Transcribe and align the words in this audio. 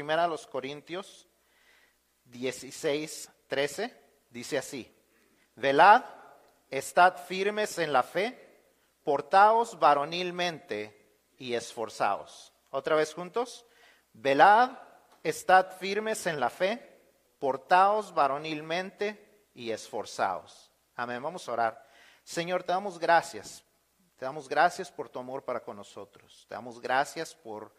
primera 0.00 0.24
a 0.24 0.28
los 0.28 0.46
Corintios 0.46 1.28
16, 2.24 3.30
13, 3.48 3.94
dice 4.30 4.56
así, 4.56 4.90
velad, 5.56 6.02
estad 6.70 7.18
firmes 7.26 7.76
en 7.76 7.92
la 7.92 8.02
fe, 8.02 8.62
portaos 9.04 9.78
varonilmente 9.78 11.18
y 11.36 11.52
esforzaos. 11.52 12.50
Otra 12.70 12.96
vez 12.96 13.12
juntos, 13.12 13.66
velad, 14.14 14.70
estad 15.22 15.70
firmes 15.76 16.26
en 16.26 16.40
la 16.40 16.48
fe, 16.48 16.98
portaos 17.38 18.14
varonilmente 18.14 19.50
y 19.52 19.70
esforzaos. 19.70 20.70
Amén, 20.96 21.22
vamos 21.22 21.46
a 21.46 21.52
orar. 21.52 21.86
Señor, 22.24 22.62
te 22.62 22.72
damos 22.72 22.98
gracias. 22.98 23.62
Te 24.16 24.24
damos 24.24 24.48
gracias 24.48 24.90
por 24.90 25.10
tu 25.10 25.18
amor 25.18 25.44
para 25.44 25.60
con 25.60 25.76
nosotros. 25.76 26.46
Te 26.48 26.54
damos 26.54 26.80
gracias 26.80 27.34
por 27.34 27.70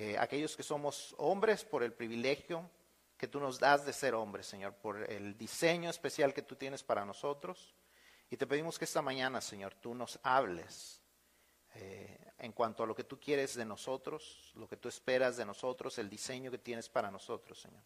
eh, 0.00 0.16
aquellos 0.16 0.56
que 0.56 0.62
somos 0.62 1.12
hombres, 1.18 1.64
por 1.64 1.82
el 1.82 1.92
privilegio 1.92 2.70
que 3.16 3.26
tú 3.26 3.40
nos 3.40 3.58
das 3.58 3.84
de 3.84 3.92
ser 3.92 4.14
hombres, 4.14 4.46
Señor, 4.46 4.74
por 4.74 5.02
el 5.10 5.36
diseño 5.36 5.90
especial 5.90 6.32
que 6.32 6.42
tú 6.42 6.54
tienes 6.54 6.84
para 6.84 7.04
nosotros. 7.04 7.74
Y 8.30 8.36
te 8.36 8.46
pedimos 8.46 8.78
que 8.78 8.84
esta 8.84 9.02
mañana, 9.02 9.40
Señor, 9.40 9.74
tú 9.74 9.96
nos 9.96 10.20
hables 10.22 11.00
eh, 11.74 12.16
en 12.38 12.52
cuanto 12.52 12.84
a 12.84 12.86
lo 12.86 12.94
que 12.94 13.02
tú 13.02 13.18
quieres 13.18 13.56
de 13.56 13.64
nosotros, 13.64 14.52
lo 14.54 14.68
que 14.68 14.76
tú 14.76 14.88
esperas 14.88 15.36
de 15.36 15.44
nosotros, 15.44 15.98
el 15.98 16.08
diseño 16.08 16.52
que 16.52 16.58
tienes 16.58 16.88
para 16.88 17.10
nosotros, 17.10 17.60
Señor. 17.60 17.82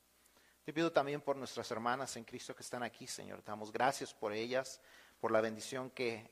Te 0.67 0.75
pido 0.75 0.93
también 0.93 1.23
por 1.23 1.37
nuestras 1.37 1.71
hermanas 1.71 2.15
en 2.19 2.25
Cristo 2.25 2.55
que 2.55 2.63
están 2.63 2.83
aquí, 2.83 3.07
Señor. 3.07 3.41
Te 3.41 3.53
damos 3.53 3.73
gracias 3.73 4.13
por 4.13 4.35
ellas, 4.35 4.83
por 5.19 5.33
la 5.33 5.41
bendición 5.41 5.89
que, 5.89 6.31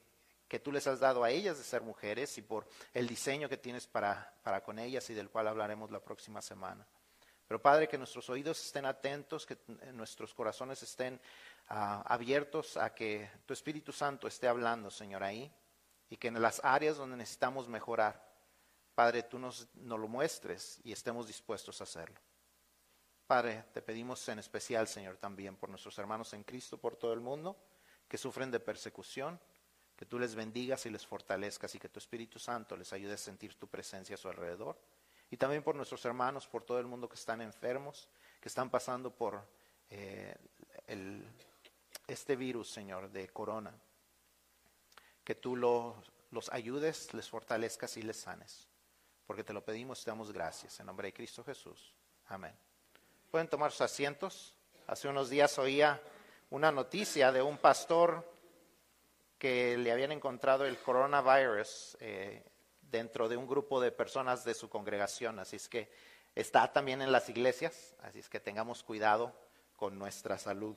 que 0.51 0.59
tú 0.59 0.73
les 0.73 0.85
has 0.89 0.99
dado 0.99 1.23
a 1.23 1.31
ellas 1.31 1.59
de 1.59 1.63
ser 1.63 1.81
mujeres 1.81 2.37
y 2.37 2.43
por 2.43 2.67
el 2.93 3.07
diseño 3.07 3.49
que 3.49 3.57
tienes 3.57 3.87
para, 3.87 4.35
para 4.43 4.65
con 4.65 4.81
ellas 4.81 5.09
y 5.09 5.15
del 5.15 5.31
cual 5.31 5.47
hablaremos 5.47 5.93
la 5.93 6.01
próxima 6.01 6.43
semana. 6.43 6.85
Pero 7.47 7.63
Padre, 7.63 7.87
que 7.87 7.97
nuestros 7.97 8.29
oídos 8.31 8.61
estén 8.61 8.85
atentos, 8.85 9.47
que 9.47 9.59
nuestros 9.93 10.35
corazones 10.35 10.83
estén 10.83 11.21
ah, 11.69 12.03
abiertos 12.05 12.77
a 12.77 12.93
que 12.93 13.31
tu 13.47 13.55
Espíritu 13.55 13.93
Santo 13.93 14.27
esté 14.27 14.49
hablando, 14.49 14.91
Señor, 14.91 15.23
ahí. 15.23 15.53
Y 16.09 16.17
que 16.17 16.27
en 16.27 16.43
las 16.43 16.61
áreas 16.65 16.97
donde 16.97 17.17
necesitamos 17.17 17.69
mejorar, 17.69 18.21
Padre, 18.97 19.23
tú 19.23 19.39
nos, 19.39 19.69
nos 19.75 20.01
lo 20.01 20.09
muestres 20.09 20.81
y 20.83 20.91
estemos 20.91 21.29
dispuestos 21.29 21.81
a 21.81 21.85
hacerlo. 21.85 22.21
Padre, 23.25 23.67
te 23.73 23.83
pedimos 23.83 24.29
en 24.29 24.41
especial, 24.41 24.89
Señor, 24.89 25.17
también 25.19 25.55
por 25.55 25.69
nuestros 25.69 25.97
hermanos 26.01 26.33
en 26.35 26.43
Cristo, 26.43 26.77
por 26.77 26.97
todo 26.97 27.13
el 27.13 27.21
mundo, 27.21 27.57
que 28.09 28.19
sufren 28.19 28.51
de 28.51 28.59
persecución, 28.59 29.39
que 30.01 30.07
tú 30.07 30.19
les 30.19 30.35
bendigas 30.35 30.87
y 30.87 30.91
les 30.91 31.07
fortalezcas 31.07 31.75
y 31.75 31.79
que 31.79 31.91
tu 31.91 31.99
Espíritu 31.99 32.39
Santo 32.39 32.75
les 32.75 32.91
ayude 32.95 33.13
a 33.13 33.19
sentir 33.19 33.55
tu 33.57 33.69
presencia 33.69 34.15
a 34.15 34.17
su 34.17 34.31
alrededor 34.31 34.79
y 35.31 35.37
también 35.37 35.63
por 35.63 35.77
nuestros 35.77 36.03
hermanos, 36.07 36.47
por 36.47 36.65
todo 36.65 36.81
el 36.81 36.87
mundo 36.87 37.07
que 37.07 37.17
están 37.17 37.43
enfermos, 37.43 38.09
que 38.41 38.49
están 38.49 38.71
pasando 38.71 39.11
por 39.15 39.45
eh, 39.91 40.35
este 42.07 42.35
virus, 42.35 42.71
Señor, 42.71 43.11
de 43.11 43.29
corona. 43.29 43.75
Que 45.23 45.35
tú 45.35 45.55
los 45.55 46.49
ayudes, 46.51 47.13
les 47.13 47.29
fortalezcas 47.29 47.99
y 47.99 48.03
les 48.03 48.17
sanes. 48.17 48.69
Porque 49.27 49.45
te 49.45 49.53
lo 49.53 49.63
pedimos, 49.63 50.03
te 50.03 50.11
damos 50.11 50.33
gracias. 50.33 50.81
En 50.81 50.87
nombre 50.87 51.09
de 51.09 51.13
Cristo 51.13 51.45
Jesús. 51.45 51.95
Amén. 52.29 52.57
Pueden 53.31 53.49
tomar 53.49 53.71
sus 53.71 53.83
asientos. 53.83 54.55
Hace 54.87 55.09
unos 55.09 55.29
días 55.29 55.59
oía 55.59 56.01
una 56.49 56.73
noticia 56.73 57.33
de 57.33 57.43
un 57.43 57.59
pastor 57.59 58.30
que 59.41 59.79
le 59.79 59.91
habían 59.91 60.13
encontrado 60.13 60.67
el 60.67 60.77
coronavirus 60.77 61.97
eh, 61.99 62.45
dentro 62.83 63.27
de 63.27 63.39
un 63.39 63.49
grupo 63.49 63.81
de 63.81 63.91
personas 63.91 64.45
de 64.45 64.53
su 64.53 64.69
congregación. 64.69 65.39
Así 65.39 65.57
es 65.57 65.67
que 65.67 65.91
está 66.35 66.71
también 66.71 67.01
en 67.01 67.11
las 67.11 67.29
iglesias, 67.31 67.97
así 68.03 68.19
es 68.19 68.29
que 68.29 68.39
tengamos 68.39 68.85
cuidado 68.85 69.35
con 69.77 69.99
nuestra 69.99 70.37
salud. 70.37 70.77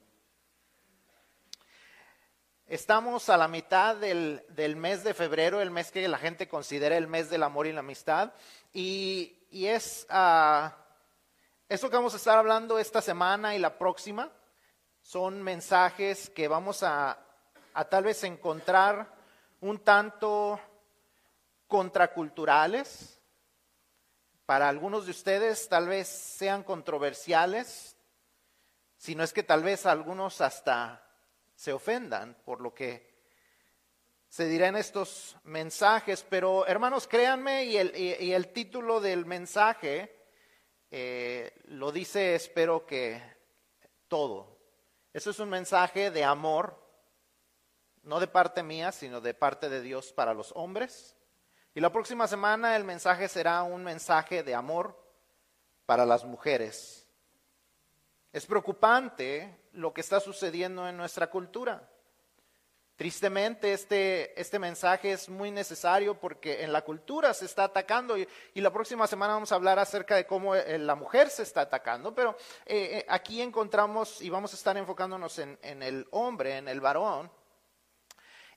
Estamos 2.65 3.27
a 3.27 3.35
la 3.35 3.49
mitad 3.49 3.97
del, 3.97 4.41
mes 4.77 5.03
de 5.03 5.13
febrero, 5.13 5.59
el 5.59 5.69
mes 5.69 5.91
que 5.91 6.07
la 6.07 6.17
gente 6.17 6.47
considera 6.47 6.95
el 6.95 7.07
mes 7.07 7.29
del 7.29 7.43
amor 7.43 7.67
y 7.67 7.73
la 7.73 7.81
amistad, 7.81 8.33
y, 8.71 9.39
es 9.51 10.07
uh, 10.09 10.69
eso 11.67 11.89
que 11.89 11.97
vamos 11.97 12.13
a 12.13 12.17
estar 12.17 12.37
hablando 12.37 12.79
esta 12.79 13.01
semana 13.01 13.55
y 13.55 13.59
la 13.59 13.77
próxima. 13.77 14.31
Son 15.01 15.43
mensajes 15.43 16.29
que 16.29 16.47
vamos 16.47 16.81
a, 16.81 17.22
a 17.73 17.85
tal 17.85 18.03
vez 18.03 18.23
encontrar 18.23 19.13
un 19.61 19.79
tanto 19.79 20.59
contraculturales, 21.67 23.19
para 24.45 24.67
algunos 24.67 25.05
de 25.05 25.11
ustedes 25.11 25.69
tal 25.69 25.87
vez 25.87 26.07
sean 26.07 26.63
controversiales, 26.63 27.95
si 28.97 29.15
no 29.15 29.23
es 29.23 29.33
que 29.33 29.43
tal 29.43 29.63
vez 29.63 29.85
algunos 29.85 30.41
hasta 30.41 31.03
se 31.55 31.73
ofendan 31.73 32.37
por 32.45 32.61
lo 32.61 32.73
que 32.73 33.13
se 34.27 34.47
dirá 34.47 34.67
en 34.67 34.75
estos 34.75 35.37
mensajes, 35.43 36.25
pero 36.27 36.65
hermanos, 36.65 37.07
créanme, 37.07 37.65
y 37.65 37.77
el, 37.77 38.47
título 38.51 38.99
del 38.99 39.25
mensaje 39.25 40.25
eh, 40.89 41.61
lo 41.65 41.91
dice, 41.91 42.33
espero 42.33 42.85
que 42.85 43.21
todo. 44.07 44.57
Eso 45.13 45.29
es 45.29 45.39
un 45.39 45.49
mensaje 45.49 46.09
de 46.09 46.23
amor, 46.23 46.82
no 48.03 48.19
de 48.19 48.27
parte 48.27 48.63
mía, 48.63 48.91
sino 48.91 49.21
de 49.21 49.33
parte 49.33 49.69
de 49.69 49.81
Dios 49.81 50.13
para 50.13 50.33
los 50.33 50.51
hombres 50.55 51.15
y 51.75 51.79
la 51.79 51.91
próxima 51.91 52.27
semana 52.27 52.75
el 52.75 52.83
mensaje 52.83 53.27
será 53.27 53.63
un 53.63 53.83
mensaje 53.83 54.43
de 54.43 54.53
amor 54.53 54.95
para 55.87 56.05
las 56.05 56.23
mujeres. 56.23 57.07
Es 58.31 58.45
preocupante 58.45 59.67
lo 59.71 59.91
que 59.91 60.01
está 60.01 60.19
sucediendo 60.19 60.87
en 60.87 60.97
nuestra 60.97 61.31
cultura. 61.31 61.89
Tristemente 62.95 63.73
este, 63.73 64.39
este 64.39 64.59
mensaje 64.59 65.13
es 65.13 65.27
muy 65.27 65.49
necesario 65.49 66.19
porque 66.19 66.63
en 66.63 66.71
la 66.71 66.83
cultura 66.83 67.33
se 67.33 67.45
está 67.45 67.63
atacando 67.63 68.15
y, 68.19 68.27
la 68.53 68.71
próxima 68.71 69.07
semana 69.07 69.33
vamos 69.33 69.51
a 69.51 69.55
hablar 69.55 69.79
acerca 69.79 70.15
de 70.15 70.27
cómo 70.27 70.53
eh, 70.53 70.77
la 70.77 70.93
mujer 70.93 71.31
se 71.31 71.41
está 71.41 71.61
atacando, 71.61 72.13
pero 72.13 72.37
eh, 72.67 72.99
eh, 72.99 73.05
aquí 73.09 73.41
encontramos 73.41 74.21
y 74.21 74.29
vamos 74.29 74.53
a 74.53 74.57
estar 74.57 74.77
enfocándonos 74.77 75.39
en, 75.39 75.57
el 75.63 76.07
hombre, 76.11 76.57
en 76.57 76.67
el 76.67 76.81
varón, 76.81 77.31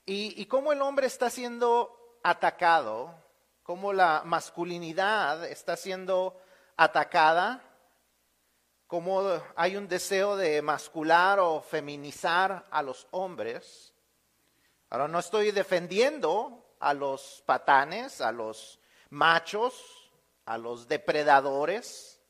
y, 0.09 0.45
cómo 0.45 0.71
el 0.71 0.81
hombre 0.81 1.05
está 1.05 1.29
siendo 1.29 2.17
atacado, 2.23 3.13
cómo 3.61 3.91
la 3.91 4.21
masculinidad 4.23 5.43
está 5.45 5.75
siendo 5.75 6.39
atacada, 6.77 7.61
cómo 8.87 9.21
hay 9.57 9.75
un 9.75 9.89
deseo 9.89 10.37
de 10.37 10.61
mascular 10.61 11.41
o 11.41 11.59
feminizar 11.59 12.65
a 12.71 12.81
los 12.81 13.05
hombres. 13.11 13.93
Ahora 14.89 15.09
no 15.09 15.19
estoy 15.19 15.51
defendiendo 15.51 16.65
a 16.79 16.93
los 16.93 17.43
patanes, 17.45 18.21
a 18.21 18.31
los 18.31 18.79
machos, 19.09 20.09
a 20.45 20.57
los 20.57 20.87
depredadores 20.87 22.21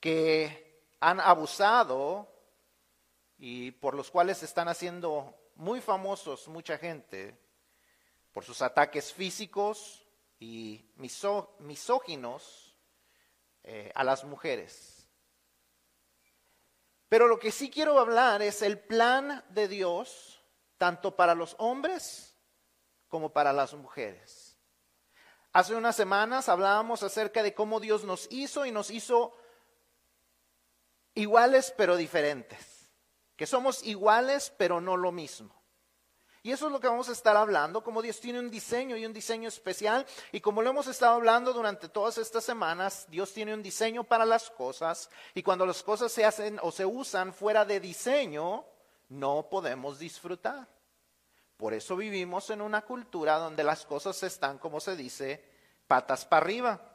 que 0.00 0.82
han 0.98 1.20
abusado 1.20 2.26
y 3.36 3.72
por 3.72 3.94
los 3.94 4.10
cuales 4.10 4.42
están 4.42 4.68
haciendo 4.68 5.41
muy 5.56 5.80
famosos 5.80 6.48
mucha 6.48 6.78
gente 6.78 7.38
por 8.32 8.44
sus 8.44 8.62
ataques 8.62 9.12
físicos 9.12 10.06
y 10.38 10.84
misóginos 11.58 12.76
eh, 13.62 13.92
a 13.94 14.02
las 14.02 14.24
mujeres. 14.24 15.08
Pero 17.08 17.28
lo 17.28 17.38
que 17.38 17.52
sí 17.52 17.70
quiero 17.70 17.98
hablar 17.98 18.40
es 18.40 18.62
el 18.62 18.78
plan 18.78 19.44
de 19.50 19.68
Dios, 19.68 20.42
tanto 20.78 21.14
para 21.14 21.34
los 21.34 21.54
hombres 21.58 22.34
como 23.08 23.32
para 23.32 23.52
las 23.52 23.74
mujeres. 23.74 24.56
Hace 25.52 25.74
unas 25.74 25.94
semanas 25.94 26.48
hablábamos 26.48 27.02
acerca 27.02 27.42
de 27.42 27.54
cómo 27.54 27.78
Dios 27.78 28.04
nos 28.04 28.26
hizo 28.32 28.64
y 28.64 28.70
nos 28.70 28.90
hizo 28.90 29.36
iguales 31.14 31.74
pero 31.76 31.96
diferentes. 31.96 32.71
Que 33.36 33.46
somos 33.46 33.82
iguales 33.84 34.52
pero 34.56 34.80
no 34.80 34.96
lo 34.96 35.12
mismo. 35.12 35.62
Y 36.44 36.50
eso 36.50 36.66
es 36.66 36.72
lo 36.72 36.80
que 36.80 36.88
vamos 36.88 37.08
a 37.08 37.12
estar 37.12 37.36
hablando, 37.36 37.84
como 37.84 38.02
Dios 38.02 38.18
tiene 38.18 38.40
un 38.40 38.50
diseño 38.50 38.96
y 38.96 39.06
un 39.06 39.12
diseño 39.12 39.48
especial. 39.48 40.04
Y 40.32 40.40
como 40.40 40.60
lo 40.60 40.70
hemos 40.70 40.88
estado 40.88 41.14
hablando 41.14 41.52
durante 41.52 41.88
todas 41.88 42.18
estas 42.18 42.42
semanas, 42.42 43.06
Dios 43.08 43.32
tiene 43.32 43.54
un 43.54 43.62
diseño 43.62 44.02
para 44.02 44.24
las 44.24 44.50
cosas. 44.50 45.08
Y 45.34 45.44
cuando 45.44 45.64
las 45.64 45.84
cosas 45.84 46.10
se 46.10 46.24
hacen 46.24 46.58
o 46.62 46.72
se 46.72 46.84
usan 46.84 47.32
fuera 47.32 47.64
de 47.64 47.78
diseño, 47.78 48.64
no 49.08 49.46
podemos 49.48 50.00
disfrutar. 50.00 50.66
Por 51.56 51.74
eso 51.74 51.94
vivimos 51.94 52.50
en 52.50 52.60
una 52.60 52.82
cultura 52.82 53.38
donde 53.38 53.62
las 53.62 53.86
cosas 53.86 54.20
están, 54.24 54.58
como 54.58 54.80
se 54.80 54.96
dice, 54.96 55.44
patas 55.86 56.24
para 56.24 56.44
arriba. 56.44 56.91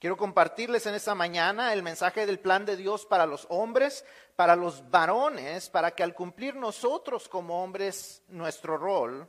Quiero 0.00 0.16
compartirles 0.16 0.86
en 0.86 0.94
esta 0.94 1.14
mañana 1.14 1.74
el 1.74 1.82
mensaje 1.82 2.24
del 2.24 2.40
plan 2.40 2.64
de 2.64 2.78
Dios 2.78 3.04
para 3.04 3.26
los 3.26 3.46
hombres, 3.50 4.02
para 4.34 4.56
los 4.56 4.90
varones, 4.90 5.68
para 5.68 5.90
que 5.90 6.02
al 6.02 6.14
cumplir 6.14 6.56
nosotros 6.56 7.28
como 7.28 7.62
hombres 7.62 8.22
nuestro 8.28 8.78
rol, 8.78 9.28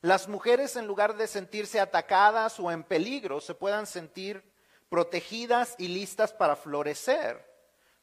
las 0.00 0.26
mujeres 0.26 0.76
en 0.76 0.86
lugar 0.86 1.18
de 1.18 1.26
sentirse 1.26 1.80
atacadas 1.80 2.58
o 2.58 2.72
en 2.72 2.82
peligro 2.82 3.42
se 3.42 3.54
puedan 3.54 3.86
sentir 3.86 4.42
protegidas 4.88 5.74
y 5.76 5.88
listas 5.88 6.32
para 6.32 6.56
florecer 6.56 7.46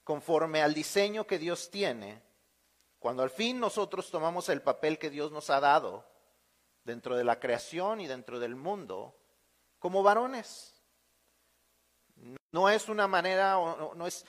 conforme 0.04 0.62
al 0.62 0.76
diseño 0.76 1.26
que 1.26 1.40
Dios 1.40 1.72
tiene, 1.72 2.22
cuando 3.00 3.24
al 3.24 3.32
fin 3.32 3.60
nosotros 3.60 4.12
tomamos 4.12 4.50
el 4.50 4.62
papel 4.62 5.00
que 5.00 5.10
Dios 5.10 5.32
nos 5.32 5.50
ha 5.50 5.60
dado 5.60 6.06
dentro 6.84 7.18
de 7.18 7.24
la 7.24 7.40
creación 7.40 8.02
y 8.02 8.06
dentro 8.06 8.40
del 8.40 8.56
mundo, 8.56 9.18
como 9.80 10.04
varones. 10.04 10.77
No 12.52 12.70
es 12.70 12.90
una 12.90 13.08
manera, 13.08 13.54
no, 13.54 14.08
es, 14.08 14.26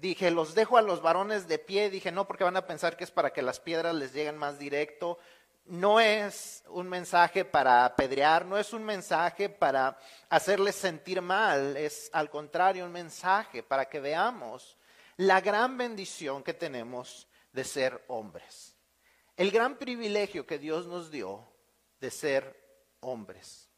dije, 0.00 0.30
los 0.30 0.54
dejo 0.54 0.76
a 0.76 0.82
los 0.82 1.02
varones 1.02 1.48
de 1.48 1.58
pie, 1.58 1.90
dije, 1.90 2.12
no, 2.12 2.26
porque 2.26 2.44
van 2.44 2.56
a 2.56 2.66
pensar 2.66 2.96
que 2.96 3.04
es 3.04 3.10
para 3.10 3.32
que 3.32 3.42
las 3.42 3.60
piedras 3.60 3.94
les 3.94 4.12
lleguen 4.12 4.36
más 4.36 4.58
directo. 4.58 5.18
No 5.66 6.00
es 6.00 6.64
un 6.68 6.88
mensaje 6.88 7.44
para 7.44 7.84
apedrear, 7.84 8.44
no 8.44 8.58
es 8.58 8.72
un 8.72 8.84
mensaje 8.84 9.48
para 9.48 9.98
hacerles 10.28 10.74
sentir 10.74 11.22
mal, 11.22 11.76
es 11.76 12.10
al 12.12 12.30
contrario 12.30 12.84
un 12.84 12.92
mensaje 12.92 13.62
para 13.62 13.86
que 13.88 14.00
veamos 14.00 14.76
la 15.16 15.40
gran 15.40 15.76
bendición 15.76 16.42
que 16.42 16.54
tenemos 16.54 17.28
de 17.52 17.64
ser 17.64 18.04
hombres. 18.08 18.76
El 19.36 19.50
gran 19.50 19.76
privilegio 19.76 20.46
que 20.46 20.58
Dios 20.58 20.86
nos 20.86 21.10
dio 21.10 21.46
de 22.00 22.10
ser 22.10 22.56
hombres. 23.00 23.69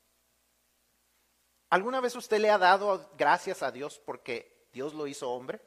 ¿Alguna 1.72 2.00
vez 2.00 2.14
usted 2.16 2.38
le 2.38 2.50
ha 2.50 2.58
dado 2.58 3.10
gracias 3.16 3.62
a 3.62 3.70
Dios 3.70 3.98
porque 4.04 4.68
Dios 4.74 4.92
lo 4.92 5.06
hizo 5.06 5.30
hombre? 5.30 5.58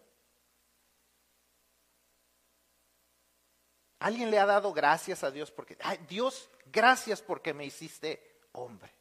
¿Alguien 3.97 4.29
le 4.29 4.37
ha 4.37 4.45
dado 4.45 4.71
gracias 4.71 5.23
a 5.23 5.31
Dios 5.31 5.49
porque, 5.49 5.75
Dios, 6.07 6.51
gracias 6.71 7.23
porque 7.23 7.55
me 7.55 7.65
hiciste 7.65 8.37
hombre? 8.51 8.93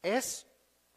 Es 0.00 0.46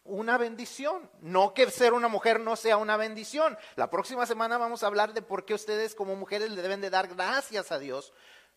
una 0.06 0.38
bendición. 0.38 1.12
No 1.20 1.54
que 1.54 1.70
ser 1.72 1.92
una 1.92 2.08
mujer 2.08 2.40
no 2.40 2.56
sea 2.56 2.78
una 2.78 2.96
bendición. 2.96 3.58
La 3.76 3.90
próxima 3.90 4.26
semana 4.26 4.58
vamos 4.58 4.82
a 4.82 4.88
hablar 4.88 5.14
de 5.14 5.22
por 5.22 5.44
qué 5.44 5.56
ustedes 5.56 5.94
como 5.94 6.16
mujeres 6.16 6.52
le 6.52 6.62
deben 6.62 6.80
de 6.80 6.90
dar 6.90 7.10
gracias 7.10 7.74
a 7.74 7.80
Dios 7.80 8.14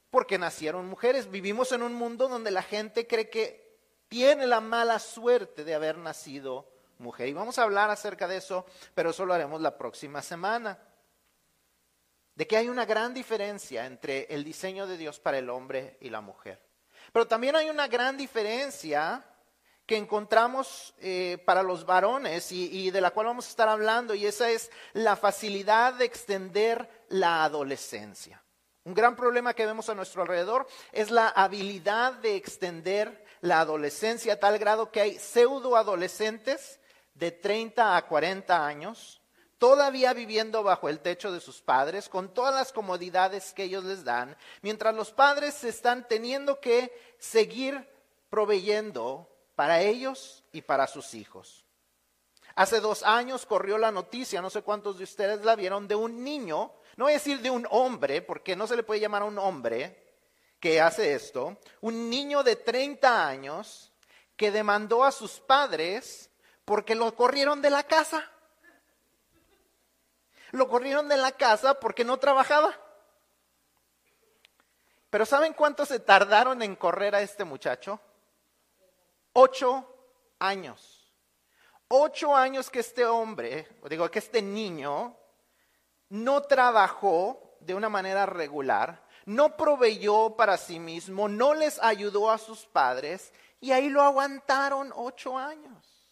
porque 0.08 0.38
nacieron 0.38 0.86
mujeres. 0.86 1.32
Vivimos 1.32 1.72
en 1.72 1.82
un 1.82 1.94
mundo 1.94 2.28
donde 2.28 2.52
la 2.52 2.62
gente 2.62 3.08
cree 3.08 3.28
que 3.28 3.67
tiene 4.08 4.46
la 4.46 4.60
mala 4.60 4.98
suerte 4.98 5.64
de 5.64 5.74
haber 5.74 5.98
nacido 5.98 6.68
mujer. 6.98 7.28
Y 7.28 7.32
vamos 7.32 7.58
a 7.58 7.62
hablar 7.62 7.90
acerca 7.90 8.26
de 8.26 8.38
eso, 8.38 8.66
pero 8.94 9.10
eso 9.10 9.24
lo 9.24 9.34
haremos 9.34 9.60
la 9.60 9.76
próxima 9.76 10.22
semana. 10.22 10.78
De 12.34 12.46
que 12.46 12.56
hay 12.56 12.68
una 12.68 12.86
gran 12.86 13.14
diferencia 13.14 13.86
entre 13.86 14.26
el 14.30 14.44
diseño 14.44 14.86
de 14.86 14.96
Dios 14.96 15.20
para 15.20 15.38
el 15.38 15.50
hombre 15.50 15.96
y 16.00 16.10
la 16.10 16.20
mujer. 16.20 16.62
Pero 17.12 17.26
también 17.26 17.56
hay 17.56 17.68
una 17.68 17.88
gran 17.88 18.16
diferencia 18.16 19.24
que 19.86 19.96
encontramos 19.96 20.94
eh, 20.98 21.42
para 21.46 21.62
los 21.62 21.86
varones 21.86 22.52
y, 22.52 22.86
y 22.86 22.90
de 22.90 23.00
la 23.00 23.10
cual 23.10 23.28
vamos 23.28 23.46
a 23.46 23.50
estar 23.50 23.68
hablando, 23.68 24.14
y 24.14 24.26
esa 24.26 24.50
es 24.50 24.70
la 24.92 25.16
facilidad 25.16 25.94
de 25.94 26.04
extender 26.04 27.06
la 27.08 27.44
adolescencia. 27.44 28.42
Un 28.84 28.94
gran 28.94 29.16
problema 29.16 29.54
que 29.54 29.66
vemos 29.66 29.88
a 29.88 29.94
nuestro 29.94 30.22
alrededor 30.22 30.66
es 30.92 31.10
la 31.10 31.28
habilidad 31.28 32.12
de 32.14 32.36
extender 32.36 33.24
la 33.40 33.60
adolescencia 33.60 34.34
a 34.34 34.40
tal 34.40 34.58
grado 34.58 34.90
que 34.90 35.00
hay 35.00 35.18
pseudo 35.18 35.76
adolescentes 35.76 36.80
de 37.14 37.30
30 37.32 37.96
a 37.96 38.06
40 38.06 38.66
años, 38.66 39.20
todavía 39.58 40.12
viviendo 40.12 40.62
bajo 40.62 40.88
el 40.88 41.00
techo 41.00 41.32
de 41.32 41.40
sus 41.40 41.60
padres, 41.60 42.08
con 42.08 42.32
todas 42.32 42.54
las 42.54 42.72
comodidades 42.72 43.52
que 43.52 43.64
ellos 43.64 43.84
les 43.84 44.04
dan, 44.04 44.36
mientras 44.62 44.94
los 44.94 45.10
padres 45.10 45.64
están 45.64 46.06
teniendo 46.06 46.60
que 46.60 46.92
seguir 47.18 47.88
proveyendo 48.30 49.28
para 49.56 49.80
ellos 49.80 50.44
y 50.52 50.62
para 50.62 50.86
sus 50.86 51.14
hijos. 51.14 51.64
Hace 52.54 52.80
dos 52.80 53.02
años 53.02 53.46
corrió 53.46 53.78
la 53.78 53.92
noticia, 53.92 54.42
no 54.42 54.50
sé 54.50 54.62
cuántos 54.62 54.98
de 54.98 55.04
ustedes 55.04 55.44
la 55.44 55.56
vieron, 55.56 55.88
de 55.88 55.94
un 55.94 56.22
niño, 56.24 56.72
no 56.96 57.04
voy 57.04 57.12
a 57.12 57.16
decir 57.16 57.40
de 57.40 57.50
un 57.50 57.66
hombre, 57.70 58.22
porque 58.22 58.56
no 58.56 58.66
se 58.66 58.76
le 58.76 58.82
puede 58.82 59.00
llamar 59.00 59.22
a 59.22 59.26
un 59.26 59.38
hombre, 59.38 60.07
que 60.60 60.80
hace 60.80 61.14
esto, 61.14 61.58
un 61.80 62.10
niño 62.10 62.42
de 62.42 62.56
30 62.56 63.26
años 63.26 63.92
que 64.36 64.50
demandó 64.50 65.04
a 65.04 65.12
sus 65.12 65.40
padres 65.40 66.30
porque 66.64 66.94
lo 66.94 67.14
corrieron 67.14 67.62
de 67.62 67.70
la 67.70 67.82
casa. 67.82 68.30
Lo 70.50 70.68
corrieron 70.68 71.08
de 71.08 71.16
la 71.16 71.32
casa 71.32 71.78
porque 71.78 72.04
no 72.04 72.18
trabajaba. 72.18 72.74
Pero 75.10 75.24
¿saben 75.24 75.54
cuánto 75.54 75.86
se 75.86 76.00
tardaron 76.00 76.62
en 76.62 76.76
correr 76.76 77.14
a 77.14 77.22
este 77.22 77.44
muchacho? 77.44 78.00
Ocho 79.32 79.94
años. 80.38 81.12
Ocho 81.88 82.36
años 82.36 82.68
que 82.68 82.80
este 82.80 83.06
hombre, 83.06 83.66
o 83.82 83.88
digo 83.88 84.10
que 84.10 84.18
este 84.18 84.42
niño, 84.42 85.16
no 86.10 86.42
trabajó 86.42 87.56
de 87.60 87.74
una 87.74 87.88
manera 87.88 88.26
regular 88.26 89.07
no 89.28 89.58
proveyó 89.58 90.36
para 90.36 90.56
sí 90.56 90.78
mismo, 90.78 91.28
no 91.28 91.52
les 91.52 91.78
ayudó 91.82 92.30
a 92.30 92.38
sus 92.38 92.64
padres 92.64 93.30
y 93.60 93.72
ahí 93.72 93.90
lo 93.90 94.00
aguantaron 94.00 94.90
ocho 94.96 95.36
años. 95.36 96.08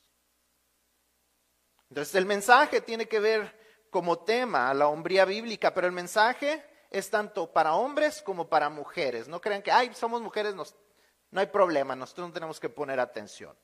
Entonces 1.89 2.15
el 2.15 2.27
mensaje 2.27 2.83
tiene 2.83 3.09
que 3.09 3.19
ver 3.19 3.87
como 3.89 4.19
tema 4.19 4.75
la 4.75 4.89
hombría 4.89 5.25
bíblica, 5.25 5.73
pero 5.73 5.87
el 5.87 5.95
mensaje 5.95 6.63
es 6.91 7.09
tanto 7.09 7.51
para 7.51 7.75
hombres 7.75 8.21
como 8.21 8.51
para 8.51 8.69
mujeres. 8.69 9.29
No 9.29 9.41
crean 9.41 9.63
que, 9.63 9.73
ay, 9.73 9.95
somos 9.95 10.21
mujeres, 10.21 10.55
no 10.55 11.41
hay 11.41 11.47
problema, 11.47 11.97
nosotros 11.97 12.29
no 12.29 12.35
tenemos 12.35 12.61
que 12.61 12.69
poner 12.69 13.01
atención. 13.01 13.57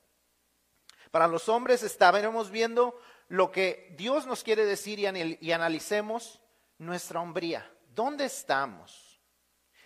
Para 1.11 1.27
los 1.27 1.47
hombres 1.47 1.83
estábamos 1.83 2.49
viendo 2.49 2.99
lo 3.27 3.51
que 3.51 3.93
Dios 3.99 4.25
nos 4.25 4.43
quiere 4.43 4.65
decir 4.65 4.97
y, 4.97 5.37
y 5.39 5.51
analicemos 5.51 6.41
nuestra 6.79 7.21
hombría. 7.21 7.71
¿Dónde 7.93 8.25
estamos? 8.25 9.02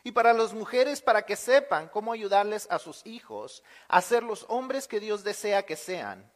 Y 0.08 0.14
para 0.14 0.32
las 0.32 0.54
mujeres, 0.54 1.02
para 1.02 1.24
que 1.24 1.36
sepan 1.36 1.90
cómo 1.90 2.14
ayudarles 2.14 2.66
a 2.72 2.80
sus 2.80 3.06
hijos 3.06 3.62
a 3.90 4.02
ser 4.02 4.24
los 4.24 4.46
hombres 4.48 4.88
que 4.88 5.02
Dios 5.02 5.22
desea 5.22 5.66
que 5.66 5.76
sean. 5.76 6.32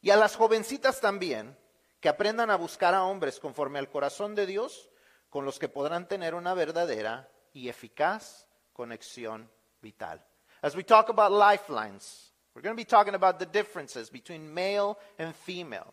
Y 0.00 0.10
a 0.10 0.16
las 0.16 0.36
jovencitas 0.36 1.00
también, 1.00 1.58
que 1.98 2.08
aprendan 2.08 2.52
a 2.52 2.56
buscar 2.56 2.94
a 2.94 3.02
hombres 3.02 3.40
conforme 3.40 3.80
al 3.80 3.90
corazón 3.90 4.36
de 4.36 4.46
Dios, 4.46 4.90
con 5.28 5.44
los 5.44 5.58
que 5.58 5.68
podrán 5.68 6.06
tener 6.06 6.36
una 6.36 6.54
verdadera 6.54 7.28
y 7.52 7.68
eficaz 7.68 8.46
conexión 8.72 9.50
vital. 9.82 10.24
As 10.62 10.76
we 10.76 10.84
talk 10.84 11.08
about 11.08 11.32
lifelines, 11.32 12.32
we're 12.54 12.62
going 12.62 12.76
to 12.76 12.80
be 12.80 12.84
talking 12.84 13.16
about 13.16 13.40
the 13.40 13.46
differences 13.46 14.08
between 14.08 14.54
male 14.54 14.96
and 15.18 15.34
female. 15.34 15.92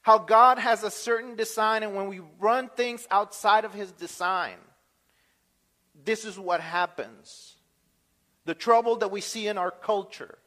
How 0.00 0.16
God 0.16 0.58
has 0.58 0.82
a 0.82 0.90
certain 0.90 1.36
design, 1.36 1.82
and 1.82 1.94
when 1.94 2.08
we 2.08 2.22
run 2.38 2.70
things 2.70 3.06
outside 3.10 3.66
of 3.66 3.74
His 3.74 3.92
design, 3.92 4.56
this 6.04 6.24
is 6.24 6.38
what 6.38 6.60
happens. 6.60 7.56
The 8.44 8.54
trouble 8.54 8.96
that 8.96 9.10
we 9.10 9.20
see 9.20 9.46
in 9.46 9.58
our 9.58 9.70
culture, 9.70 10.38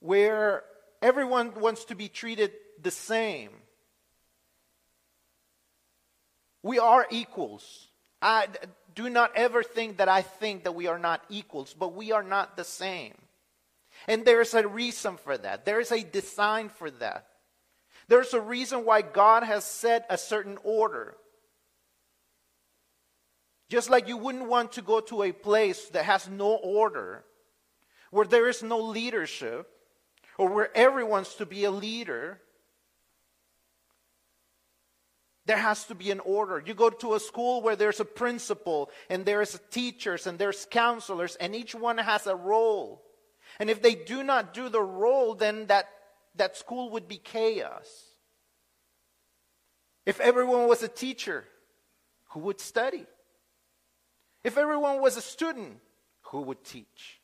where 0.00 0.64
everyone 1.02 1.54
wants 1.54 1.86
to 1.86 1.94
be 1.94 2.08
treated 2.08 2.52
the 2.82 2.90
same. 2.90 3.50
We 6.62 6.78
are 6.78 7.06
equals. 7.10 7.88
I 8.20 8.48
do 8.94 9.08
not 9.08 9.32
ever 9.36 9.62
think 9.62 9.98
that 9.98 10.08
I 10.08 10.22
think 10.22 10.64
that 10.64 10.74
we 10.74 10.88
are 10.88 10.98
not 10.98 11.22
equals, 11.28 11.74
but 11.76 11.94
we 11.94 12.12
are 12.12 12.22
not 12.22 12.56
the 12.56 12.64
same. 12.64 13.14
And 14.06 14.24
there 14.24 14.40
is 14.40 14.54
a 14.54 14.66
reason 14.66 15.16
for 15.16 15.36
that. 15.38 15.64
There 15.64 15.80
is 15.80 15.90
a 15.90 16.02
design 16.02 16.68
for 16.68 16.90
that. 16.90 17.26
There's 18.08 18.34
a 18.34 18.40
reason 18.40 18.84
why 18.84 19.02
God 19.02 19.42
has 19.42 19.64
set 19.64 20.06
a 20.08 20.18
certain 20.18 20.58
order. 20.62 21.16
Just 23.68 23.90
like 23.90 24.08
you 24.08 24.16
wouldn't 24.16 24.48
want 24.48 24.72
to 24.72 24.82
go 24.82 25.00
to 25.00 25.22
a 25.22 25.32
place 25.32 25.86
that 25.88 26.04
has 26.04 26.28
no 26.28 26.54
order, 26.54 27.24
where 28.10 28.26
there 28.26 28.48
is 28.48 28.62
no 28.62 28.78
leadership, 28.78 29.68
or 30.38 30.48
where 30.48 30.76
everyone's 30.76 31.34
to 31.34 31.46
be 31.46 31.64
a 31.64 31.70
leader. 31.70 32.40
There 35.44 35.58
has 35.58 35.84
to 35.86 35.94
be 35.94 36.10
an 36.10 36.20
order. 36.20 36.62
You 36.64 36.74
go 36.74 36.90
to 36.90 37.14
a 37.14 37.20
school 37.20 37.62
where 37.62 37.76
there's 37.76 38.00
a 38.00 38.04
principal 38.04 38.90
and 39.10 39.24
there's 39.24 39.58
teachers 39.70 40.26
and 40.26 40.38
there's 40.38 40.66
counselors 40.70 41.36
and 41.36 41.56
each 41.56 41.74
one 41.74 41.98
has 41.98 42.26
a 42.26 42.36
role. 42.36 43.02
And 43.58 43.70
if 43.70 43.82
they 43.82 43.94
do 43.94 44.22
not 44.22 44.52
do 44.52 44.68
the 44.68 44.82
role, 44.82 45.34
then 45.34 45.66
that, 45.66 45.88
that 46.36 46.56
school 46.56 46.90
would 46.90 47.08
be 47.08 47.16
chaos. 47.16 47.88
If 50.04 50.20
everyone 50.20 50.68
was 50.68 50.82
a 50.82 50.88
teacher, 50.88 51.44
who 52.30 52.40
would 52.40 52.60
study? 52.60 53.06
If 54.44 54.56
everyone 54.56 55.00
was 55.00 55.16
a 55.16 55.22
student, 55.22 55.78
who 56.22 56.42
would 56.42 56.64
teach? 56.64 57.20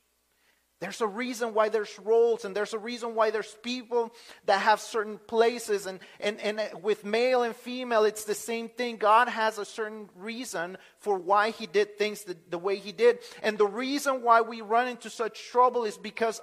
There's 0.81 1.01
a 1.01 1.07
reason 1.07 1.55
why 1.55 1.71
there's 1.71 1.99
roles, 1.99 2.45
and 2.45 2.55
there's 2.55 2.75
a 2.75 2.79
reason 2.79 3.15
why 3.15 3.31
there's 3.31 3.57
people 3.63 4.13
that 4.45 4.61
have 4.61 4.81
certain 4.81 5.19
places. 5.19 5.87
And, 5.87 6.01
and, 6.21 6.39
and 6.41 6.83
with 6.83 7.05
male 7.05 7.43
and 7.43 7.57
female, 7.57 8.05
it's 8.05 8.25
the 8.25 8.35
same 8.35 8.69
thing. 8.69 8.97
God 8.97 9.29
has 9.29 9.57
a 9.57 9.65
certain 9.65 10.11
reason 10.15 10.77
for 10.99 11.17
why 11.17 11.51
He 11.51 11.67
did 11.67 11.97
things 11.97 12.25
the, 12.25 12.37
the 12.51 12.59
way 12.59 12.77
He 12.77 12.93
did. 12.93 13.21
And 13.43 13.57
the 13.57 13.67
reason 13.67 14.23
why 14.23 14.43
we 14.43 14.61
run 14.61 14.89
into 14.89 15.09
such 15.09 15.49
trouble 15.49 15.85
is 15.85 15.97
because 15.97 16.41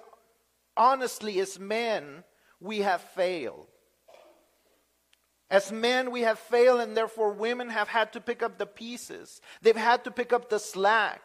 honestly, 0.75 1.39
as 1.39 1.59
men, 1.59 2.23
we 2.59 2.79
have 2.79 3.01
failed. 3.01 3.67
As 5.51 5.69
men, 5.69 6.11
we 6.11 6.21
have 6.21 6.39
failed, 6.39 6.79
and 6.79 6.95
therefore 6.95 7.33
women 7.33 7.69
have 7.69 7.89
had 7.89 8.13
to 8.13 8.21
pick 8.21 8.41
up 8.41 8.57
the 8.57 8.65
pieces. 8.65 9.41
They've 9.61 9.75
had 9.75 10.05
to 10.05 10.11
pick 10.11 10.31
up 10.31 10.49
the 10.49 10.59
slack. 10.59 11.21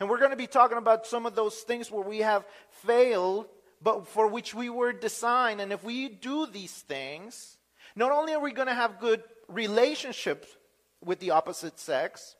And 0.00 0.08
we're 0.08 0.18
going 0.18 0.30
to 0.30 0.36
be 0.36 0.46
talking 0.46 0.78
about 0.78 1.06
some 1.06 1.26
of 1.26 1.34
those 1.34 1.56
things 1.56 1.90
where 1.90 2.02
we 2.02 2.20
have 2.20 2.46
failed, 2.70 3.46
but 3.82 4.08
for 4.08 4.26
which 4.26 4.54
we 4.54 4.70
were 4.70 4.94
designed. 4.94 5.60
And 5.60 5.70
if 5.70 5.84
we 5.84 6.08
do 6.08 6.46
these 6.46 6.72
things, 6.72 7.58
not 7.94 8.10
only 8.10 8.32
are 8.32 8.40
we 8.40 8.52
going 8.52 8.68
to 8.68 8.74
have 8.74 8.98
good 8.98 9.22
relationships 9.48 10.48
with 11.04 11.20
the 11.20 11.32
opposite 11.32 11.78
sex, 11.78 12.36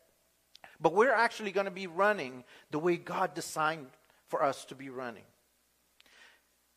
but 0.80 0.94
we're 0.94 1.12
actually 1.12 1.52
going 1.52 1.66
to 1.66 1.70
be 1.70 1.88
running 1.88 2.42
the 2.70 2.78
way 2.78 2.96
God 2.96 3.34
designed 3.34 3.88
for 4.28 4.42
us 4.42 4.64
to 4.66 4.74
be 4.74 4.88
running. 4.88 5.24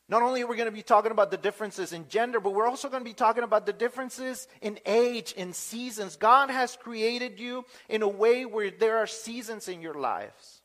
Not 0.08 0.22
only 0.22 0.44
are 0.44 0.48
we 0.48 0.56
going 0.56 0.70
to 0.70 0.76
be 0.76 0.84
talking 0.84 1.12
about 1.12 1.32
the 1.32 1.38
differences 1.38 1.92
in 1.92 2.08
gender, 2.10 2.40
but 2.40 2.54
we're 2.54 2.68
also 2.68 2.90
going 2.90 3.02
to 3.02 3.10
be 3.10 3.16
talking 3.16 3.44
about 3.44 3.66
the 3.66 3.74
differences 3.74 4.48
in 4.62 4.80
age, 4.86 5.32
in 5.32 5.54
seasons. 5.54 6.16
God 6.16 6.52
has 6.52 6.76
created 6.76 7.40
you 7.40 7.66
in 7.90 8.04
a 8.04 8.08
way 8.08 8.46
where 8.46 8.70
there 8.70 8.98
are 8.98 9.08
seasons 9.08 9.68
in 9.68 9.82
your 9.82 9.96
lives. 9.96 10.62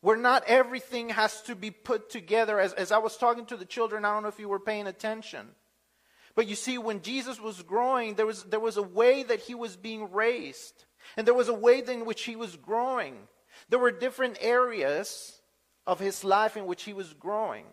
Where 0.00 0.16
not 0.16 0.44
everything 0.46 1.08
has 1.08 1.42
to 1.42 1.56
be 1.56 1.72
put 1.72 2.08
together. 2.08 2.60
As, 2.60 2.72
as 2.72 2.92
I 2.92 2.98
was 2.98 3.16
talking 3.16 3.46
to 3.46 3.56
the 3.56 3.64
children, 3.64 4.04
I 4.04 4.14
don't 4.14 4.22
know 4.22 4.28
if 4.28 4.38
you 4.38 4.48
were 4.48 4.60
paying 4.60 4.86
attention. 4.86 5.48
But 6.36 6.46
you 6.46 6.54
see, 6.54 6.78
when 6.78 7.02
Jesus 7.02 7.40
was 7.40 7.62
growing, 7.62 8.14
there 8.14 8.26
was, 8.26 8.44
there 8.44 8.60
was 8.60 8.76
a 8.76 8.82
way 8.82 9.24
that 9.24 9.40
he 9.40 9.56
was 9.56 9.74
being 9.74 10.12
raised. 10.12 10.84
And 11.16 11.26
there 11.26 11.34
was 11.34 11.48
a 11.48 11.54
way 11.54 11.82
in 11.86 12.04
which 12.04 12.22
he 12.22 12.36
was 12.36 12.56
growing. 12.56 13.16
There 13.68 13.80
were 13.80 13.90
different 13.90 14.38
areas 14.40 15.41
of 15.86 15.98
his 15.98 16.24
life 16.24 16.56
in 16.56 16.66
which 16.66 16.82
he 16.82 16.92
was 16.92 17.12
growing. 17.14 17.64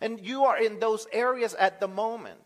And 0.00 0.20
you 0.20 0.44
are 0.44 0.58
in 0.58 0.80
those 0.80 1.06
areas 1.12 1.54
at 1.54 1.80
the 1.80 1.88
moment. 1.88 2.40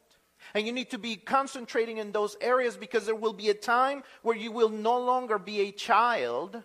And 0.55 0.67
you 0.67 0.73
need 0.73 0.91
to 0.91 0.99
be 0.99 1.17
concentrating 1.17 1.99
in 1.99 2.13
those 2.13 2.37
areas 2.41 2.77
because 2.77 3.07
there 3.07 3.15
will 3.15 3.33
be 3.33 3.51
a 3.51 3.55
time 3.55 4.03
where 4.23 4.37
you 4.37 4.51
will 4.51 4.69
no 4.69 4.99
longer 4.99 5.39
be 5.39 5.61
a 5.61 5.73
child, 5.73 6.63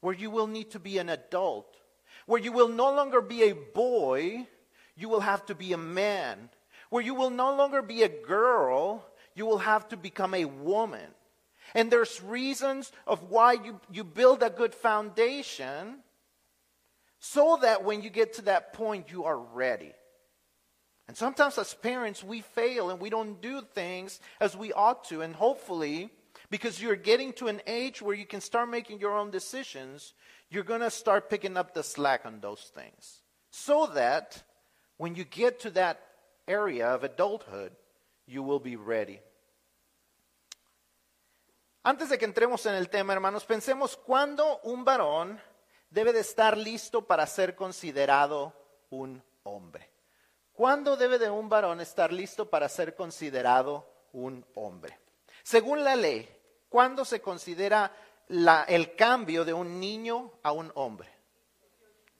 where 0.00 0.14
you 0.14 0.30
will 0.30 0.46
need 0.46 0.70
to 0.70 0.78
be 0.78 0.98
an 0.98 1.08
adult, 1.08 1.76
where 2.26 2.40
you 2.40 2.52
will 2.52 2.68
no 2.68 2.94
longer 2.94 3.20
be 3.20 3.42
a 3.42 3.54
boy, 3.54 4.46
you 4.96 5.08
will 5.08 5.20
have 5.20 5.44
to 5.46 5.54
be 5.54 5.72
a 5.72 5.78
man, 5.78 6.48
where 6.90 7.02
you 7.02 7.14
will 7.14 7.30
no 7.30 7.54
longer 7.54 7.82
be 7.82 8.02
a 8.02 8.08
girl, 8.08 9.04
you 9.34 9.44
will 9.44 9.58
have 9.58 9.88
to 9.88 9.96
become 9.96 10.34
a 10.34 10.44
woman. 10.44 11.06
And 11.74 11.90
there's 11.90 12.22
reasons 12.22 12.92
of 13.06 13.30
why 13.30 13.52
you, 13.52 13.80
you 13.90 14.04
build 14.04 14.42
a 14.42 14.50
good 14.50 14.74
foundation 14.74 15.96
so 17.18 17.58
that 17.62 17.84
when 17.84 18.02
you 18.02 18.10
get 18.10 18.34
to 18.34 18.42
that 18.42 18.72
point, 18.72 19.10
you 19.10 19.24
are 19.24 19.38
ready. 19.38 19.92
And 21.08 21.16
sometimes 21.16 21.56
as 21.58 21.74
parents, 21.74 22.22
we 22.22 22.42
fail 22.42 22.90
and 22.90 23.00
we 23.00 23.10
don't 23.10 23.40
do 23.40 23.62
things 23.74 24.20
as 24.40 24.56
we 24.56 24.72
ought 24.72 25.04
to. 25.04 25.22
And 25.22 25.34
hopefully, 25.34 26.10
because 26.50 26.80
you're 26.80 26.96
getting 26.96 27.32
to 27.34 27.48
an 27.48 27.62
age 27.66 28.02
where 28.02 28.14
you 28.14 28.26
can 28.26 28.40
start 28.40 28.68
making 28.68 29.00
your 29.00 29.16
own 29.16 29.30
decisions, 29.30 30.12
you're 30.50 30.64
going 30.64 30.80
to 30.80 30.90
start 30.90 31.30
picking 31.30 31.56
up 31.56 31.74
the 31.74 31.82
slack 31.82 32.26
on 32.26 32.40
those 32.40 32.70
things. 32.74 33.22
So 33.50 33.86
that 33.94 34.42
when 34.98 35.14
you 35.14 35.24
get 35.24 35.60
to 35.60 35.70
that 35.70 36.00
area 36.46 36.86
of 36.88 37.04
adulthood, 37.04 37.72
you 38.26 38.42
will 38.42 38.60
be 38.60 38.76
ready. 38.76 39.20
Antes 41.84 42.10
de 42.10 42.18
que 42.18 42.28
entremos 42.28 42.66
en 42.66 42.74
el 42.74 42.86
tema, 42.86 43.14
hermanos, 43.14 43.46
pensemos 43.46 43.96
cuándo 43.96 44.60
un 44.64 44.84
varón 44.84 45.40
debe 45.90 46.12
de 46.12 46.20
estar 46.20 46.56
listo 46.56 47.06
para 47.06 47.26
ser 47.26 47.54
considerado 47.54 48.52
un 48.90 49.22
hombre. 49.44 49.90
¿Cuándo 50.52 50.96
debe 50.96 51.18
de 51.18 51.30
un 51.30 51.48
varón 51.48 51.80
estar 51.80 52.12
listo 52.12 52.50
para 52.50 52.68
ser 52.68 52.94
considerado 52.94 53.88
un 54.12 54.44
hombre? 54.54 54.98
Según 55.42 55.84
la 55.84 55.96
ley, 55.96 56.28
¿cuándo 56.68 57.04
se 57.04 57.20
considera 57.20 57.92
el 58.66 58.96
cambio 58.96 59.44
de 59.44 59.52
un 59.52 59.78
niño 59.78 60.32
a 60.42 60.52
un 60.52 60.70
hombre? 60.74 61.08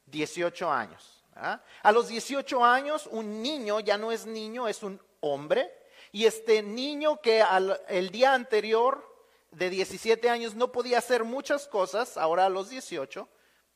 18 0.06 0.70
años. 0.70 1.24
A 1.34 1.92
los 1.92 2.08
18 2.08 2.64
años 2.64 3.08
un 3.10 3.42
niño 3.42 3.80
ya 3.80 3.98
no 3.98 4.10
es 4.12 4.26
niño, 4.26 4.68
es 4.68 4.82
un 4.82 5.00
hombre. 5.20 5.72
Y 6.10 6.24
este 6.24 6.62
niño 6.62 7.20
que 7.20 7.44
el 7.88 8.10
día 8.10 8.34
anterior 8.34 9.04
de 9.50 9.68
17 9.68 10.30
años 10.30 10.54
no 10.54 10.72
podía 10.72 10.98
hacer 10.98 11.24
muchas 11.24 11.66
cosas, 11.66 12.16
ahora 12.16 12.46
a 12.46 12.48
los 12.48 12.70
18 12.70 13.28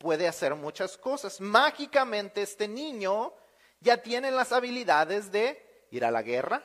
puede 0.03 0.27
hacer 0.27 0.53
muchas 0.53 0.97
cosas. 0.97 1.39
Mágicamente 1.39 2.41
este 2.41 2.67
niño 2.67 3.33
ya 3.79 4.01
tiene 4.01 4.31
las 4.31 4.51
habilidades 4.51 5.31
de 5.31 5.85
ir 5.91 6.03
a 6.03 6.11
la 6.11 6.21
guerra, 6.21 6.61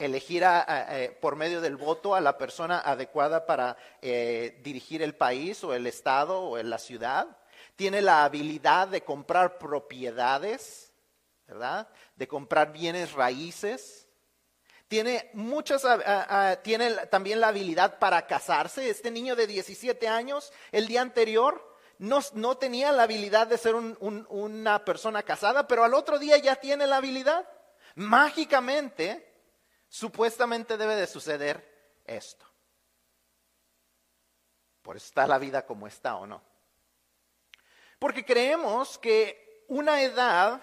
elegir 0.00 0.42
eh, 0.44 1.16
por 1.20 1.36
medio 1.36 1.60
del 1.60 1.76
voto 1.76 2.16
a 2.16 2.20
la 2.20 2.36
persona 2.36 2.80
adecuada 2.80 3.46
para 3.46 3.76
eh, 4.00 4.58
dirigir 4.64 5.00
el 5.00 5.14
país 5.14 5.62
o 5.62 5.74
el 5.74 5.86
estado 5.86 6.42
o 6.42 6.60
la 6.60 6.78
ciudad. 6.78 7.38
Tiene 7.76 8.02
la 8.02 8.24
habilidad 8.24 8.88
de 8.88 9.02
comprar 9.02 9.58
propiedades, 9.58 10.92
¿verdad? 11.46 11.88
De 12.16 12.26
comprar 12.26 12.72
bienes 12.72 13.12
raíces. 13.12 14.08
Tiene 14.88 15.30
muchas, 15.34 15.84
ah, 15.84 16.00
ah, 16.04 16.26
ah, 16.28 16.56
tiene 16.64 16.90
también 17.06 17.40
la 17.40 17.48
habilidad 17.48 18.00
para 18.00 18.26
casarse. 18.26 18.90
Este 18.90 19.12
niño 19.12 19.36
de 19.36 19.46
17 19.46 20.08
años, 20.08 20.52
el 20.72 20.88
día 20.88 21.00
anterior, 21.00 21.71
no, 22.02 22.56
tenía 22.56 22.90
la 22.90 23.04
habilidad 23.04 23.46
de 23.46 23.56
ser 23.56 23.76
una 23.76 24.84
persona 24.84 25.22
casada, 25.22 25.68
pero 25.68 25.84
al 25.84 25.94
otro 25.94 26.18
día 26.18 26.36
ya 26.36 26.56
tiene 26.56 26.84
la 26.88 26.96
habilidad. 26.96 27.48
Mágicamente, 27.94 29.24
supuestamente 29.88 30.76
debe 30.76 30.96
de 30.96 31.06
suceder 31.06 32.02
esto. 32.04 32.44
Por 34.82 34.96
eso 34.96 35.06
está 35.06 35.28
la 35.28 35.38
vida 35.38 35.64
como 35.64 35.86
está 35.86 36.16
o 36.16 36.26
no. 36.26 36.42
Porque 38.00 38.24
creemos 38.24 38.98
que 38.98 39.64
una 39.68 40.02
edad 40.02 40.60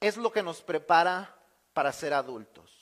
es 0.00 0.16
lo 0.16 0.32
que 0.32 0.42
nos 0.42 0.62
prepara 0.62 1.32
para 1.72 1.92
ser 1.92 2.12
adultos. 2.12 2.72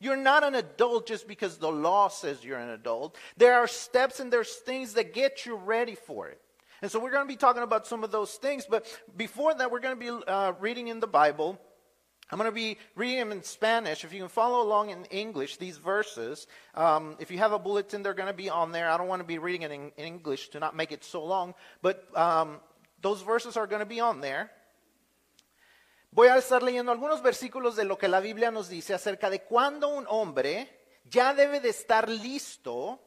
You're 0.00 0.20
not 0.20 0.44
an 0.44 0.54
adult 0.54 1.08
just 1.08 1.26
because 1.26 1.58
the 1.58 1.72
law 1.72 2.10
says 2.10 2.44
you're 2.44 2.60
an 2.60 2.70
adult. 2.70 3.16
There 3.38 3.54
are 3.54 3.66
steps 3.66 4.20
and 4.20 4.30
there's 4.30 4.56
things 4.66 4.92
that 4.92 5.14
get 5.14 5.46
you 5.46 5.56
ready 5.56 5.96
for 5.96 6.28
it. 6.28 6.42
And 6.80 6.90
so 6.90 7.00
we're 7.00 7.10
going 7.10 7.24
to 7.24 7.28
be 7.28 7.36
talking 7.36 7.62
about 7.62 7.86
some 7.86 8.04
of 8.04 8.10
those 8.10 8.34
things. 8.34 8.66
But 8.68 8.86
before 9.16 9.54
that, 9.54 9.70
we're 9.70 9.80
going 9.80 9.98
to 9.98 10.00
be 10.00 10.24
uh, 10.26 10.52
reading 10.60 10.88
in 10.88 11.00
the 11.00 11.08
Bible. 11.08 11.58
I'm 12.30 12.38
going 12.38 12.50
to 12.50 12.54
be 12.54 12.76
reading 12.94 13.18
them 13.18 13.32
in 13.32 13.42
Spanish. 13.42 14.04
If 14.04 14.12
you 14.12 14.20
can 14.20 14.28
follow 14.28 14.62
along 14.62 14.90
in 14.90 15.06
English, 15.06 15.56
these 15.56 15.78
verses, 15.78 16.46
um, 16.74 17.16
if 17.18 17.30
you 17.30 17.38
have 17.38 17.52
a 17.52 17.58
bulletin, 17.58 18.02
they're 18.02 18.14
going 18.14 18.28
to 18.28 18.36
be 18.36 18.50
on 18.50 18.70
there. 18.70 18.90
I 18.90 18.98
don't 18.98 19.08
want 19.08 19.20
to 19.20 19.26
be 19.26 19.38
reading 19.38 19.62
it 19.62 19.72
in, 19.72 19.92
in 19.96 20.04
English 20.04 20.50
to 20.50 20.60
not 20.60 20.76
make 20.76 20.92
it 20.92 21.04
so 21.04 21.24
long, 21.24 21.54
but 21.80 22.06
um, 22.14 22.60
those 23.00 23.22
verses 23.22 23.56
are 23.56 23.66
going 23.66 23.80
to 23.80 23.86
be 23.86 24.00
on 24.00 24.20
there. 24.20 24.50
Voy 26.10 26.28
a 26.28 26.36
estar 26.36 26.62
leyendo 26.62 26.90
algunos 26.90 27.22
versículos 27.22 27.76
de 27.76 27.84
lo 27.84 27.96
que 27.96 28.08
la 28.08 28.20
Biblia 28.20 28.50
nos 28.50 28.68
dice 28.68 28.94
acerca 28.94 29.30
de 29.30 29.40
cuándo 29.40 29.88
un 29.88 30.06
hombre 30.08 30.68
ya 31.04 31.34
debe 31.34 31.60
de 31.60 31.68
estar 31.68 32.08
listo 32.08 32.98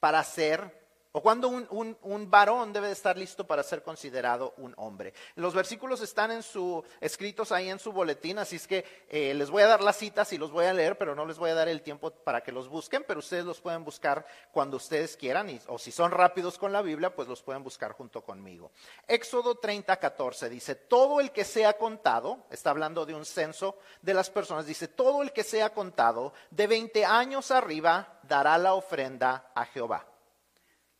para 0.00 0.22
ser 0.24 0.81
o 1.12 1.20
cuando 1.20 1.48
un, 1.48 2.30
varón 2.30 2.72
debe 2.72 2.86
de 2.86 2.94
estar 2.94 3.18
listo 3.18 3.46
para 3.46 3.62
ser 3.62 3.82
considerado 3.82 4.54
un 4.56 4.72
hombre. 4.78 5.12
Los 5.34 5.54
versículos 5.54 6.00
están 6.00 6.30
en 6.30 6.42
su, 6.42 6.82
escritos 7.00 7.52
ahí 7.52 7.68
en 7.68 7.78
su 7.78 7.92
boletín, 7.92 8.38
así 8.38 8.56
es 8.56 8.66
que 8.66 9.06
eh, 9.10 9.34
les 9.34 9.50
voy 9.50 9.62
a 9.62 9.66
dar 9.66 9.82
las 9.82 9.96
citas 9.96 10.32
y 10.32 10.38
los 10.38 10.50
voy 10.50 10.64
a 10.64 10.72
leer, 10.72 10.96
pero 10.96 11.14
no 11.14 11.26
les 11.26 11.38
voy 11.38 11.50
a 11.50 11.54
dar 11.54 11.68
el 11.68 11.82
tiempo 11.82 12.10
para 12.10 12.42
que 12.42 12.50
los 12.50 12.68
busquen, 12.68 13.04
pero 13.06 13.20
ustedes 13.20 13.44
los 13.44 13.60
pueden 13.60 13.84
buscar 13.84 14.24
cuando 14.52 14.78
ustedes 14.78 15.16
quieran, 15.16 15.60
o 15.66 15.78
si 15.78 15.92
son 15.92 16.10
rápidos 16.10 16.56
con 16.56 16.72
la 16.72 16.80
Biblia, 16.80 17.14
pues 17.14 17.28
los 17.28 17.42
pueden 17.42 17.62
buscar 17.62 17.92
junto 17.92 18.22
conmigo. 18.22 18.70
Éxodo 19.06 19.56
30, 19.56 19.94
14 19.98 20.48
dice, 20.48 20.74
todo 20.74 21.20
el 21.20 21.30
que 21.30 21.44
sea 21.44 21.74
contado, 21.76 22.46
está 22.50 22.70
hablando 22.70 23.04
de 23.04 23.14
un 23.14 23.26
censo 23.26 23.76
de 24.00 24.14
las 24.14 24.30
personas, 24.30 24.64
dice, 24.64 24.88
todo 24.88 25.22
el 25.22 25.32
que 25.32 25.44
sea 25.44 25.74
contado 25.74 26.32
de 26.50 26.66
20 26.66 27.04
años 27.04 27.50
arriba 27.50 28.20
dará 28.22 28.56
la 28.56 28.72
ofrenda 28.72 29.50
a 29.54 29.66
Jehová. 29.66 30.11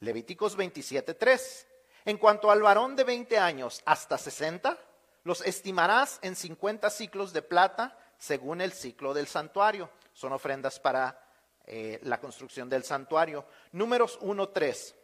Levíticos 0.02 0.56
27:3. 0.56 1.66
En 2.04 2.18
cuanto 2.18 2.50
al 2.50 2.60
varón 2.60 2.96
de 2.96 3.04
20 3.04 3.38
años 3.38 3.82
hasta 3.84 4.18
60, 4.18 4.76
los 5.22 5.42
estimarás 5.42 6.18
en 6.22 6.34
50 6.34 6.90
ciclos 6.90 7.32
de 7.32 7.42
plata 7.42 7.96
según 8.18 8.60
el 8.60 8.72
ciclo 8.72 9.14
del 9.14 9.28
santuario. 9.28 9.90
Son 10.12 10.32
ofrendas 10.32 10.80
para 10.80 11.24
eh, 11.66 12.00
la 12.02 12.18
construcción 12.18 12.68
del 12.68 12.82
santuario. 12.82 13.46
Números 13.70 14.18
1:3. 14.20 14.96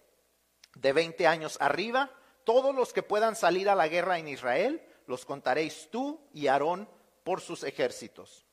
De 0.74 0.92
20 0.92 1.28
años 1.28 1.58
arriba, 1.60 2.10
todos 2.42 2.74
los 2.74 2.92
que 2.92 3.04
puedan 3.04 3.36
salir 3.36 3.68
a 3.70 3.76
la 3.76 3.86
guerra 3.86 4.18
en 4.18 4.26
Israel, 4.26 4.84
los 5.06 5.24
contaréis 5.24 5.88
tú 5.92 6.20
y 6.32 6.48
Aarón 6.48 6.88
por 7.22 7.40
sus 7.40 7.62
ejércitos. 7.62 8.46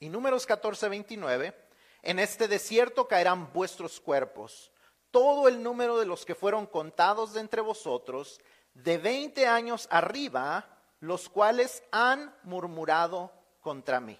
Y 0.00 0.08
números 0.08 0.44
14:29. 0.44 1.54
En 2.02 2.18
este 2.18 2.48
desierto 2.48 3.06
caerán 3.06 3.52
vuestros 3.52 4.00
cuerpos 4.00 4.71
todo 5.12 5.46
el 5.46 5.62
número 5.62 5.98
de 5.98 6.06
los 6.06 6.26
que 6.26 6.34
fueron 6.34 6.66
contados 6.66 7.34
de 7.34 7.40
entre 7.40 7.60
vosotros, 7.60 8.40
de 8.74 8.98
20 8.98 9.46
años 9.46 9.86
arriba, 9.90 10.66
los 10.98 11.28
cuales 11.28 11.84
han 11.92 12.34
murmurado 12.42 13.30
contra 13.60 14.00
mí. 14.00 14.18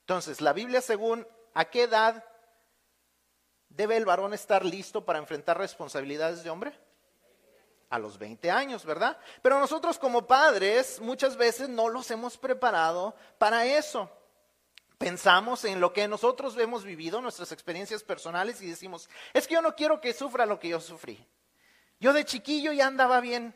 Entonces, 0.00 0.42
la 0.42 0.52
Biblia 0.52 0.82
según 0.82 1.26
a 1.54 1.64
qué 1.64 1.84
edad 1.84 2.24
debe 3.68 3.96
el 3.96 4.04
varón 4.04 4.34
estar 4.34 4.64
listo 4.64 5.04
para 5.04 5.18
enfrentar 5.18 5.58
responsabilidades 5.58 6.42
de 6.42 6.50
hombre? 6.50 6.78
A 7.90 7.98
los 7.98 8.18
20 8.18 8.50
años, 8.50 8.84
¿verdad? 8.84 9.18
Pero 9.42 9.58
nosotros 9.58 9.98
como 9.98 10.26
padres 10.26 11.00
muchas 11.00 11.36
veces 11.36 11.68
no 11.68 11.88
los 11.88 12.10
hemos 12.10 12.38
preparado 12.38 13.14
para 13.38 13.66
eso. 13.66 14.10
Pensamos 15.02 15.64
en 15.64 15.80
lo 15.80 15.92
que 15.92 16.06
nosotros 16.06 16.56
hemos 16.58 16.84
vivido, 16.84 17.20
nuestras 17.20 17.50
experiencias 17.50 18.04
personales 18.04 18.62
y 18.62 18.68
decimos, 18.68 19.10
es 19.32 19.48
que 19.48 19.54
yo 19.54 19.60
no 19.60 19.74
quiero 19.74 20.00
que 20.00 20.14
sufra 20.14 20.46
lo 20.46 20.60
que 20.60 20.68
yo 20.68 20.80
sufrí. 20.80 21.26
Yo 21.98 22.12
de 22.12 22.24
chiquillo 22.24 22.70
ya 22.72 22.86
andaba 22.86 23.18
bien 23.18 23.52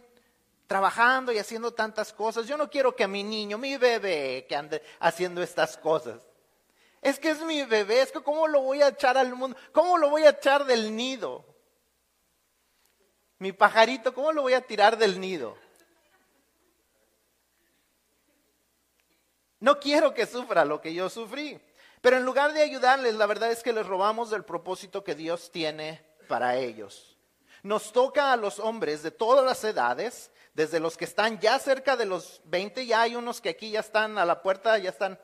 trabajando 0.66 1.30
y 1.30 1.38
haciendo 1.38 1.72
tantas 1.72 2.12
cosas. 2.12 2.48
Yo 2.48 2.56
no 2.56 2.68
quiero 2.68 2.96
que 2.96 3.06
mi 3.06 3.22
niño, 3.22 3.58
mi 3.58 3.76
bebé, 3.76 4.44
que 4.48 4.56
ande 4.56 4.82
haciendo 4.98 5.40
estas 5.40 5.76
cosas. 5.76 6.20
Es 7.00 7.20
que 7.20 7.30
es 7.30 7.40
mi 7.42 7.62
bebé, 7.62 8.00
es 8.02 8.10
que 8.10 8.24
cómo 8.24 8.48
lo 8.48 8.62
voy 8.62 8.82
a 8.82 8.88
echar 8.88 9.16
al 9.16 9.32
mundo, 9.32 9.56
cómo 9.70 9.98
lo 9.98 10.10
voy 10.10 10.24
a 10.24 10.30
echar 10.30 10.64
del 10.64 10.96
nido. 10.96 11.44
Mi 13.38 13.52
pajarito, 13.52 14.12
¿cómo 14.12 14.32
lo 14.32 14.42
voy 14.42 14.54
a 14.54 14.62
tirar 14.62 14.98
del 14.98 15.20
nido? 15.20 15.56
No 19.60 19.80
quiero 19.80 20.14
que 20.14 20.26
sufra 20.26 20.64
lo 20.64 20.80
que 20.80 20.92
yo 20.92 21.08
sufrí. 21.08 21.60
Pero 22.00 22.18
en 22.18 22.24
lugar 22.24 22.52
de 22.52 22.62
ayudarles, 22.62 23.14
la 23.14 23.26
verdad 23.26 23.50
es 23.50 23.62
que 23.62 23.72
les 23.72 23.86
robamos 23.86 24.30
del 24.30 24.44
propósito 24.44 25.02
que 25.02 25.14
Dios 25.14 25.50
tiene 25.50 26.04
para 26.28 26.56
ellos. 26.56 27.16
Nos 27.62 27.92
toca 27.92 28.32
a 28.32 28.36
los 28.36 28.60
hombres 28.60 29.02
de 29.02 29.10
todas 29.10 29.44
las 29.44 29.64
edades 29.64 30.30
desde 30.54 30.80
los 30.80 30.96
que 30.96 31.04
están 31.04 31.38
ya 31.38 31.58
cerca 31.58 31.96
de 31.96 32.06
los 32.06 32.40
20, 32.44 32.86
ya 32.86 33.02
hay 33.02 33.14
unos 33.14 33.40
que 33.40 33.50
aquí 33.50 33.70
ya 33.70 33.80
están 33.80 34.16
a 34.16 34.24
la 34.24 34.40
puerta, 34.40 34.78
ya 34.78 34.88
están 34.88 35.18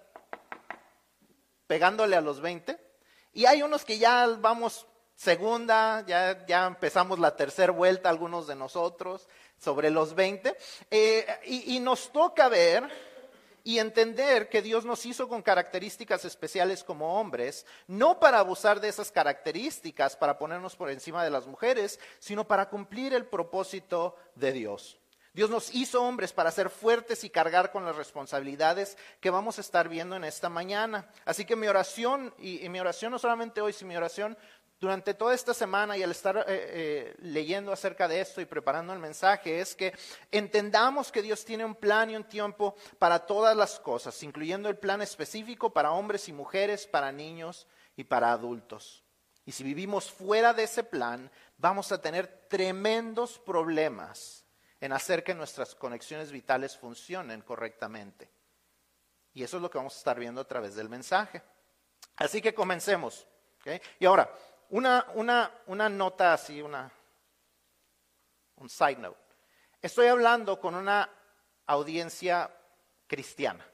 pegándole 1.67 2.17
a 2.17 2.21
los 2.21 2.41
20, 2.41 2.79
y 3.33 3.47
hay 3.47 3.62
unos 3.62 3.85
que 3.85 3.97
ya 3.97 4.27
vamos 4.27 4.87
segunda, 5.15 6.05
ya, 6.07 6.45
ya 6.47 6.67
empezamos 6.67 7.19
la 7.19 7.35
tercera 7.35 7.73
vuelta, 7.73 8.11
algunos 8.11 8.47
de 8.47 8.57
nosotros, 8.57 9.27
sobre 9.57 9.89
los 9.89 10.15
20, 10.15 10.55
eh, 10.91 11.27
y, 11.47 11.77
y 11.77 11.81
nos 11.81 12.12
toca 12.12 12.49
ver 12.51 13.12
y 13.64 13.78
entender 13.78 14.49
que 14.49 14.62
Dios 14.62 14.85
nos 14.85 15.07
hizo 15.07 15.28
con 15.28 15.42
características 15.42 16.25
especiales 16.25 16.85
como 16.85 17.21
hombres, 17.21 17.66
no 17.87 18.19
para 18.19 18.38
abusar 18.38 18.81
de 18.81 18.88
esas 18.88 19.12
características, 19.12 20.16
para 20.16 20.38
ponernos 20.38 20.76
por 20.76 20.90
encima 20.90 21.25
de 21.25 21.31
las 21.31 21.47
mujeres, 21.47 22.00
sino 22.19 22.47
para 22.47 22.69
cumplir 22.69 23.14
el 23.14 23.26
propósito 23.26 24.16
de 24.35 24.52
Dios. 24.52 24.99
Dios 25.35 25.49
nos 25.49 25.75
hizo 25.75 26.02
hombres 26.02 26.35
para 26.35 26.50
ser 26.50 26.69
fuertes 26.69 27.25
y 27.25 27.31
cargar 27.31 27.73
con 27.73 27.87
las 27.87 27.97
responsabilidades 27.97 28.99
que 29.19 29.31
vamos 29.31 29.57
a 29.57 29.62
estar 29.62 29.88
viendo 29.88 30.14
en 30.14 30.25
esta 30.25 30.50
mañana. 30.50 31.09
Así 31.25 31.47
que 31.47 31.57
mi 31.57 31.69
oración, 31.69 32.35
y, 32.38 32.69
mi 32.69 32.81
oración 32.81 33.12
no 33.12 33.19
solamente 33.19 33.62
hoy, 33.62 33.73
sino 33.73 33.88
mi 33.88 33.97
oración 33.97 34.37
durante 34.83 35.15
toda 35.15 35.33
esta 35.33 35.55
semana 35.55 35.97
y 35.97 36.03
al 36.03 36.11
estar 36.11 36.39
eh, 36.39 36.43
eh, 36.49 37.15
leyendo 37.21 37.71
acerca 37.71 38.09
de 38.09 38.21
esto 38.21 38.41
y 38.41 38.47
preparando 38.47 38.93
el 38.93 38.99
mensaje 38.99 39.61
es 39.61 39.77
que 39.77 39.97
entendamos 40.33 41.12
que 41.12 41.23
Dios 41.23 41.45
tiene 41.45 41.65
un 41.65 41.77
plan 41.77 42.11
y 42.11 42.17
un 42.17 42.25
tiempo 42.25 42.75
para 42.99 43.21
todas 43.21 43.57
las 43.57 43.79
cosas, 43.79 44.21
incluyendo 44.25 44.69
el 44.69 44.77
plan 44.77 45.01
específico 45.01 45.73
para 45.73 45.93
hombres 45.93 46.29
y 46.29 46.33
mujeres, 46.33 46.89
para 46.89 47.12
niños 47.12 47.69
y 47.95 48.03
para 48.03 48.33
adultos. 48.33 49.05
Y 49.47 49.53
si 49.53 49.62
vivimos 49.62 50.11
fuera 50.11 50.53
de 50.53 50.65
ese 50.65 50.83
plan, 50.83 51.31
vamos 51.59 51.93
a 51.93 52.03
tener 52.03 52.49
tremendos 52.49 53.39
problemas 53.39 54.45
en 54.81 54.93
hacer 54.93 55.23
que 55.23 55.33
nuestras 55.33 55.77
conexiones 55.77 56.33
vitales 56.33 56.77
funcionen 56.77 57.43
correctamente. 57.43 58.33
Y 59.33 59.45
eso 59.45 59.59
es 59.59 59.62
lo 59.62 59.71
que 59.71 59.79
vamos 59.79 59.95
a 59.95 59.99
estar 59.99 60.19
viendo 60.19 60.41
a 60.41 60.49
través 60.49 60.75
del 60.75 60.89
mensaje. 60.89 61.41
Así 62.17 62.43
que 62.43 62.53
comencemos. 62.53 63.29
Y 64.01 64.07
ahora, 64.07 64.29
una, 64.72 65.06
una, 65.14 65.50
una 65.66 65.88
nota 65.88 66.32
así, 66.32 66.62
una, 66.62 66.90
un 68.56 68.70
side 68.70 68.96
note. 68.96 69.18
Estoy 69.82 70.06
hablando 70.06 70.58
con 70.58 70.74
una 70.74 71.11
audiencia 71.66 72.50
cristiana. 73.06 73.66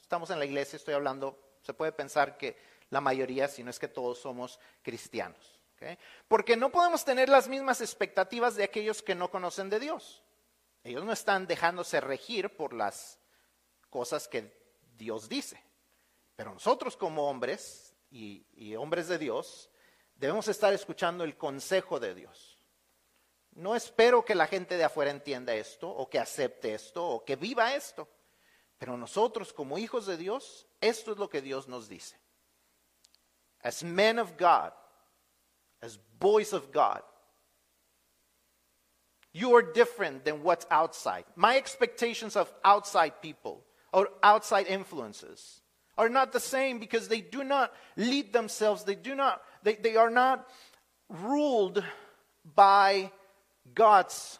Estamos 0.00 0.30
en 0.30 0.38
la 0.38 0.46
iglesia, 0.46 0.78
estoy 0.78 0.94
hablando, 0.94 1.58
se 1.62 1.74
puede 1.74 1.92
pensar 1.92 2.38
que 2.38 2.56
la 2.88 3.02
mayoría, 3.02 3.48
si 3.48 3.62
no 3.62 3.70
es 3.70 3.78
que 3.78 3.88
todos 3.88 4.18
somos 4.18 4.58
cristianos. 4.82 5.60
Porque 6.26 6.56
no 6.56 6.70
podemos 6.70 7.04
tener 7.04 7.28
las 7.28 7.48
mismas 7.48 7.80
expectativas 7.80 8.54
de 8.54 8.64
aquellos 8.64 9.02
que 9.02 9.14
no 9.14 9.30
conocen 9.30 9.68
de 9.68 9.80
Dios. 9.80 10.22
Ellos 10.84 11.04
no 11.04 11.12
están 11.12 11.46
dejándose 11.46 12.00
regir 12.00 12.56
por 12.56 12.72
las 12.72 13.18
cosas 13.90 14.26
que 14.26 14.56
Dios 14.96 15.28
dice. 15.28 15.62
Pero 16.34 16.54
nosotros 16.54 16.96
como 16.96 17.28
hombres 17.28 17.94
y, 18.10 18.46
y 18.54 18.74
hombres 18.76 19.08
de 19.08 19.18
Dios 19.18 19.68
debemos 20.22 20.46
estar 20.46 20.72
escuchando 20.72 21.24
el 21.24 21.36
consejo 21.36 21.98
de 21.98 22.14
Dios. 22.14 22.56
No 23.56 23.74
espero 23.74 24.24
que 24.24 24.36
la 24.36 24.46
gente 24.46 24.76
de 24.76 24.84
afuera 24.84 25.10
entienda 25.10 25.52
esto 25.52 25.90
o 25.90 26.08
que 26.08 26.20
acepte 26.20 26.72
esto 26.72 27.04
o 27.04 27.24
que 27.24 27.34
viva 27.34 27.74
esto. 27.74 28.08
Pero 28.78 28.96
nosotros 28.96 29.52
como 29.52 29.78
hijos 29.78 30.06
de 30.06 30.16
Dios, 30.16 30.68
esto 30.80 31.10
es 31.10 31.18
lo 31.18 31.28
que 31.28 31.42
Dios 31.42 31.66
nos 31.66 31.88
dice. 31.88 32.20
As 33.64 33.82
men 33.82 34.20
of 34.20 34.38
God, 34.38 34.72
as 35.80 35.98
boys 36.20 36.52
of 36.52 36.70
God. 36.72 37.02
You 39.32 39.56
are 39.56 39.72
different 39.72 40.24
than 40.24 40.44
what's 40.44 40.68
outside. 40.70 41.24
My 41.34 41.56
expectations 41.56 42.36
of 42.36 42.48
outside 42.62 43.20
people 43.20 43.64
or 43.92 44.08
outside 44.22 44.68
influences 44.68 45.61
are 45.98 46.08
not 46.08 46.32
the 46.32 46.40
same 46.40 46.78
because 46.78 47.08
they 47.08 47.20
do 47.20 47.44
not 47.44 47.72
lead 47.96 48.32
themselves, 48.32 48.84
they 48.84 48.94
do 48.94 49.14
not, 49.14 49.42
they, 49.62 49.74
they 49.74 49.96
are 49.96 50.10
not 50.10 50.48
ruled 51.08 51.84
by 52.54 53.10
God's 53.74 54.38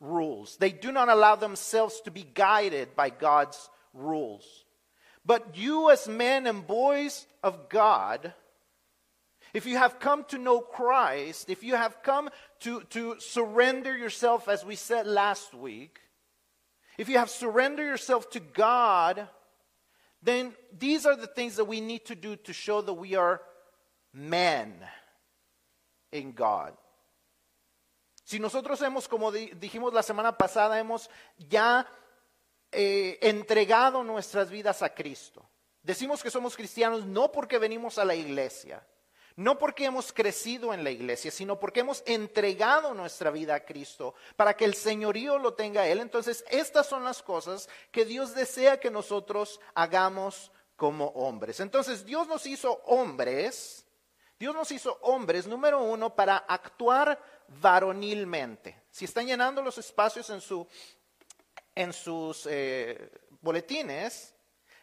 rules. 0.00 0.56
They 0.56 0.72
do 0.72 0.90
not 0.90 1.08
allow 1.08 1.36
themselves 1.36 2.00
to 2.02 2.10
be 2.10 2.22
guided 2.22 2.96
by 2.96 3.10
God's 3.10 3.68
rules. 3.92 4.64
But 5.24 5.56
you, 5.56 5.90
as 5.90 6.08
men 6.08 6.46
and 6.46 6.66
boys 6.66 7.26
of 7.42 7.68
God, 7.68 8.32
if 9.52 9.66
you 9.66 9.76
have 9.76 10.00
come 10.00 10.24
to 10.28 10.38
know 10.38 10.60
Christ, 10.60 11.50
if 11.50 11.62
you 11.62 11.74
have 11.74 12.02
come 12.02 12.30
to, 12.60 12.82
to 12.90 13.16
surrender 13.18 13.96
yourself, 13.96 14.48
as 14.48 14.64
we 14.64 14.76
said 14.76 15.06
last 15.06 15.54
week, 15.54 15.98
if 16.96 17.08
you 17.08 17.18
have 17.18 17.30
surrendered 17.30 17.86
yourself 17.86 18.30
to 18.30 18.40
God, 18.40 19.28
then 20.22 20.54
these 20.76 21.06
are 21.06 21.16
the 21.16 21.26
things 21.26 21.56
that 21.56 21.64
we 21.64 21.80
need 21.80 22.04
to 22.06 22.14
do 22.14 22.36
to 22.36 22.52
show 22.52 22.82
that 22.82 22.92
we 22.92 23.14
are 23.16 23.40
men 24.12 24.74
in 26.12 26.32
God. 26.32 26.74
Si 28.24 28.38
nosotros 28.38 28.80
hemos, 28.82 29.08
como 29.08 29.32
dijimos 29.32 29.92
la 29.92 30.02
semana 30.02 30.36
pasada, 30.36 30.78
hemos 30.78 31.10
ya 31.36 31.86
eh, 32.70 33.18
entregado 33.22 34.04
nuestras 34.04 34.50
vidas 34.50 34.82
a 34.82 34.94
Cristo. 34.94 35.44
Decimos 35.82 36.22
que 36.22 36.30
somos 36.30 36.54
cristianos 36.54 37.06
no 37.06 37.32
porque 37.32 37.58
venimos 37.58 37.98
a 37.98 38.04
la 38.04 38.14
iglesia, 38.14 38.86
no 39.36 39.58
porque 39.58 39.84
hemos 39.84 40.12
crecido 40.12 40.74
en 40.74 40.84
la 40.84 40.90
iglesia, 40.90 41.30
sino 41.30 41.58
porque 41.58 41.80
hemos 41.80 42.02
entregado 42.06 42.94
nuestra 42.94 43.30
vida 43.30 43.54
a 43.54 43.64
Cristo 43.64 44.14
para 44.36 44.54
que 44.54 44.64
el 44.64 44.74
señorío 44.74 45.38
lo 45.38 45.54
tenga 45.54 45.86
Él. 45.86 46.00
Entonces, 46.00 46.44
estas 46.50 46.86
son 46.86 47.04
las 47.04 47.22
cosas 47.22 47.68
que 47.90 48.04
Dios 48.04 48.34
desea 48.34 48.80
que 48.80 48.90
nosotros 48.90 49.60
hagamos 49.74 50.52
como 50.76 51.08
hombres. 51.08 51.60
Entonces, 51.60 52.04
Dios 52.04 52.26
nos 52.26 52.46
hizo 52.46 52.80
hombres, 52.86 53.84
Dios 54.38 54.54
nos 54.54 54.70
hizo 54.70 54.98
hombres, 55.02 55.46
número 55.46 55.82
uno, 55.82 56.14
para 56.14 56.38
actuar 56.38 57.22
varonilmente. 57.60 58.82
Si 58.90 59.04
están 59.04 59.26
llenando 59.26 59.62
los 59.62 59.76
espacios 59.78 60.30
en, 60.30 60.40
su, 60.40 60.66
en 61.74 61.92
sus 61.92 62.46
eh, 62.50 63.10
boletines, 63.40 64.34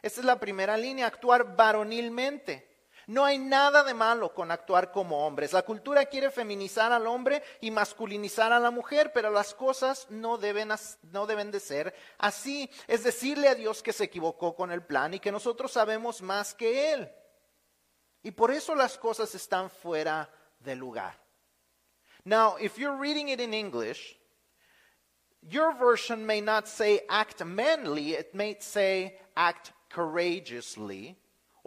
esta 0.01 0.19
es 0.19 0.25
la 0.25 0.39
primera 0.39 0.77
línea, 0.77 1.07
actuar 1.07 1.55
varonilmente. 1.55 2.76
No 3.07 3.23
hay 3.23 3.37
nada 3.37 3.85
de 3.85 3.93
malo 3.93 4.33
con 4.33 4.51
actuar 4.51 4.91
como 4.91 5.25
hombres. 5.25 5.53
La 5.53 5.63
cultura 5.63 6.05
quiere 6.05 6.29
feminizar 6.29 6.91
al 6.91 7.07
hombre 7.07 7.41
y 7.61 7.71
masculinizar 7.71 8.51
a 8.51 8.59
la 8.59 8.69
mujer, 8.69 9.13
pero 9.13 9.31
las 9.31 9.53
cosas 9.53 10.07
no 10.09 10.37
deben, 10.37 10.69
no 11.03 11.25
deben 11.25 11.49
de 11.49 11.61
ser 11.61 11.95
así. 12.17 12.69
Es 12.85 13.05
decirle 13.05 13.47
a 13.47 13.55
Dios 13.55 13.81
que 13.81 13.93
se 13.93 14.03
equivocó 14.03 14.55
con 14.55 14.73
el 14.73 14.85
plan 14.85 15.13
y 15.13 15.21
que 15.21 15.31
nosotros 15.31 15.71
sabemos 15.71 16.21
más 16.21 16.53
que 16.53 16.91
Él. 16.91 17.09
Y 18.23 18.31
por 18.31 18.51
eso 18.51 18.75
las 18.75 18.97
cosas 18.97 19.33
están 19.35 19.69
fuera 19.69 20.29
de 20.59 20.75
lugar. 20.75 21.17
Now, 22.25 22.57
if 22.59 22.77
you're 22.77 22.97
reading 22.97 23.29
it 23.29 23.39
in 23.39 23.53
English, 23.53 24.17
your 25.41 25.73
version 25.79 26.25
may 26.25 26.41
not 26.41 26.67
say 26.67 27.05
act 27.07 27.41
manly, 27.45 28.15
it 28.15 28.33
may 28.33 28.57
say 28.59 29.17
act 29.33 29.71
courageously. 29.89 31.17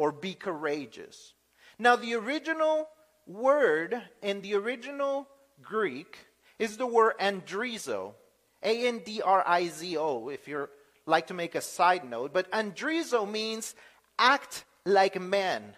Or 0.00 0.12
be 0.12 0.32
courageous. 0.32 1.34
Now, 1.78 1.94
the 1.94 2.14
original 2.14 2.88
word 3.26 4.00
in 4.22 4.40
the 4.40 4.54
original 4.54 5.28
Greek 5.60 6.16
is 6.58 6.78
the 6.78 6.86
word 6.86 7.18
andrizo. 7.20 8.14
A 8.62 8.88
N 8.88 9.02
D 9.04 9.20
R 9.20 9.44
I 9.46 9.68
Z 9.68 9.98
O, 9.98 10.28
if 10.30 10.48
you're 10.48 10.70
like 11.04 11.26
to 11.26 11.34
make 11.34 11.54
a 11.54 11.60
side 11.60 12.08
note. 12.08 12.32
But 12.32 12.50
andrizo 12.50 13.30
means 13.30 13.74
act 14.18 14.64
like 14.86 15.20
men, 15.20 15.74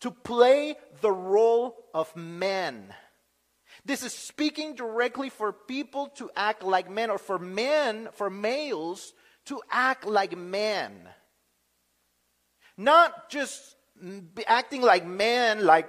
to 0.00 0.10
play 0.10 0.74
the 1.00 1.12
role 1.12 1.76
of 1.94 2.14
men. 2.16 2.92
This 3.84 4.02
is 4.02 4.12
speaking 4.12 4.74
directly 4.74 5.30
for 5.30 5.52
people 5.52 6.08
to 6.16 6.30
act 6.34 6.64
like 6.64 6.90
men, 6.90 7.10
or 7.10 7.18
for 7.18 7.38
men, 7.38 8.08
for 8.12 8.28
males, 8.28 9.14
to 9.46 9.60
act 9.70 10.04
like 10.04 10.36
men. 10.36 11.08
Not 12.82 13.30
just 13.30 13.76
acting 14.48 14.82
like 14.82 15.06
man, 15.06 15.64
like 15.64 15.88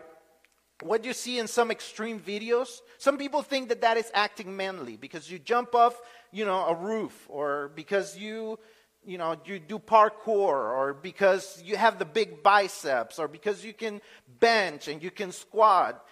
what 0.84 1.04
you 1.06 1.14
see 1.14 1.40
in 1.40 1.48
some 1.48 1.72
extreme 1.72 2.20
videos. 2.20 2.82
Some 3.00 3.18
people 3.18 3.42
think 3.42 3.70
that 3.70 3.82
that 3.82 3.98
is 3.98 4.12
acting 4.14 4.56
manly 4.56 4.96
because 4.98 5.32
you 5.32 5.40
jump 5.40 5.74
off, 5.74 6.00
you 6.32 6.46
know, 6.46 6.68
a 6.68 6.76
roof, 6.76 7.26
or 7.30 7.72
because 7.76 8.16
you, 8.16 8.60
you 9.04 9.18
know, 9.18 9.36
you 9.46 9.60
do 9.60 9.80
parkour, 9.80 10.54
or 10.78 10.94
because 10.94 11.60
you 11.66 11.78
have 11.78 11.98
the 11.98 12.06
big 12.06 12.44
biceps, 12.44 13.18
or 13.18 13.28
because 13.28 13.66
you 13.66 13.74
can 13.74 14.00
bench 14.40 14.88
and 14.88 15.02
you 15.02 15.10
can 15.10 15.32
squat. 15.32 16.06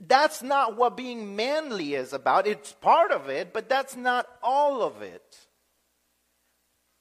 That's 0.00 0.42
not 0.42 0.76
what 0.76 0.96
being 0.96 1.36
manly 1.36 1.94
is 1.94 2.12
about. 2.12 2.48
It's 2.48 2.72
part 2.72 3.12
of 3.12 3.28
it, 3.28 3.52
but 3.52 3.68
that's 3.68 3.94
not 3.94 4.26
all 4.42 4.82
of 4.82 5.00
it. 5.00 5.46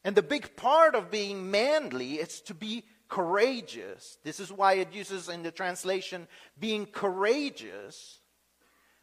And 0.04 0.16
the 0.16 0.24
big 0.24 0.56
part 0.56 0.96
of 0.96 1.12
being 1.12 1.52
manly 1.52 2.16
is 2.16 2.42
to 2.42 2.54
be 2.54 2.84
courageous. 3.08 4.18
This 4.24 4.40
is 4.40 4.52
why 4.52 4.74
it 4.74 4.94
uses 4.94 5.30
in 5.30 5.44
the 5.44 5.52
translation 5.52 6.28
being 6.60 6.86
courageous, 6.88 8.20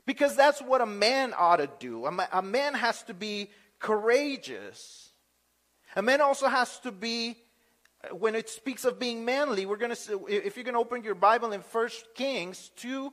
because 0.06 0.34
that's 0.34 0.60
what 0.60 0.80
a 0.80 0.86
man 0.86 1.34
ought 1.38 1.56
to 1.56 1.70
do. 1.78 2.06
A, 2.06 2.42
man 2.42 2.74
has 2.74 3.02
to 3.04 3.14
be 3.14 3.50
courageous. 3.78 5.10
A 5.94 6.02
man 6.02 6.20
also 6.20 6.48
has 6.48 6.80
to 6.80 6.90
be, 6.90 7.36
uh, 8.02 8.14
when 8.16 8.34
it 8.34 8.48
speaks 8.48 8.84
of 8.84 8.98
being 8.98 9.24
manly, 9.24 9.66
we're 9.66 9.76
going 9.76 9.94
to, 9.94 10.26
if 10.26 10.56
you're 10.56 10.64
going 10.64 10.74
to 10.74 10.80
open 10.80 11.04
your 11.04 11.14
Bible 11.14 11.52
in 11.52 11.60
First 11.60 12.06
Kings 12.14 12.70
2, 12.76 13.12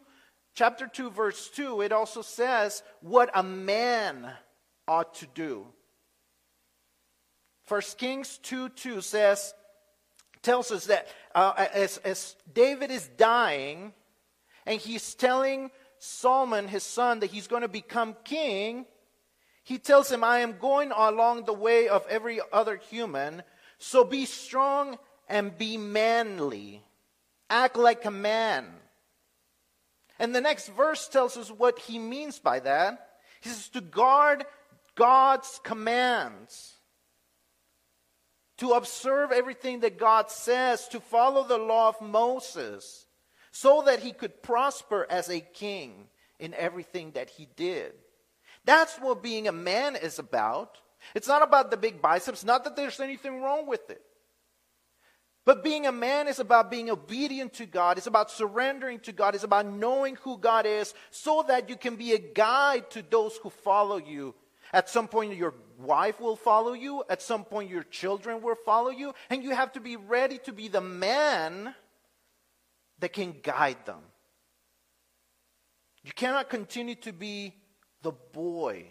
chapter 0.56 0.88
2, 0.88 1.12
verse 1.12 1.50
2, 1.50 1.82
it 1.82 1.92
also 1.92 2.22
says 2.22 2.82
what 3.02 3.30
a 3.36 3.44
man 3.44 4.32
ought 4.88 5.14
to 5.16 5.28
do. 5.28 5.68
First 7.66 7.98
Kings 7.98 8.38
2 8.44 8.70
2 8.70 9.02
says, 9.02 9.54
tells 10.46 10.72
us 10.72 10.86
that 10.86 11.08
uh, 11.34 11.66
as, 11.74 11.98
as 11.98 12.36
David 12.54 12.92
is 12.92 13.08
dying, 13.18 13.92
and 14.66 14.80
he's 14.80 15.16
telling 15.16 15.72
Solomon, 15.98 16.68
his 16.68 16.84
son, 16.84 17.20
that 17.20 17.32
he's 17.32 17.48
going 17.48 17.64
to 17.64 17.68
become 17.68 18.16
king, 18.24 18.86
he 19.64 19.80
tells 19.80 20.12
him, 20.12 20.24
I 20.24 20.40
am 20.40 20.60
going 20.60 20.92
along 20.92 21.46
the 21.46 21.54
way 21.54 21.88
of 21.88 22.06
every 22.08 22.40
other 22.54 22.78
human, 22.78 23.42
so 23.80 24.04
be 24.04 24.26
strong 24.26 25.00
and 25.28 25.58
be 25.58 25.78
manly. 25.78 26.84
Act 27.50 27.76
like 27.76 28.06
a 28.06 28.12
man. 28.12 28.68
And 30.20 30.36
the 30.36 30.42
next 30.42 30.70
verse 30.70 31.08
tells 31.08 31.36
us 31.36 31.50
what 31.50 31.80
he 31.80 31.98
means 31.98 32.38
by 32.38 32.60
that. 32.60 33.18
He 33.42 33.50
says, 33.50 33.70
to 33.70 33.82
guard 33.82 34.46
God's 34.96 35.60
commands 35.64 36.75
to 38.58 38.72
observe 38.72 39.32
everything 39.32 39.82
that 39.82 39.98
God 39.98 40.32
says, 40.32 40.88
to 40.90 41.00
follow 41.00 41.44
the 41.46 41.58
law 41.58 41.90
of 41.90 42.02
Moses, 42.02 43.06
so 43.52 43.84
that 43.86 44.00
he 44.00 44.12
could 44.12 44.42
prosper 44.42 45.06
as 45.10 45.30
a 45.30 45.40
king 45.40 46.08
in 46.40 46.54
everything 46.54 47.12
that 47.12 47.30
he 47.30 47.48
did. 47.56 47.94
That's 48.66 48.96
what 48.98 49.24
being 49.24 49.48
a 49.48 49.52
man 49.52 49.96
is 49.96 50.20
about. 50.20 50.78
It's 51.14 51.28
not 51.28 51.44
about 51.44 51.70
the 51.70 51.78
big 51.78 52.02
biceps, 52.02 52.44
not 52.44 52.64
that 52.64 52.76
there's 52.76 53.00
anything 53.00 53.42
wrong 53.42 53.68
with 53.68 53.90
it. 53.90 54.02
But 55.46 55.64
being 55.64 55.86
a 55.86 55.92
man 55.92 56.28
is 56.28 56.40
about 56.40 56.72
being 56.72 56.90
obedient 56.90 57.54
to 57.56 57.68
God. 57.68 57.98
It's 57.98 58.08
about 58.08 58.32
surrendering 58.32 59.00
to 59.02 59.12
God. 59.12 59.36
It's 59.36 59.44
about 59.44 59.68
knowing 59.68 60.16
who 60.24 60.40
God 60.40 60.66
is 60.66 60.96
so 61.12 61.46
that 61.48 61.70
you 61.70 61.76
can 61.76 61.98
be 61.98 62.14
a 62.14 62.18
guide 62.18 62.90
to 62.92 63.04
those 63.04 63.38
who 63.38 63.52
follow 63.52 63.98
you. 63.98 64.34
At 64.76 64.90
some 64.90 65.08
point, 65.08 65.34
your 65.38 65.54
wife 65.80 66.20
will 66.20 66.36
follow 66.36 66.74
you. 66.74 67.02
At 67.10 67.22
some 67.22 67.46
point, 67.46 67.70
your 67.70 67.84
children 67.84 68.42
will 68.42 68.58
follow 68.66 68.90
you. 68.90 69.14
And 69.30 69.42
you 69.42 69.52
have 69.52 69.72
to 69.72 69.80
be 69.80 69.96
ready 69.96 70.38
to 70.40 70.52
be 70.52 70.68
the 70.68 70.82
man 70.82 71.74
that 73.00 73.14
can 73.14 73.40
guide 73.42 73.86
them. 73.86 74.02
You 76.04 76.12
cannot 76.12 76.50
continue 76.50 76.96
to 76.96 77.14
be 77.14 77.54
the 78.02 78.12
boy. 78.12 78.86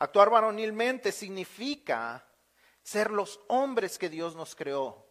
Actuar 0.00 0.30
varonilmente 0.30 1.12
significa 1.12 2.24
ser 2.82 3.10
los 3.10 3.38
hombres 3.48 3.98
que 3.98 4.08
Dios 4.08 4.34
nos 4.34 4.54
creó, 4.54 5.04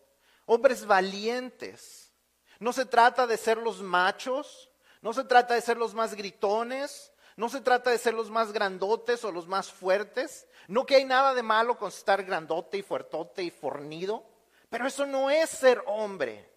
hombres 0.48 0.86
valientes. 0.88 2.12
No 2.60 2.74
se 2.74 2.86
trata 2.86 3.28
de 3.28 3.38
ser 3.38 3.58
los 3.58 3.80
machos, 3.82 4.73
no 5.04 5.12
se 5.12 5.26
trata 5.26 5.54
de 5.54 5.62
ser 5.62 5.76
los 5.76 5.94
más 5.94 6.16
gritones, 6.16 7.12
no 7.36 7.50
se 7.50 7.60
trata 7.60 7.90
de 7.90 7.98
ser 7.98 8.14
los 8.14 8.32
más 8.32 8.54
grandotes 8.54 9.26
o 9.26 9.34
los 9.34 9.50
más 9.50 9.70
fuertes. 9.70 10.48
No 10.70 10.86
que 10.86 10.96
hay 10.96 11.04
nada 11.04 11.34
de 11.34 11.44
malo 11.44 11.78
con 11.78 11.90
estar 11.90 12.24
grandote 12.24 12.78
y 12.78 12.84
fuertote 12.84 13.44
y 13.44 13.52
fornido. 13.52 14.24
Pero 14.70 14.88
eso 14.88 15.06
no 15.06 15.30
es 15.30 15.50
ser 15.50 15.84
hombre. 15.88 16.50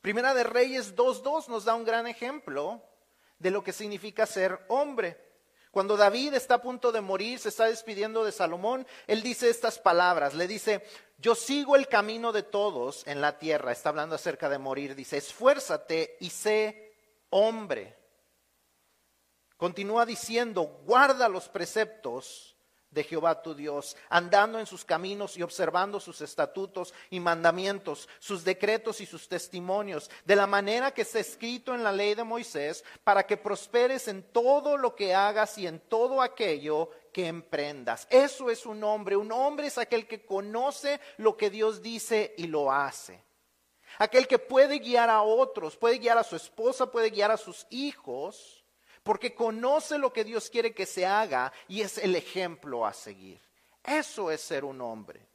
Primera 0.00 0.32
de 0.32 0.44
Reyes 0.44 0.94
2.2 0.94 1.48
nos 1.48 1.64
da 1.64 1.74
un 1.74 1.84
gran 1.84 2.06
ejemplo 2.06 2.80
de 3.40 3.50
lo 3.50 3.64
que 3.64 3.72
significa 3.72 4.26
ser 4.26 4.64
hombre. 4.68 5.20
Cuando 5.72 5.96
David 5.96 6.34
está 6.34 6.54
a 6.54 6.62
punto 6.62 6.92
de 6.92 7.00
morir, 7.00 7.40
se 7.40 7.48
está 7.48 7.64
despidiendo 7.64 8.24
de 8.24 8.30
Salomón, 8.30 8.86
él 9.08 9.22
dice 9.22 9.50
estas 9.50 9.80
palabras, 9.80 10.34
le 10.34 10.46
dice, 10.46 10.86
yo 11.18 11.34
sigo 11.34 11.74
el 11.74 11.88
camino 11.88 12.30
de 12.30 12.44
todos 12.44 13.04
en 13.08 13.20
la 13.20 13.40
tierra, 13.40 13.72
está 13.72 13.88
hablando 13.88 14.14
acerca 14.14 14.48
de 14.48 14.58
morir, 14.58 14.94
dice, 14.94 15.16
esfuérzate 15.16 16.16
y 16.20 16.30
sé 16.30 16.93
hombre. 17.34 17.96
Continúa 19.56 20.06
diciendo, 20.06 20.82
guarda 20.84 21.28
los 21.28 21.48
preceptos 21.48 22.56
de 22.90 23.02
Jehová 23.02 23.42
tu 23.42 23.56
Dios, 23.56 23.96
andando 24.08 24.60
en 24.60 24.66
sus 24.66 24.84
caminos 24.84 25.36
y 25.36 25.42
observando 25.42 25.98
sus 25.98 26.20
estatutos 26.20 26.94
y 27.10 27.18
mandamientos, 27.18 28.08
sus 28.20 28.44
decretos 28.44 29.00
y 29.00 29.06
sus 29.06 29.28
testimonios, 29.28 30.10
de 30.24 30.36
la 30.36 30.46
manera 30.46 30.92
que 30.92 31.02
está 31.02 31.18
escrito 31.18 31.74
en 31.74 31.82
la 31.82 31.90
ley 31.90 32.14
de 32.14 32.22
Moisés, 32.22 32.84
para 33.02 33.26
que 33.26 33.36
prosperes 33.36 34.06
en 34.06 34.22
todo 34.22 34.76
lo 34.76 34.94
que 34.94 35.12
hagas 35.12 35.58
y 35.58 35.66
en 35.66 35.80
todo 35.80 36.22
aquello 36.22 36.90
que 37.12 37.26
emprendas. 37.26 38.06
Eso 38.10 38.48
es 38.48 38.64
un 38.64 38.84
hombre. 38.84 39.16
Un 39.16 39.32
hombre 39.32 39.66
es 39.66 39.78
aquel 39.78 40.06
que 40.06 40.24
conoce 40.24 41.00
lo 41.16 41.36
que 41.36 41.50
Dios 41.50 41.82
dice 41.82 42.32
y 42.38 42.46
lo 42.46 42.70
hace. 42.70 43.24
Aquel 43.98 44.26
que 44.26 44.38
puede 44.38 44.78
guiar 44.78 45.10
a 45.10 45.22
otros, 45.22 45.76
puede 45.76 45.98
guiar 45.98 46.18
a 46.18 46.24
su 46.24 46.36
esposa, 46.36 46.90
puede 46.90 47.10
guiar 47.10 47.30
a 47.30 47.36
sus 47.36 47.66
hijos 47.70 48.64
porque 49.04 49.34
conoce 49.34 49.98
lo 49.98 50.12
que 50.12 50.24
Dios 50.24 50.50
quiere 50.50 50.74
que 50.74 50.86
se 50.86 51.06
haga 51.06 51.52
y 51.68 51.82
es 51.82 51.98
el 51.98 52.16
ejemplo 52.16 52.86
a 52.86 52.92
seguir. 52.92 53.40
Eso 53.84 54.30
es 54.30 54.40
ser 54.40 54.64
un 54.64 54.80
hombre. 54.80 55.28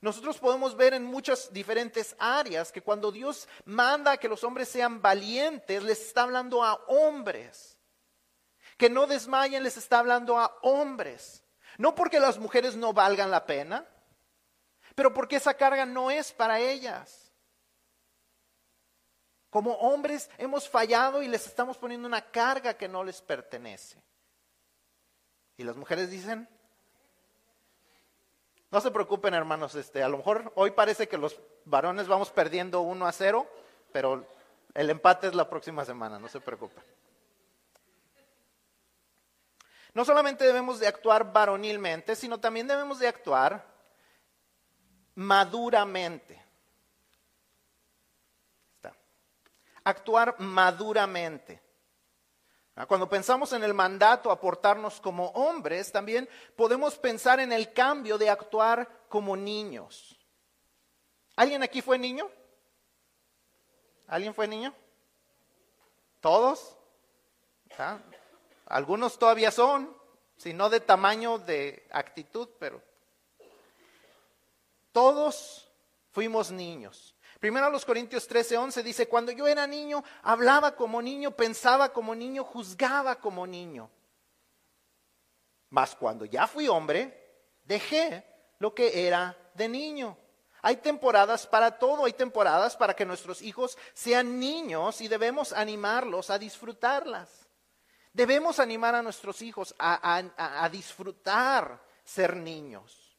Nosotros 0.00 0.38
podemos 0.38 0.76
ver 0.76 0.94
en 0.94 1.04
muchas 1.04 1.52
diferentes 1.52 2.14
áreas 2.18 2.72
que 2.72 2.80
cuando 2.80 3.12
Dios 3.12 3.48
manda 3.66 4.16
que 4.16 4.28
los 4.28 4.44
hombres 4.44 4.68
sean 4.68 5.02
valientes, 5.02 5.82
les 5.82 6.00
está 6.00 6.22
hablando 6.22 6.62
a 6.62 6.74
hombres. 6.86 7.76
Que 8.78 8.88
no 8.88 9.06
desmayen, 9.06 9.62
les 9.62 9.76
está 9.76 9.98
hablando 9.98 10.38
a 10.38 10.56
hombres. 10.62 11.42
No 11.76 11.94
porque 11.94 12.18
las 12.18 12.38
mujeres 12.38 12.76
no 12.76 12.94
valgan 12.94 13.30
la 13.30 13.44
pena, 13.44 13.86
pero 14.94 15.12
porque 15.12 15.36
esa 15.36 15.54
carga 15.54 15.84
no 15.84 16.10
es 16.10 16.32
para 16.32 16.60
ellas. 16.60 17.29
Como 19.50 19.72
hombres 19.74 20.30
hemos 20.38 20.68
fallado 20.68 21.22
y 21.22 21.28
les 21.28 21.46
estamos 21.46 21.76
poniendo 21.76 22.06
una 22.06 22.30
carga 22.30 22.74
que 22.74 22.88
no 22.88 23.02
les 23.02 23.20
pertenece. 23.20 24.00
Y 25.56 25.64
las 25.64 25.76
mujeres 25.76 26.10
dicen, 26.10 26.48
no 28.70 28.80
se 28.80 28.92
preocupen 28.92 29.34
hermanos, 29.34 29.74
este, 29.74 30.02
a 30.02 30.08
lo 30.08 30.18
mejor 30.18 30.52
hoy 30.54 30.70
parece 30.70 31.08
que 31.08 31.18
los 31.18 31.40
varones 31.64 32.06
vamos 32.06 32.30
perdiendo 32.30 32.80
uno 32.80 33.06
a 33.06 33.12
cero, 33.12 33.46
pero 33.92 34.24
el 34.74 34.88
empate 34.88 35.26
es 35.26 35.34
la 35.34 35.50
próxima 35.50 35.84
semana, 35.84 36.18
no 36.20 36.28
se 36.28 36.40
preocupen. 36.40 36.82
No 39.92 40.04
solamente 40.04 40.44
debemos 40.44 40.78
de 40.78 40.86
actuar 40.86 41.32
varonilmente, 41.32 42.14
sino 42.14 42.38
también 42.38 42.68
debemos 42.68 43.00
de 43.00 43.08
actuar 43.08 43.66
maduramente. 45.16 46.39
Actuar 49.84 50.36
maduramente. 50.38 51.62
Ah, 52.76 52.86
cuando 52.86 53.08
pensamos 53.08 53.52
en 53.52 53.62
el 53.62 53.74
mandato 53.74 54.30
a 54.30 54.40
como 55.00 55.28
hombres, 55.30 55.92
también 55.92 56.28
podemos 56.56 56.96
pensar 56.96 57.40
en 57.40 57.52
el 57.52 57.72
cambio 57.72 58.16
de 58.16 58.30
actuar 58.30 58.88
como 59.08 59.36
niños. 59.36 60.16
¿Alguien 61.36 61.62
aquí 61.62 61.82
fue 61.82 61.98
niño? 61.98 62.30
¿Alguien 64.06 64.34
fue 64.34 64.48
niño? 64.48 64.74
¿Todos? 66.20 66.76
¿ah? 67.78 67.98
Algunos 68.66 69.18
todavía 69.18 69.50
son, 69.50 69.96
si 70.36 70.52
no 70.52 70.70
de 70.70 70.80
tamaño, 70.80 71.38
de 71.38 71.86
actitud, 71.90 72.48
pero 72.58 72.82
todos 74.92 75.68
fuimos 76.12 76.50
niños. 76.50 77.14
Primero 77.40 77.66
a 77.66 77.70
los 77.70 77.86
Corintios 77.86 78.28
13, 78.28 78.58
11 78.58 78.82
dice, 78.82 79.08
cuando 79.08 79.32
yo 79.32 79.46
era 79.46 79.66
niño, 79.66 80.04
hablaba 80.22 80.76
como 80.76 81.00
niño, 81.00 81.30
pensaba 81.30 81.90
como 81.90 82.14
niño, 82.14 82.44
juzgaba 82.44 83.16
como 83.16 83.46
niño. 83.46 83.90
Mas 85.70 85.96
cuando 85.96 86.26
ya 86.26 86.46
fui 86.46 86.68
hombre, 86.68 87.48
dejé 87.64 88.26
lo 88.58 88.74
que 88.74 89.06
era 89.06 89.34
de 89.54 89.68
niño. 89.68 90.18
Hay 90.60 90.76
temporadas 90.76 91.46
para 91.46 91.78
todo, 91.78 92.04
hay 92.04 92.12
temporadas 92.12 92.76
para 92.76 92.94
que 92.94 93.06
nuestros 93.06 93.40
hijos 93.40 93.78
sean 93.94 94.38
niños 94.38 95.00
y 95.00 95.08
debemos 95.08 95.54
animarlos 95.54 96.28
a 96.28 96.38
disfrutarlas. 96.38 97.48
Debemos 98.12 98.58
animar 98.58 98.94
a 98.94 99.02
nuestros 99.02 99.40
hijos 99.40 99.74
a, 99.78 100.22
a 100.36 100.68
disfrutar 100.68 101.80
ser 102.04 102.36
niños. 102.36 103.16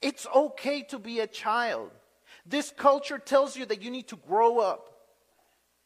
It's 0.00 0.28
okay 0.32 0.84
to 0.84 1.00
be 1.00 1.20
a 1.20 1.28
child. 1.28 1.90
This 2.48 2.72
culture 2.76 3.18
tells 3.18 3.56
you 3.56 3.66
that 3.66 3.82
you 3.82 3.90
need 3.90 4.08
to 4.08 4.16
grow 4.16 4.58
up. 4.58 4.90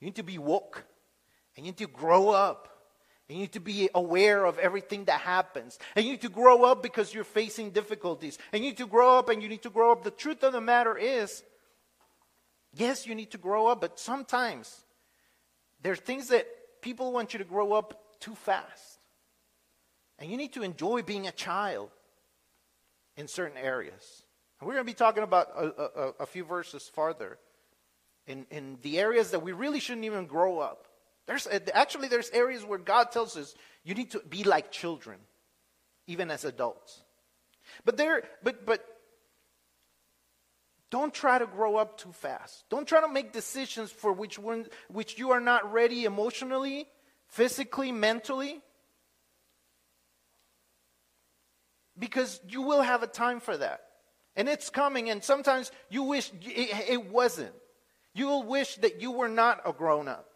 You 0.00 0.06
need 0.06 0.16
to 0.16 0.22
be 0.22 0.38
woke. 0.38 0.84
And 1.56 1.64
you 1.64 1.72
need 1.72 1.78
to 1.78 1.86
grow 1.86 2.28
up. 2.28 2.68
And 3.28 3.38
you 3.38 3.42
need 3.42 3.52
to 3.52 3.60
be 3.60 3.88
aware 3.94 4.44
of 4.44 4.58
everything 4.58 5.04
that 5.04 5.20
happens. 5.20 5.78
And 5.94 6.04
you 6.04 6.12
need 6.12 6.22
to 6.22 6.28
grow 6.28 6.64
up 6.64 6.82
because 6.82 7.14
you're 7.14 7.24
facing 7.24 7.70
difficulties. 7.70 8.38
And 8.52 8.62
you 8.64 8.70
need 8.70 8.78
to 8.78 8.86
grow 8.86 9.18
up 9.18 9.28
and 9.28 9.42
you 9.42 9.48
need 9.48 9.62
to 9.62 9.70
grow 9.70 9.92
up. 9.92 10.02
The 10.02 10.10
truth 10.10 10.42
of 10.42 10.52
the 10.52 10.60
matter 10.60 10.96
is, 10.98 11.42
yes, 12.74 13.06
you 13.06 13.14
need 13.14 13.30
to 13.30 13.38
grow 13.38 13.68
up, 13.68 13.80
but 13.80 13.98
sometimes 13.98 14.84
there 15.82 15.92
are 15.92 15.96
things 15.96 16.28
that 16.28 16.46
people 16.82 17.12
want 17.12 17.32
you 17.32 17.38
to 17.38 17.44
grow 17.44 17.72
up 17.72 18.20
too 18.20 18.34
fast. 18.34 18.98
And 20.18 20.30
you 20.30 20.36
need 20.36 20.52
to 20.54 20.62
enjoy 20.62 21.02
being 21.02 21.26
a 21.26 21.32
child 21.32 21.90
in 23.16 23.28
certain 23.28 23.56
areas. 23.56 24.24
We're 24.60 24.74
going 24.74 24.84
to 24.86 24.92
be 24.92 24.94
talking 24.94 25.22
about 25.22 25.48
a, 25.56 25.82
a, 25.82 26.12
a 26.20 26.26
few 26.26 26.44
verses 26.44 26.90
farther 26.94 27.38
in, 28.26 28.46
in 28.50 28.78
the 28.82 28.98
areas 28.98 29.30
that 29.30 29.42
we 29.42 29.52
really 29.52 29.80
shouldn't 29.80 30.04
even 30.04 30.26
grow 30.26 30.58
up. 30.58 30.86
There's, 31.26 31.46
eh, 31.46 31.60
actually, 31.72 32.08
there's 32.08 32.30
areas 32.30 32.64
where 32.64 32.78
God 32.78 33.10
tells 33.10 33.36
us 33.36 33.54
you 33.84 33.94
need 33.94 34.10
to 34.10 34.20
be 34.20 34.44
like 34.44 34.70
children, 34.70 35.18
even 36.06 36.30
as 36.30 36.44
adults. 36.44 37.02
But 37.84 37.96
there, 37.96 38.24
but 38.42 38.66
but 38.66 38.84
don't 40.90 41.14
try 41.14 41.38
to 41.38 41.46
grow 41.46 41.76
up 41.76 41.98
too 41.98 42.12
fast. 42.12 42.64
Don't 42.68 42.86
try 42.86 43.00
to 43.00 43.08
make 43.08 43.32
decisions 43.32 43.90
for 43.92 44.12
which 44.12 44.38
one, 44.38 44.66
which 44.88 45.18
you 45.18 45.30
are 45.30 45.40
not 45.40 45.72
ready 45.72 46.04
emotionally, 46.04 46.86
physically, 47.28 47.92
mentally. 47.92 48.60
Because 51.98 52.40
you 52.48 52.62
will 52.62 52.82
have 52.82 53.02
a 53.02 53.06
time 53.06 53.40
for 53.40 53.56
that. 53.56 53.82
And 54.36 54.48
it's 54.48 54.70
coming, 54.70 55.10
and 55.10 55.22
sometimes 55.22 55.72
you 55.88 56.04
wish 56.04 56.30
it, 56.42 56.90
it 56.90 57.10
wasn't. 57.10 57.54
You 58.14 58.26
will 58.26 58.42
wish 58.42 58.76
that 58.76 59.00
you 59.00 59.10
were 59.10 59.28
not 59.28 59.60
a 59.66 59.72
grown 59.72 60.08
up. 60.08 60.28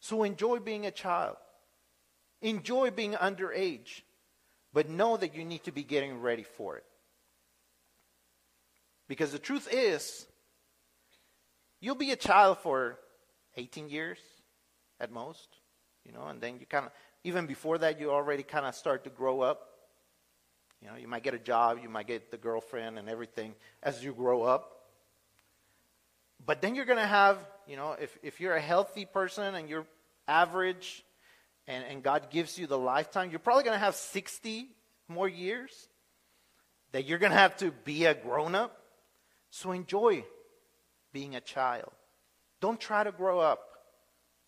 So 0.00 0.22
enjoy 0.22 0.58
being 0.58 0.84
a 0.86 0.90
child, 0.90 1.36
enjoy 2.42 2.90
being 2.90 3.12
underage, 3.12 4.02
but 4.72 4.88
know 4.88 5.16
that 5.16 5.34
you 5.34 5.44
need 5.44 5.64
to 5.64 5.72
be 5.72 5.82
getting 5.82 6.20
ready 6.20 6.42
for 6.42 6.76
it. 6.76 6.84
Because 9.08 9.32
the 9.32 9.38
truth 9.38 9.68
is, 9.70 10.26
you'll 11.80 11.94
be 11.94 12.10
a 12.10 12.16
child 12.16 12.58
for 12.58 12.98
18 13.56 13.88
years 13.88 14.18
at 15.00 15.10
most, 15.12 15.48
you 16.04 16.12
know, 16.12 16.26
and 16.26 16.40
then 16.40 16.58
you 16.58 16.66
kind 16.66 16.86
of, 16.86 16.92
even 17.22 17.46
before 17.46 17.78
that, 17.78 18.00
you 18.00 18.10
already 18.10 18.42
kind 18.42 18.66
of 18.66 18.74
start 18.74 19.04
to 19.04 19.10
grow 19.10 19.40
up. 19.40 19.68
You 20.84 20.90
know, 20.90 20.96
you 20.96 21.08
might 21.08 21.22
get 21.22 21.32
a 21.32 21.38
job, 21.38 21.78
you 21.82 21.88
might 21.88 22.06
get 22.06 22.30
the 22.30 22.36
girlfriend 22.36 22.98
and 22.98 23.08
everything 23.08 23.54
as 23.82 24.04
you 24.04 24.12
grow 24.12 24.42
up. 24.42 24.82
But 26.44 26.60
then 26.60 26.74
you're 26.74 26.84
going 26.84 26.98
to 26.98 27.06
have, 27.06 27.38
you 27.66 27.76
know, 27.76 27.92
if, 27.92 28.18
if 28.22 28.38
you're 28.38 28.54
a 28.54 28.60
healthy 28.60 29.06
person 29.06 29.54
and 29.54 29.66
you're 29.66 29.86
average 30.28 31.02
and, 31.66 31.84
and 31.88 32.02
God 32.02 32.28
gives 32.28 32.58
you 32.58 32.66
the 32.66 32.76
lifetime, 32.76 33.30
you're 33.30 33.38
probably 33.38 33.64
going 33.64 33.76
to 33.76 33.82
have 33.82 33.94
60 33.94 34.68
more 35.08 35.26
years 35.26 35.88
that 36.92 37.06
you're 37.06 37.18
going 37.18 37.32
to 37.32 37.38
have 37.38 37.56
to 37.58 37.70
be 37.84 38.04
a 38.04 38.12
grown 38.12 38.54
up. 38.54 38.78
So 39.48 39.72
enjoy 39.72 40.22
being 41.14 41.34
a 41.34 41.40
child. 41.40 41.92
Don't 42.60 42.78
try 42.78 43.04
to 43.04 43.12
grow 43.12 43.40
up 43.40 43.60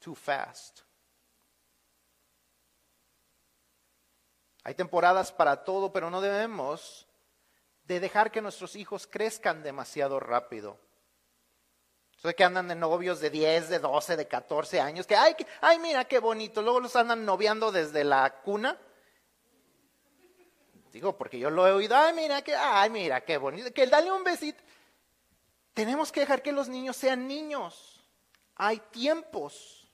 too 0.03 0.15
fast. 0.15 0.83
Hay 4.67 4.75
temporadas 4.75 5.31
para 5.31 5.63
todo, 5.63 5.93
pero 5.93 6.11
no 6.11 6.21
debemos 6.21 7.07
de 7.85 8.01
dejar 8.01 8.33
que 8.33 8.43
nuestros 8.43 8.75
hijos 8.75 9.07
crezcan 9.07 9.63
demasiado 9.63 10.19
rápido. 10.19 10.77
Eso 12.19 12.35
que 12.35 12.43
andan 12.43 12.67
de 12.67 12.75
novios 12.75 13.21
de 13.21 13.31
10, 13.31 13.69
de 13.69 13.79
12, 13.79 14.17
de 14.17 14.27
14 14.27 14.81
años, 14.81 15.07
que 15.07 15.15
ay, 15.15 15.37
ay, 15.61 15.79
mira 15.79 16.07
qué 16.07 16.19
bonito, 16.19 16.63
luego 16.63 16.81
los 16.81 16.97
andan 16.97 17.25
noviando 17.25 17.71
desde 17.71 18.03
la 18.03 18.29
cuna. 18.43 18.77
Digo, 20.93 21.17
porque 21.17 21.39
yo 21.39 21.49
lo 21.49 21.69
he 21.69 21.71
oído, 21.71 21.97
ay, 21.97 22.13
mira 22.13 22.43
qué, 22.43 22.57
ay, 22.57 22.91
mira 22.91 23.21
qué 23.21 23.37
bonito, 23.37 23.73
que 23.73 23.87
dale 23.87 24.11
un 24.11 24.25
besito. 24.25 24.61
Tenemos 25.75 26.11
que 26.11 26.19
dejar 26.19 26.43
que 26.43 26.51
los 26.51 26.69
niños 26.69 26.97
sean 26.97 27.29
niños. 27.29 28.05
Hay 28.57 28.81
tiempos. 28.91 29.89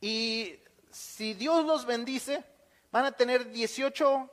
Y 0.00 0.62
si 0.92 1.34
Dios 1.34 1.64
los 1.64 1.84
bendice, 1.84 2.44
Van 2.90 3.04
a 3.04 3.12
tener 3.12 3.50
18, 3.50 4.28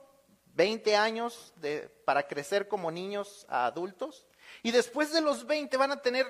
20 0.54 0.96
años 0.96 1.52
de, 1.56 1.88
para 2.04 2.26
crecer 2.26 2.66
como 2.66 2.90
niños 2.90 3.46
a 3.48 3.66
adultos. 3.66 4.26
Y 4.62 4.72
después 4.72 5.12
de 5.12 5.20
los 5.20 5.46
20 5.46 5.76
van 5.76 5.92
a 5.92 6.02
tener, 6.02 6.26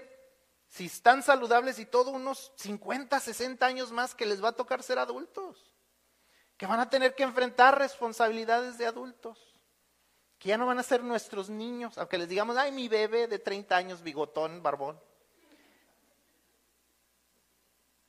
si 0.67 0.87
están 0.87 1.23
saludables 1.23 1.79
y 1.79 1.87
todo, 1.87 2.11
unos 2.11 2.53
50, 2.57 3.19
60 3.19 3.65
años 3.65 3.91
más 3.91 4.15
que 4.15 4.27
les 4.27 4.45
va 4.45 4.49
a 4.49 4.57
tocar 4.57 4.83
ser 4.83 4.99
adultos. 4.99 5.73
Que 6.59 6.67
van 6.67 6.81
a 6.81 6.91
tener 6.91 7.15
que 7.15 7.23
enfrentar 7.23 7.79
responsabilidades 7.79 8.77
de 8.77 8.87
adultos. 8.87 9.39
Que 10.39 10.51
ya 10.51 10.59
no 10.59 10.67
van 10.67 10.79
a 10.79 10.83
ser 10.83 11.03
nuestros 11.03 11.49
niños, 11.49 11.97
aunque 11.97 12.19
les 12.19 12.29
digamos, 12.29 12.57
ay, 12.59 12.71
mi 12.71 12.89
bebé 12.89 13.27
de 13.27 13.39
30 13.39 13.77
años, 13.77 14.03
bigotón, 14.03 14.63
barbón. 14.63 15.01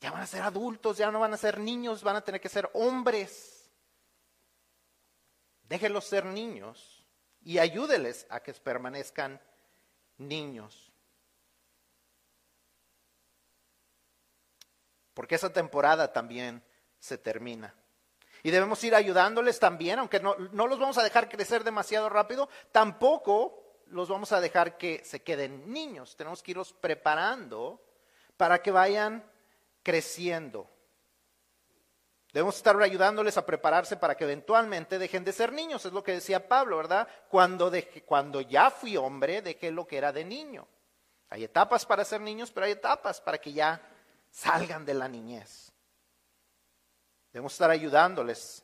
Ya 0.02 0.12
van 0.12 0.22
a 0.22 0.28
ser 0.28 0.42
adultos, 0.42 0.98
ya 0.98 1.10
no 1.12 1.20
van 1.20 1.34
a 1.34 1.38
ser 1.38 1.60
niños, 1.60 2.04
van 2.04 2.18
a 2.18 2.22
tener 2.22 2.42
que 2.42 2.50
ser 2.50 2.70
hombres 2.74 3.59
Déjelos 5.70 6.06
ser 6.06 6.26
niños 6.26 7.06
y 7.42 7.60
ayúdeles 7.60 8.26
a 8.32 8.42
que 8.42 8.54
permanezcan 8.54 9.40
niños. 10.18 10.92
Porque 15.14 15.36
esa 15.36 15.54
temporada 15.54 16.12
también 16.12 16.64
se 16.98 17.20
termina. 17.20 17.76
Y 18.42 18.50
debemos 18.50 18.84
ir 18.84 18.96
ayudándoles 18.96 19.60
también, 19.60 20.00
aunque 20.00 20.20
no, 20.20 20.36
no, 20.38 20.66
los 20.66 20.80
vamos 20.80 20.98
a 20.98 21.04
dejar 21.04 21.30
crecer 21.30 21.64
demasiado 21.64 22.10
rápido, 22.10 22.50
tampoco 22.72 23.84
los 23.88 24.10
vamos 24.10 24.32
a 24.32 24.42
dejar 24.42 24.76
que 24.78 25.04
se 25.06 25.22
queden 25.22 25.72
niños. 25.72 26.16
Tenemos 26.16 26.42
que 26.42 26.52
irlos 26.52 26.74
preparando 26.74 27.86
para 28.38 28.64
que 28.64 28.72
vayan 28.72 29.24
creciendo. 29.84 30.68
Debemos 32.32 32.58
estar 32.58 32.80
ayudándoles 32.80 33.38
a 33.38 33.46
prepararse 33.46 33.98
para 33.98 34.16
que 34.16 34.24
eventualmente 34.24 35.00
dejen 35.00 35.24
de 35.24 35.34
ser 35.34 35.52
niños. 35.52 35.84
Es 35.86 35.94
lo 35.94 36.04
que 36.04 36.12
decía 36.12 36.48
Pablo, 36.48 36.78
¿verdad? 36.78 37.08
Cuando, 37.28 37.72
cuando 38.06 38.42
ya 38.42 38.70
fui 38.70 38.98
hombre, 38.98 39.42
dejé 39.42 39.72
lo 39.72 39.88
que 39.88 39.98
era 39.98 40.12
de 40.12 40.24
niño. 40.24 40.68
Hay 41.30 41.44
etapas 41.44 41.86
para 41.86 42.06
ser 42.06 42.22
niños, 42.22 42.52
pero 42.52 42.68
hay 42.68 42.74
etapas 42.74 43.20
para 43.20 43.40
que 43.40 43.52
ya 43.52 43.82
salgan 44.30 44.86
de 44.86 44.94
la 44.94 45.08
niñez. 45.08 45.72
Debemos 47.32 47.54
estar 47.54 47.72
ayudándoles 47.72 48.64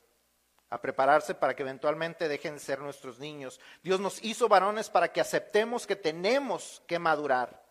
a 0.70 0.80
prepararse 0.80 1.34
para 1.34 1.56
que 1.56 1.64
eventualmente 1.64 2.28
dejen 2.28 2.56
de 2.56 2.60
ser 2.60 2.80
nuestros 2.80 3.18
niños. 3.20 3.60
Dios 3.82 4.00
nos 4.00 4.24
hizo 4.24 4.48
varones 4.48 4.90
para 4.90 5.12
que 5.12 5.22
aceptemos 5.22 5.88
que 5.88 5.96
tenemos 5.96 6.84
que 6.88 7.00
madurar. 7.00 7.64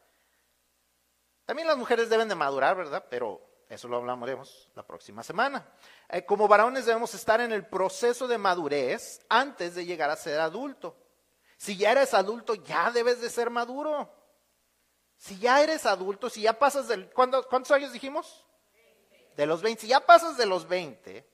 También 1.44 1.68
las 1.68 1.76
mujeres 1.76 2.08
deben 2.08 2.28
de 2.28 2.34
madurar, 2.34 2.76
¿verdad? 2.76 3.04
Pero 3.10 3.53
eso 3.74 3.88
lo 3.88 3.96
hablaremos 3.96 4.68
la 4.74 4.86
próxima 4.86 5.22
semana. 5.22 5.66
Eh, 6.08 6.24
como 6.24 6.48
varones 6.48 6.86
debemos 6.86 7.14
estar 7.14 7.40
en 7.40 7.52
el 7.52 7.66
proceso 7.66 8.26
de 8.26 8.38
madurez 8.38 9.24
antes 9.28 9.74
de 9.74 9.84
llegar 9.84 10.10
a 10.10 10.16
ser 10.16 10.40
adulto. 10.40 10.96
Si 11.56 11.76
ya 11.76 11.92
eres 11.92 12.14
adulto, 12.14 12.54
ya 12.54 12.90
debes 12.90 13.20
de 13.20 13.30
ser 13.30 13.50
maduro. 13.50 14.12
Si 15.16 15.38
ya 15.38 15.62
eres 15.62 15.86
adulto, 15.86 16.28
si 16.28 16.42
ya 16.42 16.58
pasas 16.58 16.88
del... 16.88 17.10
¿Cuántos 17.12 17.70
años 17.70 17.92
dijimos? 17.92 18.44
De 19.36 19.46
los 19.46 19.62
20. 19.62 19.82
Si 19.82 19.88
ya 19.88 20.00
pasas 20.00 20.36
de 20.36 20.46
los 20.46 20.68
20, 20.68 21.26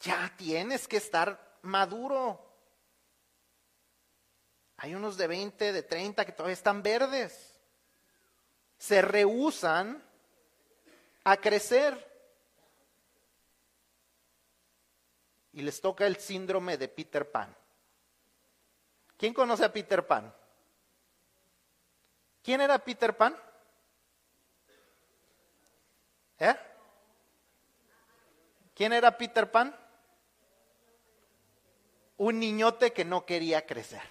ya 0.00 0.32
tienes 0.36 0.86
que 0.86 0.96
estar 0.98 1.58
maduro. 1.62 2.50
Hay 4.76 4.94
unos 4.94 5.16
de 5.16 5.26
20, 5.26 5.72
de 5.72 5.82
30 5.82 6.24
que 6.24 6.32
todavía 6.32 6.54
están 6.54 6.82
verdes. 6.82 7.60
Se 8.78 9.02
rehusan 9.02 10.02
a 11.24 11.36
crecer. 11.36 12.10
y 15.52 15.62
les 15.62 15.80
toca 15.80 16.06
el 16.06 16.16
síndrome 16.16 16.76
de 16.76 16.88
Peter 16.88 17.30
Pan. 17.30 17.54
¿Quién 19.16 19.34
conoce 19.34 19.64
a 19.64 19.72
Peter 19.72 20.06
Pan? 20.06 20.32
¿Quién 22.42 22.60
era 22.60 22.78
Peter 22.78 23.16
Pan? 23.16 23.36
¿Eh? 26.38 26.54
¿Quién 28.74 28.92
era 28.92 29.16
Peter 29.16 29.50
Pan? 29.50 29.76
Un 32.16 32.38
niñote 32.38 32.92
que 32.92 33.04
no 33.04 33.26
quería 33.26 33.66
crecer. 33.66 34.02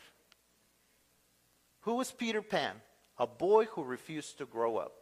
Who 1.85 1.95
was 1.95 2.11
Peter 2.11 2.47
Pan? 2.47 2.83
A 3.15 3.25
boy 3.25 3.67
who 3.75 3.83
refused 3.83 4.37
to 4.37 4.45
grow 4.45 4.77
up. 4.77 4.98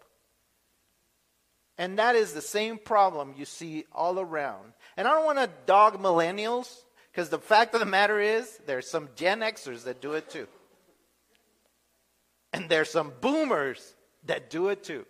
And 1.77 1.99
that 1.99 2.15
is 2.15 2.33
the 2.33 2.41
same 2.41 2.77
problem 2.77 3.35
you 3.37 3.45
see 3.45 3.85
all 3.91 4.19
around. 4.19 4.73
And 4.95 5.07
I 5.07 5.11
don't 5.11 5.25
want 5.25 5.37
to 5.37 5.49
dog 5.65 5.99
millennials, 5.99 6.73
because 7.11 7.29
the 7.29 7.39
fact 7.39 7.73
of 7.73 7.79
the 7.79 7.85
matter 7.85 8.19
is, 8.19 8.59
there's 8.65 8.89
some 8.89 9.09
Gen 9.15 9.41
Xers 9.41 9.83
that 9.83 10.01
do 10.01 10.13
it 10.13 10.29
too. 10.29 10.47
And 12.53 12.69
there's 12.69 12.89
some 12.89 13.13
boomers 13.21 13.93
that 14.25 14.49
do 14.49 14.69
it 14.69 14.83
too. 14.83 15.05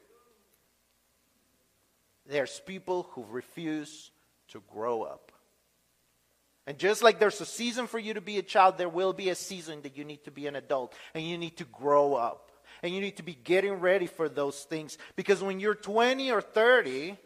There's 2.25 2.59
people 2.65 3.07
who 3.11 3.25
refuse 3.29 4.11
to 4.49 4.61
grow 4.69 5.03
up. 5.03 5.31
And 6.65 6.77
just 6.77 7.01
like 7.01 7.19
there's 7.19 7.39
a 7.39 7.45
season 7.45 7.87
for 7.87 7.97
you 7.97 8.15
to 8.15 8.21
be 8.21 8.37
a 8.39 8.43
child, 8.43 8.77
there 8.77 8.89
will 8.89 9.13
be 9.13 9.29
a 9.29 9.35
season 9.35 9.81
that 9.83 9.95
you 9.95 10.03
need 10.03 10.25
to 10.25 10.31
be 10.31 10.47
an 10.47 10.57
adult 10.57 10.93
and 11.13 11.23
you 11.23 11.37
need 11.37 11.55
to 11.57 11.63
grow 11.63 12.15
up. 12.15 12.46
And 12.83 12.93
you 12.93 13.01
need 13.01 13.17
to 13.17 13.23
be 13.23 13.33
getting 13.33 13.73
ready 13.73 14.07
for 14.07 14.29
those 14.29 14.59
things. 14.63 14.97
Because 15.15 15.41
when 15.41 15.59
you're 15.59 15.75
20 15.75 16.31
or 16.31 16.41
30, 16.41 17.17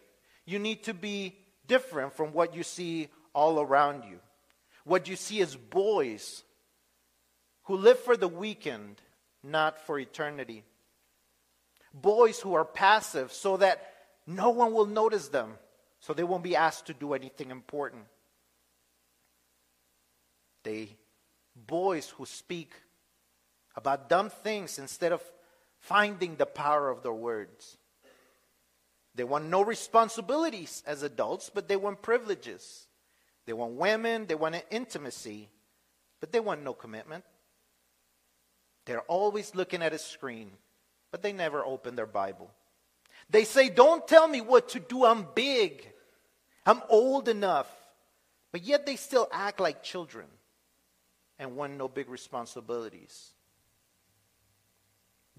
you 0.45 0.59
need 0.59 0.83
to 0.83 0.93
be 0.93 1.37
different 1.67 2.13
from 2.13 2.33
what 2.33 2.55
you 2.55 2.63
see 2.63 3.09
all 3.33 3.59
around 3.59 4.03
you. 4.03 4.19
What 4.83 5.07
you 5.07 5.15
see 5.15 5.39
is 5.39 5.55
boys 5.55 6.43
who 7.63 7.75
live 7.75 7.99
for 7.99 8.17
the 8.17 8.27
weekend, 8.27 9.01
not 9.43 9.79
for 9.85 9.99
eternity. 9.99 10.63
Boys 11.93 12.39
who 12.39 12.53
are 12.53 12.65
passive 12.65 13.31
so 13.31 13.57
that 13.57 13.93
no 14.25 14.49
one 14.49 14.73
will 14.73 14.85
notice 14.85 15.27
them, 15.27 15.53
so 15.99 16.13
they 16.13 16.23
won't 16.23 16.43
be 16.43 16.55
asked 16.55 16.87
to 16.87 16.93
do 16.93 17.13
anything 17.13 17.51
important. 17.51 18.03
They 20.63 20.89
boys 21.55 22.09
who 22.09 22.25
speak 22.25 22.73
about 23.75 24.09
dumb 24.09 24.29
things 24.29 24.79
instead 24.79 25.11
of 25.11 25.21
finding 25.81 26.35
the 26.35 26.45
power 26.45 26.89
of 26.89 27.03
their 27.03 27.13
words. 27.13 27.77
They 29.13 29.23
want 29.23 29.45
no 29.45 29.61
responsibilities 29.61 30.83
as 30.87 31.03
adults, 31.03 31.51
but 31.53 31.67
they 31.67 31.75
want 31.75 32.01
privileges. 32.01 32.87
They 33.45 33.53
want 33.53 33.73
women, 33.73 34.27
they 34.27 34.35
want 34.35 34.63
intimacy, 34.69 35.49
but 36.19 36.31
they 36.31 36.39
want 36.39 36.63
no 36.63 36.73
commitment. 36.73 37.25
They're 38.85 39.01
always 39.01 39.53
looking 39.53 39.81
at 39.81 39.93
a 39.93 39.97
screen, 39.97 40.51
but 41.11 41.21
they 41.21 41.33
never 41.33 41.65
open 41.65 41.95
their 41.95 42.05
Bible. 42.05 42.51
They 43.29 43.43
say, 43.43 43.69
Don't 43.69 44.07
tell 44.07 44.27
me 44.27 44.41
what 44.41 44.69
to 44.69 44.79
do, 44.79 45.05
I'm 45.05 45.27
big, 45.35 45.87
I'm 46.65 46.81
old 46.89 47.27
enough. 47.27 47.69
But 48.51 48.63
yet 48.63 48.85
they 48.85 48.97
still 48.97 49.29
act 49.31 49.59
like 49.59 49.81
children 49.81 50.25
and 51.39 51.55
want 51.55 51.77
no 51.77 51.87
big 51.87 52.09
responsibilities. 52.09 53.31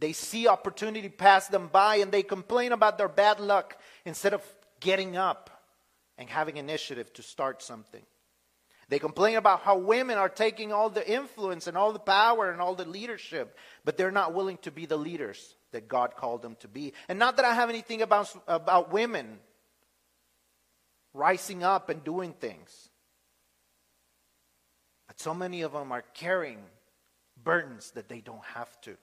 They 0.03 0.13
see 0.13 0.49
opportunity 0.49 1.09
pass 1.09 1.47
them 1.47 1.69
by 1.69 1.99
and 1.99 2.11
they 2.11 2.25
complain 2.25 2.73
about 2.73 2.99
their 2.99 3.07
bad 3.07 3.39
luck 3.39 3.79
instead 4.05 4.35
of 4.35 4.43
getting 4.81 5.17
up 5.17 5.49
and 6.19 6.29
having 6.29 6.57
initiative 6.57 7.13
to 7.13 7.23
start 7.23 7.63
something. 7.63 8.03
They 8.89 8.99
complain 8.99 9.37
about 9.37 9.61
how 9.61 9.79
women 9.79 10.19
are 10.19 10.29
taking 10.29 10.73
all 10.73 10.91
the 10.91 11.09
influence 11.09 11.69
and 11.69 11.77
all 11.77 11.93
the 11.93 12.01
power 12.01 12.51
and 12.51 12.61
all 12.61 12.75
the 12.75 12.85
leadership, 12.85 13.57
but 13.85 13.97
they're 13.97 14.11
not 14.11 14.35
willing 14.35 14.57
to 14.63 14.73
be 14.73 14.87
the 14.87 14.97
leaders 14.97 15.55
that 15.71 15.87
God 15.87 16.17
called 16.17 16.43
them 16.43 16.57
to 16.63 16.69
be. 16.69 16.95
And 17.09 17.21
not 17.21 17.37
that 17.37 17.45
I 17.45 17.55
have 17.55 17.71
anything 17.71 18.03
about, 18.03 18.29
about 18.49 18.93
women 18.93 19.39
rising 21.15 21.63
up 21.63 21.91
and 21.91 22.03
doing 22.03 22.33
things. 22.33 22.89
But 25.07 25.21
so 25.21 25.33
many 25.33 25.63
of 25.63 25.73
them 25.73 25.93
are 25.93 26.03
carrying 26.13 26.59
burdens 27.41 27.93
that 27.93 28.09
they 28.09 28.21
don't 28.21 28.45
have 28.57 28.81
to. 28.81 28.97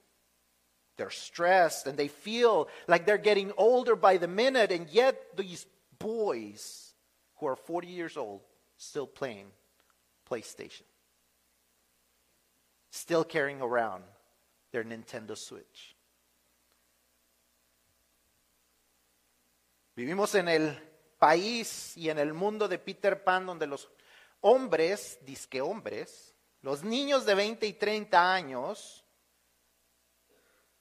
They're 1.00 1.08
stressed 1.08 1.86
and 1.86 1.96
they 1.96 2.08
feel 2.08 2.68
like 2.86 3.06
they're 3.06 3.16
getting 3.16 3.52
older 3.56 3.96
by 3.96 4.18
the 4.18 4.28
minute, 4.28 4.70
and 4.70 4.86
yet 4.90 5.34
these 5.34 5.64
boys 5.98 6.92
who 7.36 7.46
are 7.46 7.56
40 7.56 7.88
years 7.88 8.18
old 8.18 8.42
still 8.76 9.06
playing 9.06 9.46
PlayStation, 10.30 10.82
still 12.90 13.24
carrying 13.24 13.62
around 13.62 14.04
their 14.72 14.84
Nintendo 14.84 15.38
Switch. 15.38 15.96
Vivimos 19.96 20.34
en 20.34 20.48
el 20.48 20.76
país 21.18 21.96
y 21.96 22.10
en 22.10 22.18
el 22.18 22.34
mundo 22.34 22.68
de 22.68 22.78
Peter 22.78 23.24
Pan 23.24 23.46
donde 23.46 23.66
los 23.66 23.88
hombres, 24.42 25.18
disque 25.24 25.62
hombres, 25.62 26.34
los 26.60 26.84
niños 26.84 27.24
de 27.24 27.34
20 27.34 27.66
y 27.66 27.72
30 27.72 28.34
años, 28.34 29.02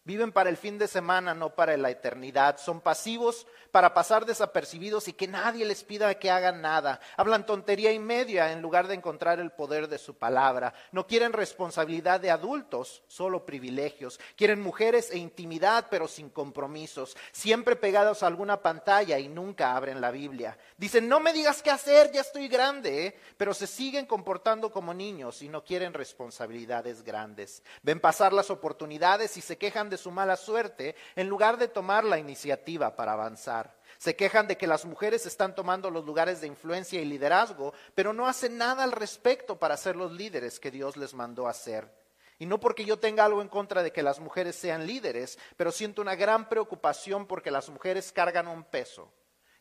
Viven 0.10 0.32
para 0.32 0.50
el 0.50 0.58
fin 0.58 0.80
de 0.80 0.88
semana, 0.88 1.36
no 1.36 1.54
para 1.54 1.78
la 1.78 1.92
eternidad. 1.92 2.58
Son 2.58 2.82
pasivos 2.82 3.46
para 3.72 3.94
pasar 3.94 4.26
desapercibidos 4.26 5.08
y 5.08 5.14
que 5.14 5.28
nadie 5.28 5.66
les 5.66 5.84
pida 5.84 6.14
que 6.18 6.32
hagan 6.32 6.62
nada. 6.62 7.00
Hablan 7.18 7.46
tontería 7.46 7.92
y 7.92 8.00
media 8.00 8.52
en 8.52 8.62
lugar 8.62 8.88
de 8.88 8.96
encontrar 8.96 9.40
el 9.40 9.52
poder 9.52 9.88
de 9.88 9.98
su 9.98 10.16
palabra. 10.16 10.74
No 10.92 11.08
quieren 11.08 11.34
responsabilidad 11.34 12.20
de 12.20 12.32
adultos, 12.32 13.04
solo 13.08 13.46
privilegios. 13.46 14.20
Quieren 14.36 14.62
mujeres 14.62 15.12
e 15.12 15.18
intimidad, 15.18 15.88
pero 15.90 16.08
sin 16.08 16.30
compromisos. 16.30 17.16
Siempre 17.32 17.76
pegados 17.76 18.24
a 18.24 18.28
alguna 18.28 18.62
pantalla 18.62 19.20
y 19.20 19.28
nunca 19.28 19.76
abren 19.76 20.02
la 20.02 20.12
Biblia. 20.12 20.58
Dicen, 20.78 21.08
no 21.08 21.20
me 21.20 21.34
digas 21.34 21.62
qué 21.62 21.72
hacer, 21.72 22.12
ya 22.12 22.22
estoy 22.22 22.48
grande, 22.48 23.08
¿eh? 23.08 23.20
pero 23.38 23.54
se 23.54 23.68
siguen 23.68 24.06
comportando 24.06 24.72
como 24.72 24.94
niños 24.94 25.42
y 25.42 25.50
no 25.50 25.64
quieren 25.64 25.94
responsabilidades 25.94 27.04
grandes. 27.04 27.64
Ven 27.82 28.00
pasar 28.00 28.34
las 28.34 28.50
oportunidades 28.50 29.38
y 29.38 29.42
se 29.42 29.58
quejan 29.58 29.90
de 29.90 29.98
su 29.98 30.12
mala 30.12 30.38
suerte 30.38 30.96
en 31.16 31.28
lugar 31.28 31.58
de 31.58 31.68
tomar 31.68 32.04
la 32.04 32.18
iniciativa 32.18 32.96
para 32.96 33.14
avanzar. 33.14 33.69
Se 34.00 34.16
quejan 34.16 34.48
de 34.48 34.58
que 34.58 34.66
las 34.66 34.86
mujeres 34.86 35.26
están 35.26 35.54
tomando 35.54 35.92
los 35.92 36.06
lugares 36.06 36.40
de 36.40 36.48
influencia 36.48 37.02
y 37.02 37.06
liderazgo, 37.06 37.74
pero 37.96 38.14
no 38.14 38.28
hacen 38.28 38.58
nada 38.58 38.86
al 38.86 38.94
respecto 38.94 39.60
para 39.60 39.76
ser 39.76 39.98
los 39.98 40.14
líderes 40.14 40.58
que 40.62 40.72
Dios 40.72 40.96
les 40.96 41.14
mandó 41.14 41.50
a 41.50 41.54
ser. 41.54 41.94
Y 42.38 42.46
no 42.46 42.62
porque 42.62 42.86
yo 42.86 42.98
tenga 42.98 43.26
algo 43.26 43.42
en 43.42 43.50
contra 43.50 43.84
de 43.84 43.92
que 43.92 44.02
las 44.02 44.22
mujeres 44.22 44.56
sean 44.56 44.88
líderes, 44.88 45.38
pero 45.58 45.74
siento 45.74 46.02
una 46.02 46.16
gran 46.16 46.48
preocupación 46.48 47.28
porque 47.28 47.52
las 47.52 47.68
mujeres 47.68 48.14
cargan 48.14 48.48
un 48.48 48.64
peso 48.64 49.12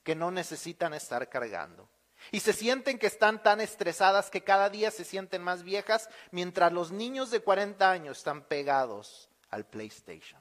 que 0.04 0.14
no 0.14 0.30
necesitan 0.30 0.94
estar 0.94 1.28
cargando. 1.28 1.88
Y 2.30 2.38
se 2.38 2.52
sienten 2.52 3.00
que 3.00 3.08
están 3.08 3.42
tan 3.42 3.60
estresadas 3.60 4.30
que 4.30 4.44
cada 4.44 4.70
día 4.70 4.92
se 4.92 5.04
sienten 5.04 5.42
más 5.42 5.64
viejas, 5.64 6.08
mientras 6.30 6.72
los 6.72 6.92
niños 6.92 7.32
de 7.32 7.40
40 7.40 7.90
años 7.90 8.18
están 8.18 8.42
pegados 8.42 9.28
al 9.50 9.66
PlayStation. 9.66 10.40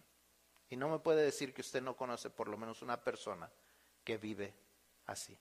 Y 0.70 0.76
no 0.76 0.88
me 0.88 1.00
puede 1.00 1.24
decir 1.24 1.52
que 1.52 1.62
usted 1.62 1.82
no 1.82 1.96
conoce 1.96 2.30
por 2.30 2.48
lo 2.48 2.58
menos 2.58 2.84
una 2.84 3.02
persona 3.02 3.50
que 4.08 4.18
vive 4.18 4.54
así. 5.06 5.38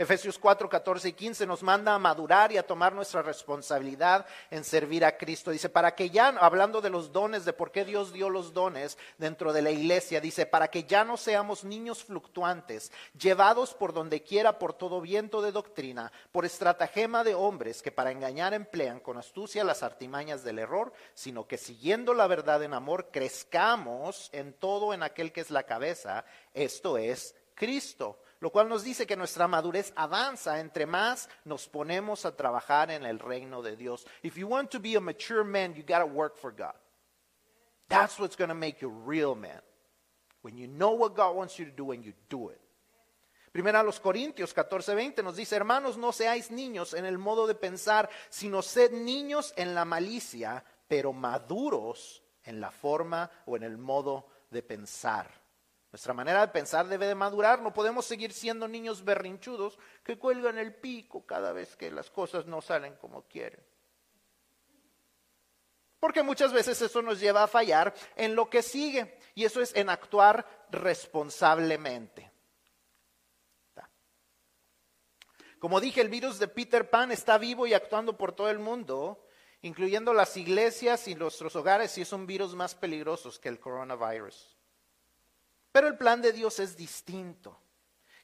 Efesios 0.00 0.38
4, 0.38 0.68
14 0.68 1.08
y 1.08 1.12
15 1.12 1.44
nos 1.44 1.60
manda 1.64 1.92
a 1.92 1.98
madurar 1.98 2.52
y 2.52 2.56
a 2.56 2.64
tomar 2.64 2.92
nuestra 2.92 3.20
responsabilidad 3.20 4.26
en 4.48 4.62
servir 4.62 5.04
a 5.04 5.16
Cristo. 5.16 5.50
Dice, 5.50 5.68
para 5.68 5.96
que 5.96 6.08
ya, 6.08 6.28
hablando 6.28 6.80
de 6.80 6.88
los 6.88 7.10
dones, 7.10 7.44
de 7.44 7.52
por 7.52 7.72
qué 7.72 7.84
Dios 7.84 8.12
dio 8.12 8.30
los 8.30 8.52
dones 8.52 8.96
dentro 9.18 9.52
de 9.52 9.60
la 9.60 9.72
iglesia, 9.72 10.20
dice, 10.20 10.46
para 10.46 10.68
que 10.68 10.84
ya 10.84 11.02
no 11.02 11.16
seamos 11.16 11.64
niños 11.64 12.04
fluctuantes, 12.04 12.92
llevados 13.18 13.74
por 13.74 13.92
donde 13.92 14.22
quiera 14.22 14.60
por 14.60 14.72
todo 14.72 15.00
viento 15.00 15.42
de 15.42 15.50
doctrina, 15.50 16.12
por 16.30 16.44
estratagema 16.44 17.24
de 17.24 17.34
hombres 17.34 17.82
que 17.82 17.90
para 17.90 18.12
engañar 18.12 18.54
emplean 18.54 19.00
con 19.00 19.18
astucia 19.18 19.64
las 19.64 19.82
artimañas 19.82 20.44
del 20.44 20.60
error, 20.60 20.92
sino 21.14 21.48
que 21.48 21.58
siguiendo 21.58 22.14
la 22.14 22.28
verdad 22.28 22.62
en 22.62 22.72
amor, 22.72 23.08
crezcamos 23.10 24.30
en 24.32 24.52
todo 24.52 24.94
en 24.94 25.02
aquel 25.02 25.32
que 25.32 25.40
es 25.40 25.50
la 25.50 25.64
cabeza, 25.64 26.24
esto 26.54 26.98
es 26.98 27.34
Cristo 27.56 28.20
lo 28.40 28.50
cual 28.50 28.68
nos 28.68 28.84
dice 28.84 29.06
que 29.06 29.16
nuestra 29.16 29.48
madurez 29.48 29.92
avanza 29.96 30.60
entre 30.60 30.86
más 30.86 31.28
nos 31.44 31.68
ponemos 31.68 32.24
a 32.24 32.36
trabajar 32.36 32.90
en 32.90 33.04
el 33.04 33.18
reino 33.18 33.62
de 33.62 33.76
Dios. 33.76 34.06
If 34.22 34.36
you 34.36 34.46
want 34.46 34.70
to 34.70 34.80
be 34.80 34.96
a 34.96 35.00
mature 35.00 35.44
man, 35.44 35.74
you 35.74 35.82
got 35.82 36.00
to 36.00 36.06
work 36.06 36.36
for 36.36 36.52
God. 36.52 36.74
That's 37.88 38.18
what's 38.18 38.36
going 38.36 38.48
to 38.48 38.54
make 38.54 38.80
you 38.80 38.88
a 38.88 39.06
real 39.06 39.34
man. 39.34 39.60
When 40.42 40.56
you 40.56 40.68
know 40.68 40.92
what 40.92 41.16
God 41.16 41.34
wants 41.34 41.58
you 41.58 41.64
to 41.64 41.72
do 41.72 41.90
and 41.90 42.04
you 42.04 42.12
do 42.28 42.50
it. 42.50 42.60
Primero 43.50 43.80
a 43.80 43.82
los 43.82 43.98
Corintios 43.98 44.54
14:20 44.54 45.24
nos 45.24 45.36
dice, 45.36 45.56
hermanos, 45.56 45.96
no 45.96 46.12
seáis 46.12 46.50
niños 46.50 46.94
en 46.94 47.06
el 47.06 47.18
modo 47.18 47.46
de 47.46 47.54
pensar, 47.54 48.08
sino 48.28 48.62
sed 48.62 48.92
niños 48.92 49.52
en 49.56 49.74
la 49.74 49.84
malicia, 49.84 50.64
pero 50.86 51.12
maduros 51.12 52.22
en 52.44 52.60
la 52.60 52.70
forma 52.70 53.30
o 53.46 53.56
en 53.56 53.64
el 53.64 53.78
modo 53.78 54.28
de 54.50 54.62
pensar. 54.62 55.28
Nuestra 55.90 56.12
manera 56.12 56.42
de 56.42 56.52
pensar 56.52 56.86
debe 56.86 57.06
de 57.06 57.14
madurar. 57.14 57.62
No 57.62 57.72
podemos 57.72 58.04
seguir 58.04 58.32
siendo 58.32 58.68
niños 58.68 59.04
berrinchudos 59.04 59.78
que 60.04 60.18
cuelgan 60.18 60.58
el 60.58 60.74
pico 60.74 61.24
cada 61.24 61.52
vez 61.52 61.76
que 61.76 61.90
las 61.90 62.10
cosas 62.10 62.46
no 62.46 62.60
salen 62.60 62.94
como 62.96 63.22
quieren. 63.22 63.64
Porque 65.98 66.22
muchas 66.22 66.52
veces 66.52 66.80
eso 66.80 67.02
nos 67.02 67.18
lleva 67.18 67.42
a 67.42 67.48
fallar 67.48 67.94
en 68.16 68.34
lo 68.36 68.48
que 68.50 68.62
sigue. 68.62 69.18
Y 69.34 69.44
eso 69.44 69.60
es 69.60 69.74
en 69.74 69.88
actuar 69.88 70.46
responsablemente. 70.70 72.30
Como 75.58 75.80
dije, 75.80 76.00
el 76.00 76.08
virus 76.08 76.38
de 76.38 76.46
Peter 76.46 76.88
Pan 76.88 77.10
está 77.10 77.36
vivo 77.36 77.66
y 77.66 77.74
actuando 77.74 78.16
por 78.16 78.32
todo 78.32 78.48
el 78.48 78.60
mundo, 78.60 79.26
incluyendo 79.62 80.14
las 80.14 80.36
iglesias 80.36 81.08
y 81.08 81.16
nuestros 81.16 81.56
hogares, 81.56 81.98
y 81.98 82.02
es 82.02 82.12
un 82.12 82.28
virus 82.28 82.54
más 82.54 82.76
peligroso 82.76 83.32
que 83.40 83.48
el 83.48 83.58
coronavirus. 83.58 84.57
Pero 85.78 85.86
el 85.86 85.96
plan 85.96 86.20
de 86.20 86.32
Dios 86.32 86.58
es 86.58 86.76
distinto. 86.76 87.56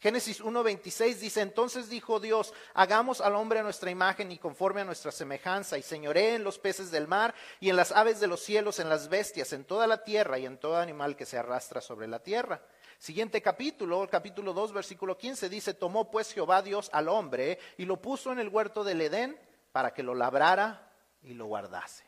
Génesis 0.00 0.42
1.26 0.42 1.18
dice, 1.18 1.40
entonces 1.40 1.88
dijo 1.88 2.18
Dios, 2.18 2.52
hagamos 2.74 3.20
al 3.20 3.36
hombre 3.36 3.60
a 3.60 3.62
nuestra 3.62 3.92
imagen 3.92 4.32
y 4.32 4.38
conforme 4.38 4.80
a 4.80 4.84
nuestra 4.84 5.12
semejanza, 5.12 5.78
y 5.78 5.82
señoré 5.82 6.34
en 6.34 6.42
los 6.42 6.58
peces 6.58 6.90
del 6.90 7.06
mar 7.06 7.32
y 7.60 7.70
en 7.70 7.76
las 7.76 7.92
aves 7.92 8.18
de 8.18 8.26
los 8.26 8.40
cielos, 8.40 8.80
en 8.80 8.88
las 8.88 9.08
bestias, 9.08 9.52
en 9.52 9.62
toda 9.62 9.86
la 9.86 10.02
tierra 10.02 10.36
y 10.36 10.46
en 10.46 10.58
todo 10.58 10.78
animal 10.78 11.14
que 11.14 11.26
se 11.26 11.38
arrastra 11.38 11.80
sobre 11.80 12.08
la 12.08 12.18
tierra. 12.18 12.60
Siguiente 12.98 13.40
capítulo, 13.40 14.08
capítulo 14.10 14.52
2, 14.52 14.72
versículo 14.72 15.16
15, 15.16 15.48
dice, 15.48 15.74
tomó 15.74 16.10
pues 16.10 16.32
Jehová 16.32 16.60
Dios 16.60 16.90
al 16.92 17.08
hombre 17.08 17.60
y 17.78 17.84
lo 17.84 18.02
puso 18.02 18.32
en 18.32 18.40
el 18.40 18.48
huerto 18.48 18.82
del 18.82 19.00
Edén 19.00 19.38
para 19.70 19.94
que 19.94 20.02
lo 20.02 20.16
labrara 20.16 20.90
y 21.22 21.34
lo 21.34 21.46
guardase. 21.46 22.02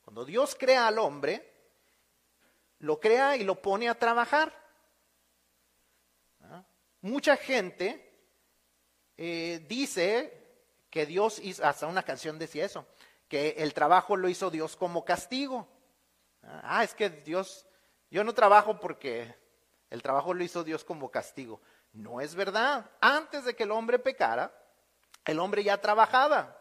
Cuando 0.00 0.24
Dios 0.24 0.56
crea 0.58 0.86
al 0.86 0.98
hombre, 0.98 1.52
lo 2.78 2.98
crea 2.98 3.36
y 3.36 3.44
lo 3.44 3.60
pone 3.60 3.90
a 3.90 3.98
trabajar. 3.98 4.64
Mucha 7.06 7.36
gente 7.36 8.04
eh, 9.16 9.64
dice 9.68 10.58
que 10.90 11.06
Dios 11.06 11.38
hizo, 11.38 11.64
hasta 11.64 11.86
una 11.86 12.02
canción 12.02 12.36
decía 12.36 12.64
eso, 12.64 12.84
que 13.28 13.50
el 13.58 13.74
trabajo 13.74 14.16
lo 14.16 14.28
hizo 14.28 14.50
Dios 14.50 14.74
como 14.74 15.04
castigo. 15.04 15.68
Ah, 16.42 16.82
es 16.82 16.94
que 16.94 17.08
Dios, 17.08 17.64
yo 18.10 18.24
no 18.24 18.34
trabajo 18.34 18.80
porque 18.80 19.32
el 19.88 20.02
trabajo 20.02 20.34
lo 20.34 20.42
hizo 20.42 20.64
Dios 20.64 20.82
como 20.82 21.08
castigo. 21.08 21.60
No 21.92 22.20
es 22.20 22.34
verdad. 22.34 22.90
Antes 23.00 23.44
de 23.44 23.54
que 23.54 23.62
el 23.62 23.70
hombre 23.70 24.00
pecara, 24.00 24.52
el 25.24 25.38
hombre 25.38 25.62
ya 25.62 25.80
trabajaba. 25.80 26.60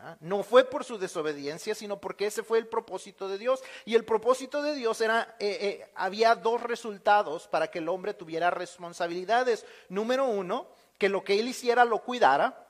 ¿Ah? 0.00 0.16
No 0.20 0.42
fue 0.42 0.64
por 0.64 0.84
su 0.84 0.98
desobediencia, 0.98 1.74
sino 1.74 2.00
porque 2.00 2.26
ese 2.26 2.42
fue 2.42 2.58
el 2.58 2.66
propósito 2.66 3.28
de 3.28 3.38
Dios. 3.38 3.62
Y 3.84 3.94
el 3.94 4.04
propósito 4.04 4.62
de 4.62 4.74
Dios 4.74 5.00
era, 5.00 5.36
eh, 5.38 5.58
eh, 5.60 5.92
había 5.94 6.34
dos 6.34 6.62
resultados 6.62 7.48
para 7.48 7.68
que 7.70 7.78
el 7.78 7.88
hombre 7.88 8.14
tuviera 8.14 8.50
responsabilidades. 8.50 9.64
Número 9.88 10.26
uno, 10.26 10.68
que 10.98 11.08
lo 11.08 11.24
que 11.24 11.38
él 11.38 11.48
hiciera 11.48 11.84
lo 11.84 12.00
cuidara 12.00 12.66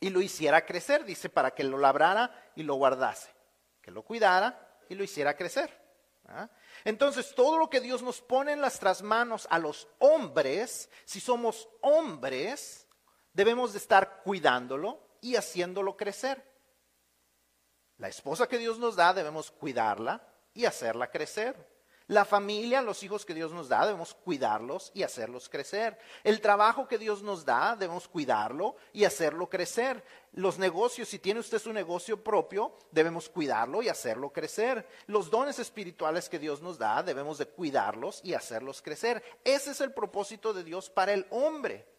y 0.00 0.10
lo 0.10 0.20
hiciera 0.20 0.64
crecer, 0.64 1.04
dice, 1.04 1.28
para 1.28 1.52
que 1.52 1.64
lo 1.64 1.78
labrara 1.78 2.50
y 2.56 2.62
lo 2.62 2.74
guardase. 2.74 3.30
Que 3.80 3.90
lo 3.90 4.02
cuidara 4.02 4.78
y 4.88 4.94
lo 4.94 5.04
hiciera 5.04 5.36
crecer. 5.36 5.82
¿Ah? 6.26 6.48
Entonces, 6.84 7.34
todo 7.34 7.58
lo 7.58 7.68
que 7.68 7.80
Dios 7.80 8.02
nos 8.02 8.20
pone 8.22 8.52
en 8.52 8.60
nuestras 8.60 9.02
manos 9.02 9.46
a 9.50 9.58
los 9.58 9.88
hombres, 9.98 10.88
si 11.04 11.20
somos 11.20 11.68
hombres, 11.82 12.86
debemos 13.32 13.72
de 13.72 13.78
estar 13.78 14.22
cuidándolo 14.22 15.03
y 15.24 15.36
haciéndolo 15.36 15.96
crecer. 15.96 16.44
La 17.96 18.08
esposa 18.08 18.46
que 18.46 18.58
Dios 18.58 18.78
nos 18.78 18.94
da, 18.94 19.14
debemos 19.14 19.50
cuidarla 19.50 20.22
y 20.52 20.66
hacerla 20.66 21.10
crecer. 21.10 21.56
La 22.08 22.26
familia, 22.26 22.82
los 22.82 23.02
hijos 23.02 23.24
que 23.24 23.32
Dios 23.32 23.50
nos 23.50 23.70
da, 23.70 23.86
debemos 23.86 24.12
cuidarlos 24.12 24.90
y 24.92 25.02
hacerlos 25.02 25.48
crecer. 25.48 25.98
El 26.24 26.42
trabajo 26.42 26.86
que 26.86 26.98
Dios 26.98 27.22
nos 27.22 27.46
da, 27.46 27.74
debemos 27.74 28.06
cuidarlo 28.06 28.76
y 28.92 29.04
hacerlo 29.04 29.48
crecer. 29.48 30.04
Los 30.32 30.58
negocios, 30.58 31.08
si 31.08 31.18
tiene 31.18 31.40
usted 31.40 31.58
su 31.58 31.72
negocio 31.72 32.22
propio, 32.22 32.76
debemos 32.90 33.30
cuidarlo 33.30 33.80
y 33.80 33.88
hacerlo 33.88 34.30
crecer. 34.30 34.86
Los 35.06 35.30
dones 35.30 35.58
espirituales 35.58 36.28
que 36.28 36.38
Dios 36.38 36.60
nos 36.60 36.76
da, 36.76 37.02
debemos 37.02 37.38
de 37.38 37.46
cuidarlos 37.46 38.20
y 38.22 38.34
hacerlos 38.34 38.82
crecer. 38.82 39.24
Ese 39.42 39.70
es 39.70 39.80
el 39.80 39.94
propósito 39.94 40.52
de 40.52 40.64
Dios 40.64 40.90
para 40.90 41.14
el 41.14 41.26
hombre. 41.30 41.93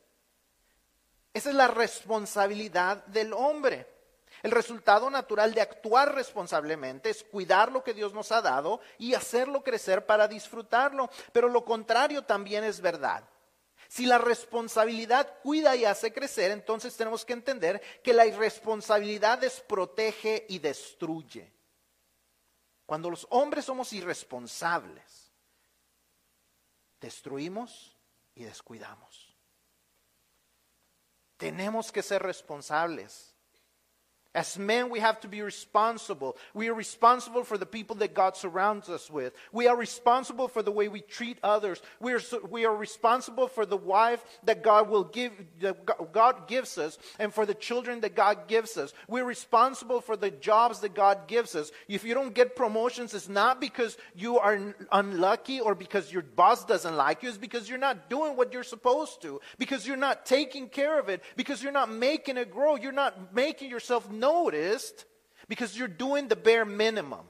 Esa 1.35 1.49
es 1.49 1.55
la 1.55 1.67
responsabilidad 1.67 3.05
del 3.07 3.33
hombre. 3.33 3.85
El 4.41 4.51
resultado 4.51 5.09
natural 5.09 5.53
de 5.53 5.59
actuar 5.59 6.15
responsablemente 6.15 7.09
es 7.09 7.25
cuidar 7.25 7.73
lo 7.73 7.83
que 7.83 7.93
Dios 7.93 8.13
nos 8.13 8.31
ha 8.31 8.41
dado 8.41 8.79
y 8.97 9.15
hacerlo 9.15 9.61
crecer 9.61 10.05
para 10.05 10.29
disfrutarlo. 10.29 11.09
Pero 11.33 11.49
lo 11.49 11.65
contrario 11.65 12.21
también 12.21 12.63
es 12.63 12.79
verdad. 12.79 13.27
Si 13.89 14.05
la 14.05 14.17
responsabilidad 14.17 15.39
cuida 15.43 15.75
y 15.75 15.83
hace 15.83 16.13
crecer, 16.13 16.51
entonces 16.51 16.95
tenemos 16.95 17.25
que 17.25 17.33
entender 17.33 17.81
que 18.01 18.13
la 18.13 18.25
irresponsabilidad 18.25 19.37
desprotege 19.39 20.45
y 20.47 20.59
destruye. 20.59 21.51
Cuando 22.85 23.09
los 23.09 23.27
hombres 23.29 23.65
somos 23.65 23.91
irresponsables, 23.91 25.33
destruimos 27.01 27.93
y 28.35 28.45
descuidamos. 28.45 29.24
Tenemos 31.37 31.91
que 31.91 32.01
ser 32.01 32.23
responsables. 32.23 33.34
As 34.35 34.59
men, 34.59 34.89
we 34.89 34.99
have 34.99 35.21
to 35.21 35.29
be 35.29 35.41
responsible. 35.41 36.35
We 36.53 36.67
are 36.67 36.73
responsible 36.73 37.45
for 37.45 37.57
the 37.57 37.65
people 37.65 37.95
that 37.97 38.13
God 38.13 38.35
surrounds 38.35 38.89
us 38.89 39.09
with. 39.09 39.33
We 39.53 39.67
are 39.67 39.77
responsible 39.77 40.49
for 40.49 40.61
the 40.61 40.73
way 40.73 40.89
we 40.89 40.99
treat 40.99 41.37
others. 41.41 41.81
We 42.01 42.11
are, 42.11 42.19
we 42.49 42.65
are 42.65 42.75
responsible 42.75 43.47
for 43.47 43.65
the 43.65 43.77
wife 43.77 44.21
that 44.43 44.61
God 44.61 44.89
will 44.89 45.05
give, 45.05 45.31
that 45.61 46.11
God 46.11 46.49
gives 46.49 46.77
us, 46.77 46.97
and 47.17 47.33
for 47.33 47.45
the 47.45 47.53
children 47.53 48.01
that 48.01 48.13
God 48.13 48.49
gives 48.49 48.75
us. 48.75 48.93
We're 49.07 49.23
responsible 49.23 50.01
for 50.01 50.17
the 50.17 50.31
jobs 50.31 50.81
that 50.81 50.93
God 50.93 51.29
gives 51.29 51.55
us. 51.55 51.71
If 51.87 52.03
you 52.03 52.13
don't 52.13 52.35
get 52.35 52.57
promotions, 52.57 53.13
it's 53.13 53.29
not 53.29 53.61
because 53.61 53.97
you 54.15 54.37
are 54.37 54.75
unlucky 54.91 55.61
or 55.61 55.75
because 55.75 56.11
your 56.11 56.23
boss 56.23 56.65
doesn't 56.65 56.97
like 56.97 57.23
you. 57.23 57.29
It's 57.29 57.37
because 57.37 57.69
you're 57.69 57.77
not 57.77 58.09
doing 58.09 58.35
what 58.35 58.51
you're 58.51 58.63
supposed 58.63 59.21
to. 59.21 59.39
Because 59.57 59.87
you're 59.87 59.95
not 59.95 60.25
taking 60.25 60.67
care 60.67 60.99
of 60.99 61.07
it. 61.07 61.23
Because 61.37 61.63
you're 61.63 61.71
not 61.71 61.89
making 61.89 62.35
it 62.35 62.51
grow. 62.51 62.75
You're 62.75 62.91
not 62.91 63.33
making 63.33 63.69
yourself 63.69 64.11
noticed 64.25 65.05
because 65.47 65.77
you're 65.77 65.97
doing 66.05 66.27
the 66.27 66.35
bare 66.35 66.65
minimum. 66.65 67.25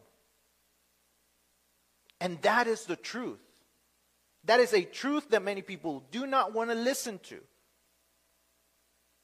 And 2.19 2.41
that 2.41 2.67
is 2.67 2.85
the 2.85 2.95
truth. 2.95 3.45
That 4.45 4.59
is 4.59 4.73
a 4.73 4.83
truth 4.83 5.29
that 5.29 5.43
many 5.43 5.61
people 5.61 6.03
do 6.11 6.25
not 6.25 6.53
want 6.53 6.69
to 6.69 6.75
listen 6.75 7.19
to. 7.29 7.37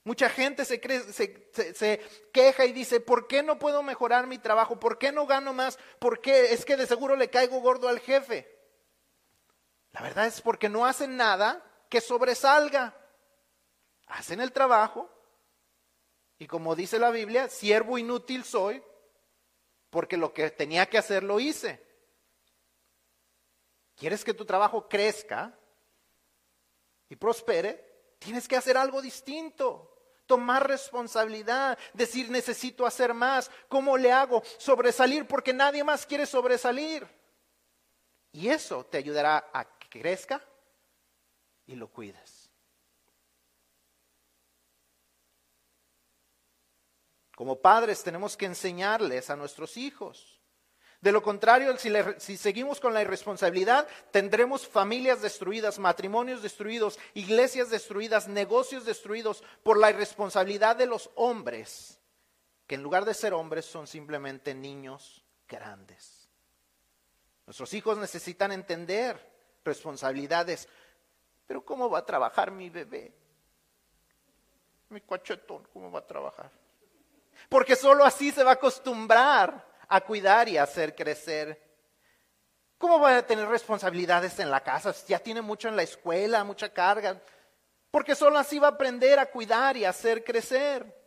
Mucha 0.03 0.29
gente 0.29 0.65
se, 0.65 0.81
se, 1.13 1.99
queja 2.33 2.65
y 2.65 2.71
dice, 2.71 2.99
¿por 2.99 3.27
qué 3.27 3.43
no 3.43 3.59
puedo 3.59 3.83
mejorar 3.83 4.25
mi 4.25 4.39
trabajo? 4.39 4.79
¿Por 4.79 4.97
qué 4.97 5.11
no 5.11 5.27
gano 5.27 5.53
más? 5.53 5.77
¿Por 5.99 6.21
qué? 6.21 6.53
Es 6.53 6.65
que 6.65 6.75
de 6.75 6.87
seguro 6.87 7.15
le 7.15 7.29
caigo 7.29 7.61
gordo 7.61 7.87
al 7.87 7.99
jefe. 7.99 8.47
La 9.91 10.01
verdad 10.01 10.25
es 10.25 10.41
porque 10.41 10.69
no 10.69 10.87
hacen 10.87 11.17
nada 11.17 11.63
que 11.87 12.01
sobresalga. 12.01 12.95
Hacen 14.07 14.41
el 14.41 14.51
trabajo, 14.51 15.07
y 16.41 16.47
como 16.47 16.75
dice 16.75 16.97
la 16.97 17.11
Biblia, 17.11 17.49
siervo 17.49 17.99
inútil 17.99 18.43
soy 18.43 18.81
porque 19.91 20.17
lo 20.17 20.33
que 20.33 20.49
tenía 20.49 20.87
que 20.87 20.97
hacer 20.97 21.21
lo 21.21 21.39
hice. 21.39 21.79
¿Quieres 23.95 24.23
que 24.23 24.33
tu 24.33 24.43
trabajo 24.43 24.89
crezca 24.89 25.55
y 27.09 27.15
prospere? 27.15 28.15
Tienes 28.17 28.47
que 28.47 28.55
hacer 28.55 28.75
algo 28.75 29.03
distinto. 29.03 29.95
Tomar 30.25 30.67
responsabilidad, 30.67 31.77
decir 31.93 32.31
necesito 32.31 32.87
hacer 32.87 33.13
más. 33.13 33.51
¿Cómo 33.69 33.95
le 33.95 34.11
hago? 34.11 34.41
Sobresalir 34.57 35.27
porque 35.27 35.53
nadie 35.53 35.83
más 35.83 36.07
quiere 36.07 36.25
sobresalir. 36.25 37.07
Y 38.31 38.49
eso 38.49 38.83
te 38.83 38.97
ayudará 38.97 39.51
a 39.53 39.77
que 39.77 39.99
crezca 39.99 40.43
y 41.67 41.75
lo 41.75 41.87
cuides. 41.87 42.40
Como 47.41 47.55
padres 47.55 48.03
tenemos 48.03 48.37
que 48.37 48.45
enseñarles 48.45 49.31
a 49.31 49.35
nuestros 49.35 49.75
hijos. 49.75 50.39
De 51.01 51.11
lo 51.11 51.23
contrario, 51.23 51.75
si, 52.19 52.37
seguimos 52.37 52.79
con 52.79 52.93
la 52.93 53.01
irresponsabilidad, 53.01 53.87
tendremos 54.11 54.67
familias 54.67 55.23
destruidas, 55.23 55.79
matrimonios 55.79 56.43
destruidos, 56.43 56.99
iglesias 57.15 57.71
destruidas, 57.71 58.27
negocios 58.27 58.85
destruidos 58.85 59.43
por 59.63 59.79
la 59.79 59.89
irresponsabilidad 59.89 60.75
de 60.75 60.85
los 60.85 61.09
hombres, 61.15 61.99
que 62.67 62.75
en 62.75 62.83
lugar 62.83 63.05
de 63.05 63.15
ser 63.15 63.33
hombres 63.33 63.65
son 63.65 63.87
simplemente 63.87 64.53
niños 64.53 65.25
grandes. 65.47 66.29
Nuestros 67.47 67.73
hijos 67.73 67.97
necesitan 67.97 68.51
entender 68.51 69.17
responsabilidades. 69.65 70.69
Pero 71.47 71.65
¿cómo 71.65 71.89
va 71.89 71.97
a 71.97 72.05
trabajar 72.05 72.51
mi 72.51 72.69
bebé? 72.69 73.11
Mi 74.89 75.01
cachetón, 75.01 75.67
¿cómo 75.73 75.91
va 75.91 76.01
a 76.01 76.05
trabajar? 76.05 76.60
Porque 77.49 77.75
solo 77.75 78.03
así 78.05 78.31
se 78.31 78.43
va 78.43 78.51
a 78.51 78.53
acostumbrar 78.55 79.71
a 79.87 80.01
cuidar 80.01 80.47
y 80.47 80.57
a 80.57 80.63
hacer 80.63 80.95
crecer. 80.95 81.61
¿Cómo 82.77 82.99
va 82.99 83.17
a 83.17 83.27
tener 83.27 83.47
responsabilidades 83.47 84.39
en 84.39 84.49
la 84.49 84.63
casa? 84.63 84.95
Ya 85.07 85.19
tiene 85.19 85.41
mucho 85.41 85.67
en 85.67 85.75
la 85.75 85.83
escuela, 85.83 86.43
mucha 86.43 86.73
carga. 86.73 87.21
Porque 87.91 88.15
solo 88.15 88.39
así 88.39 88.57
va 88.57 88.69
a 88.69 88.71
aprender 88.71 89.19
a 89.19 89.25
cuidar 89.25 89.75
y 89.75 89.83
a 89.83 89.89
hacer 89.89 90.23
crecer. 90.23 90.97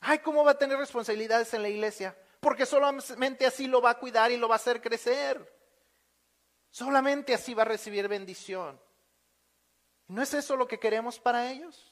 Ay, 0.00 0.18
¿cómo 0.18 0.44
va 0.44 0.50
a 0.50 0.58
tener 0.58 0.76
responsabilidades 0.76 1.54
en 1.54 1.62
la 1.62 1.68
iglesia? 1.68 2.16
Porque 2.40 2.66
solamente 2.66 3.46
así 3.46 3.68
lo 3.68 3.80
va 3.80 3.90
a 3.90 3.98
cuidar 3.98 4.32
y 4.32 4.36
lo 4.36 4.48
va 4.48 4.56
a 4.56 4.56
hacer 4.56 4.82
crecer. 4.82 5.40
Solamente 6.70 7.32
así 7.32 7.54
va 7.54 7.62
a 7.62 7.66
recibir 7.66 8.08
bendición. 8.08 8.80
¿No 10.08 10.20
es 10.20 10.34
eso 10.34 10.56
lo 10.56 10.66
que 10.66 10.80
queremos 10.80 11.20
para 11.20 11.52
ellos? 11.52 11.91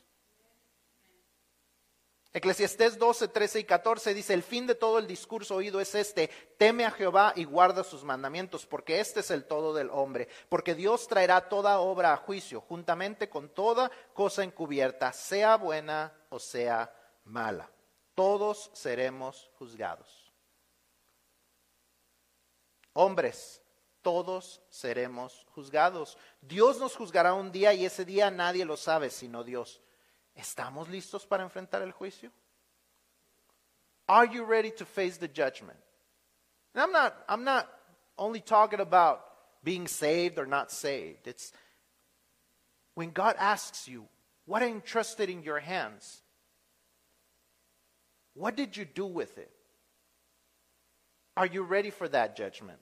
Eclesiastés 2.32 2.96
12, 2.96 3.26
13 3.26 3.60
y 3.60 3.64
14 3.64 4.14
dice, 4.14 4.34
el 4.34 4.44
fin 4.44 4.64
de 4.66 4.76
todo 4.76 5.00
el 5.00 5.08
discurso 5.08 5.56
oído 5.56 5.80
es 5.80 5.96
este, 5.96 6.30
teme 6.56 6.84
a 6.84 6.92
Jehová 6.92 7.32
y 7.34 7.42
guarda 7.42 7.82
sus 7.82 8.04
mandamientos, 8.04 8.66
porque 8.66 9.00
este 9.00 9.20
es 9.20 9.32
el 9.32 9.44
todo 9.44 9.74
del 9.74 9.90
hombre, 9.90 10.28
porque 10.48 10.76
Dios 10.76 11.08
traerá 11.08 11.48
toda 11.48 11.80
obra 11.80 12.12
a 12.12 12.16
juicio, 12.16 12.60
juntamente 12.60 13.28
con 13.28 13.48
toda 13.48 13.90
cosa 14.14 14.44
encubierta, 14.44 15.12
sea 15.12 15.56
buena 15.56 16.12
o 16.28 16.38
sea 16.38 16.94
mala. 17.24 17.68
Todos 18.14 18.70
seremos 18.74 19.50
juzgados. 19.58 20.32
Hombres, 22.92 23.60
todos 24.02 24.62
seremos 24.68 25.46
juzgados. 25.50 26.16
Dios 26.40 26.78
nos 26.78 26.94
juzgará 26.94 27.34
un 27.34 27.50
día 27.50 27.74
y 27.74 27.84
ese 27.84 28.04
día 28.04 28.30
nadie 28.30 28.64
lo 28.64 28.76
sabe 28.76 29.10
sino 29.10 29.42
Dios. 29.42 29.80
¿Estamos 30.40 30.88
listos 30.88 31.26
para 31.26 31.42
enfrentar 31.42 31.82
el 31.82 31.92
juicio? 31.92 32.30
Are 34.08 34.26
you 34.26 34.44
ready 34.44 34.70
to 34.72 34.84
face 34.84 35.18
the 35.18 35.28
judgment? 35.28 35.78
And 36.74 36.82
I'm 36.82 36.92
not, 36.92 37.14
I'm 37.28 37.44
not 37.44 37.68
only 38.16 38.40
talking 38.40 38.80
about 38.80 39.20
being 39.62 39.86
saved 39.86 40.38
or 40.38 40.46
not 40.46 40.72
saved. 40.72 41.26
It's 41.26 41.52
when 42.94 43.10
God 43.10 43.36
asks 43.38 43.86
you, 43.86 44.08
What 44.46 44.62
I 44.62 44.66
entrusted 44.66 45.30
in 45.30 45.42
your 45.44 45.60
hands? 45.60 46.22
What 48.34 48.56
did 48.56 48.76
you 48.76 48.84
do 48.84 49.06
with 49.06 49.38
it? 49.38 49.50
Are 51.36 51.46
you 51.46 51.62
ready 51.62 51.90
for 51.90 52.08
that 52.08 52.36
judgment? 52.36 52.80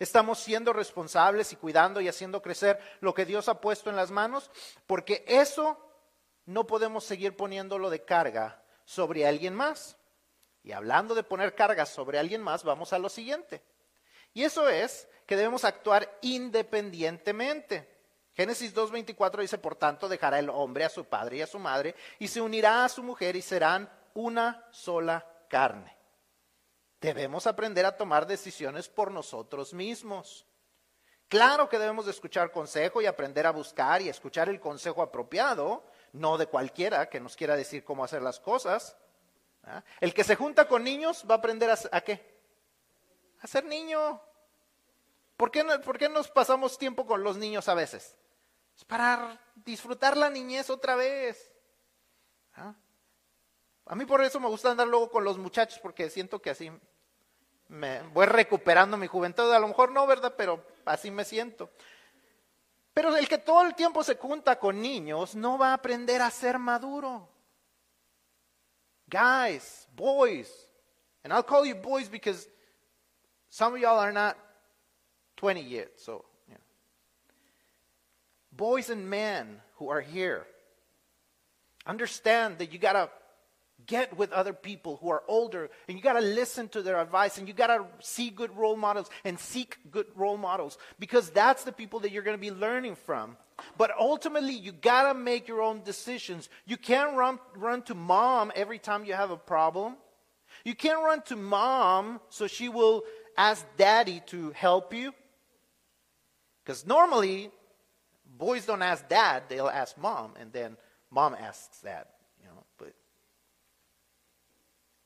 Estamos 0.00 0.38
siendo 0.38 0.72
responsables 0.72 1.52
y 1.52 1.56
cuidando 1.56 2.00
y 2.00 2.08
haciendo 2.08 2.40
crecer 2.40 2.80
lo 3.00 3.12
que 3.12 3.26
Dios 3.26 3.50
ha 3.50 3.60
puesto 3.60 3.90
en 3.90 3.96
las 3.96 4.10
manos, 4.10 4.50
porque 4.86 5.22
eso 5.28 5.78
no 6.46 6.66
podemos 6.66 7.04
seguir 7.04 7.36
poniéndolo 7.36 7.90
de 7.90 8.02
carga 8.02 8.64
sobre 8.86 9.26
alguien 9.26 9.54
más. 9.54 9.98
Y 10.62 10.72
hablando 10.72 11.14
de 11.14 11.22
poner 11.22 11.54
cargas 11.54 11.90
sobre 11.90 12.18
alguien 12.18 12.40
más, 12.40 12.64
vamos 12.64 12.94
a 12.94 12.98
lo 12.98 13.10
siguiente. 13.10 13.62
Y 14.32 14.44
eso 14.44 14.70
es 14.70 15.06
que 15.26 15.36
debemos 15.36 15.64
actuar 15.64 16.10
independientemente. 16.22 17.86
Génesis 18.32 18.74
2.24 18.74 19.42
dice, 19.42 19.58
por 19.58 19.76
tanto, 19.76 20.08
dejará 20.08 20.38
el 20.38 20.48
hombre 20.48 20.84
a 20.84 20.88
su 20.88 21.04
padre 21.04 21.36
y 21.36 21.42
a 21.42 21.46
su 21.46 21.58
madre 21.58 21.94
y 22.18 22.28
se 22.28 22.40
unirá 22.40 22.86
a 22.86 22.88
su 22.88 23.02
mujer 23.02 23.36
y 23.36 23.42
serán 23.42 23.90
una 24.14 24.66
sola 24.70 25.26
carne. 25.50 25.99
Debemos 27.00 27.46
aprender 27.46 27.86
a 27.86 27.96
tomar 27.96 28.26
decisiones 28.26 28.88
por 28.88 29.10
nosotros 29.10 29.72
mismos. 29.72 30.46
Claro 31.28 31.68
que 31.68 31.78
debemos 31.78 32.04
de 32.04 32.10
escuchar 32.10 32.50
consejo 32.50 33.00
y 33.00 33.06
aprender 33.06 33.46
a 33.46 33.52
buscar 33.52 34.02
y 34.02 34.08
escuchar 34.08 34.48
el 34.48 34.60
consejo 34.60 35.00
apropiado, 35.00 35.86
no 36.12 36.36
de 36.36 36.46
cualquiera 36.46 37.08
que 37.08 37.20
nos 37.20 37.36
quiera 37.36 37.56
decir 37.56 37.84
cómo 37.84 38.04
hacer 38.04 38.20
las 38.20 38.40
cosas. 38.40 38.96
¿ah? 39.62 39.82
El 40.00 40.12
que 40.12 40.24
se 40.24 40.36
junta 40.36 40.66
con 40.66 40.82
niños 40.82 41.24
va 41.30 41.36
a 41.36 41.38
aprender 41.38 41.70
a, 41.70 42.00
qué? 42.00 42.38
A 43.40 43.46
ser 43.46 43.64
niño. 43.64 44.20
¿Por 45.36 45.50
qué, 45.50 45.64
¿Por 45.84 45.96
qué 45.96 46.08
nos 46.08 46.28
pasamos 46.28 46.76
tiempo 46.76 47.06
con 47.06 47.22
los 47.22 47.36
niños 47.38 47.68
a 47.68 47.74
veces? 47.74 48.16
Es 48.76 48.84
para 48.84 49.40
disfrutar 49.54 50.16
la 50.16 50.28
niñez 50.28 50.68
otra 50.68 50.96
vez. 50.96 51.50
¿ah? 52.56 52.74
A 53.86 53.94
mí 53.94 54.04
por 54.04 54.22
eso 54.22 54.38
me 54.38 54.48
gusta 54.48 54.70
andar 54.70 54.88
luego 54.88 55.10
con 55.10 55.24
los 55.24 55.38
muchachos 55.38 55.78
porque 55.78 56.10
siento 56.10 56.42
que 56.42 56.50
así 56.50 56.70
me 57.70 58.02
voy 58.12 58.26
recuperando 58.26 58.96
mi 58.96 59.06
juventud. 59.06 59.50
A 59.52 59.58
lo 59.58 59.68
mejor 59.68 59.92
no, 59.92 60.06
¿verdad? 60.06 60.34
Pero 60.36 60.64
así 60.84 61.10
me 61.10 61.24
siento. 61.24 61.70
Pero 62.92 63.16
el 63.16 63.28
que 63.28 63.38
todo 63.38 63.62
el 63.62 63.74
tiempo 63.74 64.02
se 64.02 64.16
junta 64.16 64.58
con 64.58 64.80
niños 64.80 65.34
no 65.34 65.56
va 65.56 65.70
a 65.70 65.74
aprender 65.74 66.20
a 66.20 66.30
ser 66.30 66.58
maduro. 66.58 67.28
Guys, 69.06 69.88
boys, 69.94 70.68
and 71.24 71.32
I'll 71.32 71.44
call 71.44 71.64
you 71.64 71.74
boys 71.74 72.08
because 72.08 72.48
some 73.48 73.74
of 73.74 73.80
y'all 73.80 73.98
are 73.98 74.12
not 74.12 74.36
20 75.36 75.62
yet, 75.62 75.98
so 75.98 76.24
boys 78.52 78.90
and 78.90 79.08
men 79.08 79.60
who 79.76 79.88
are 79.88 80.02
here, 80.02 80.46
understand 81.86 82.58
that 82.58 82.72
you 82.72 82.78
got 82.78 82.92
to 82.92 83.08
get 83.86 84.16
with 84.16 84.32
other 84.32 84.52
people 84.52 84.98
who 85.00 85.10
are 85.10 85.22
older 85.28 85.70
and 85.88 85.96
you 85.96 86.02
got 86.02 86.14
to 86.14 86.20
listen 86.20 86.68
to 86.68 86.82
their 86.82 87.00
advice 87.00 87.38
and 87.38 87.48
you 87.48 87.54
got 87.54 87.68
to 87.68 87.86
see 88.00 88.30
good 88.30 88.56
role 88.56 88.76
models 88.76 89.08
and 89.24 89.38
seek 89.38 89.78
good 89.90 90.06
role 90.14 90.36
models 90.36 90.78
because 90.98 91.30
that's 91.30 91.64
the 91.64 91.72
people 91.72 92.00
that 92.00 92.12
you're 92.12 92.22
going 92.22 92.36
to 92.36 92.40
be 92.40 92.50
learning 92.50 92.94
from. 92.94 93.36
But 93.76 93.90
ultimately, 93.98 94.54
you 94.54 94.72
got 94.72 95.12
to 95.12 95.18
make 95.18 95.48
your 95.48 95.62
own 95.62 95.82
decisions. 95.82 96.48
You 96.66 96.76
can't 96.76 97.16
run, 97.16 97.38
run 97.56 97.82
to 97.82 97.94
mom 97.94 98.52
every 98.54 98.78
time 98.78 99.04
you 99.04 99.14
have 99.14 99.30
a 99.30 99.36
problem. 99.36 99.96
You 100.64 100.74
can't 100.74 101.02
run 101.02 101.22
to 101.22 101.36
mom 101.36 102.20
so 102.30 102.46
she 102.46 102.68
will 102.68 103.04
ask 103.36 103.64
daddy 103.76 104.22
to 104.26 104.50
help 104.52 104.94
you. 104.94 105.12
Because 106.64 106.86
normally, 106.86 107.50
boys 108.38 108.66
don't 108.66 108.82
ask 108.82 109.08
dad, 109.08 109.44
they'll 109.48 109.68
ask 109.68 109.96
mom, 109.98 110.34
and 110.38 110.52
then 110.52 110.76
mom 111.10 111.34
asks 111.34 111.80
dad. 111.80 112.06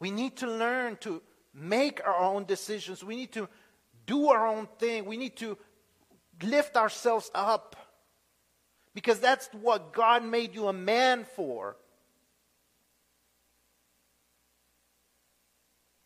We 0.00 0.10
need 0.10 0.36
to 0.38 0.46
learn 0.46 0.96
to 0.98 1.22
make 1.52 2.00
our 2.06 2.18
own 2.18 2.44
decisions. 2.44 3.02
We 3.02 3.16
need 3.16 3.32
to 3.32 3.48
do 4.06 4.28
our 4.28 4.46
own 4.46 4.68
thing. 4.78 5.06
We 5.06 5.16
need 5.16 5.36
to 5.36 5.56
lift 6.42 6.76
ourselves 6.76 7.30
up. 7.34 7.76
Because 8.94 9.18
that's 9.18 9.48
what 9.52 9.92
God 9.92 10.22
made 10.22 10.54
you 10.54 10.68
a 10.68 10.72
man 10.72 11.24
for. 11.24 11.76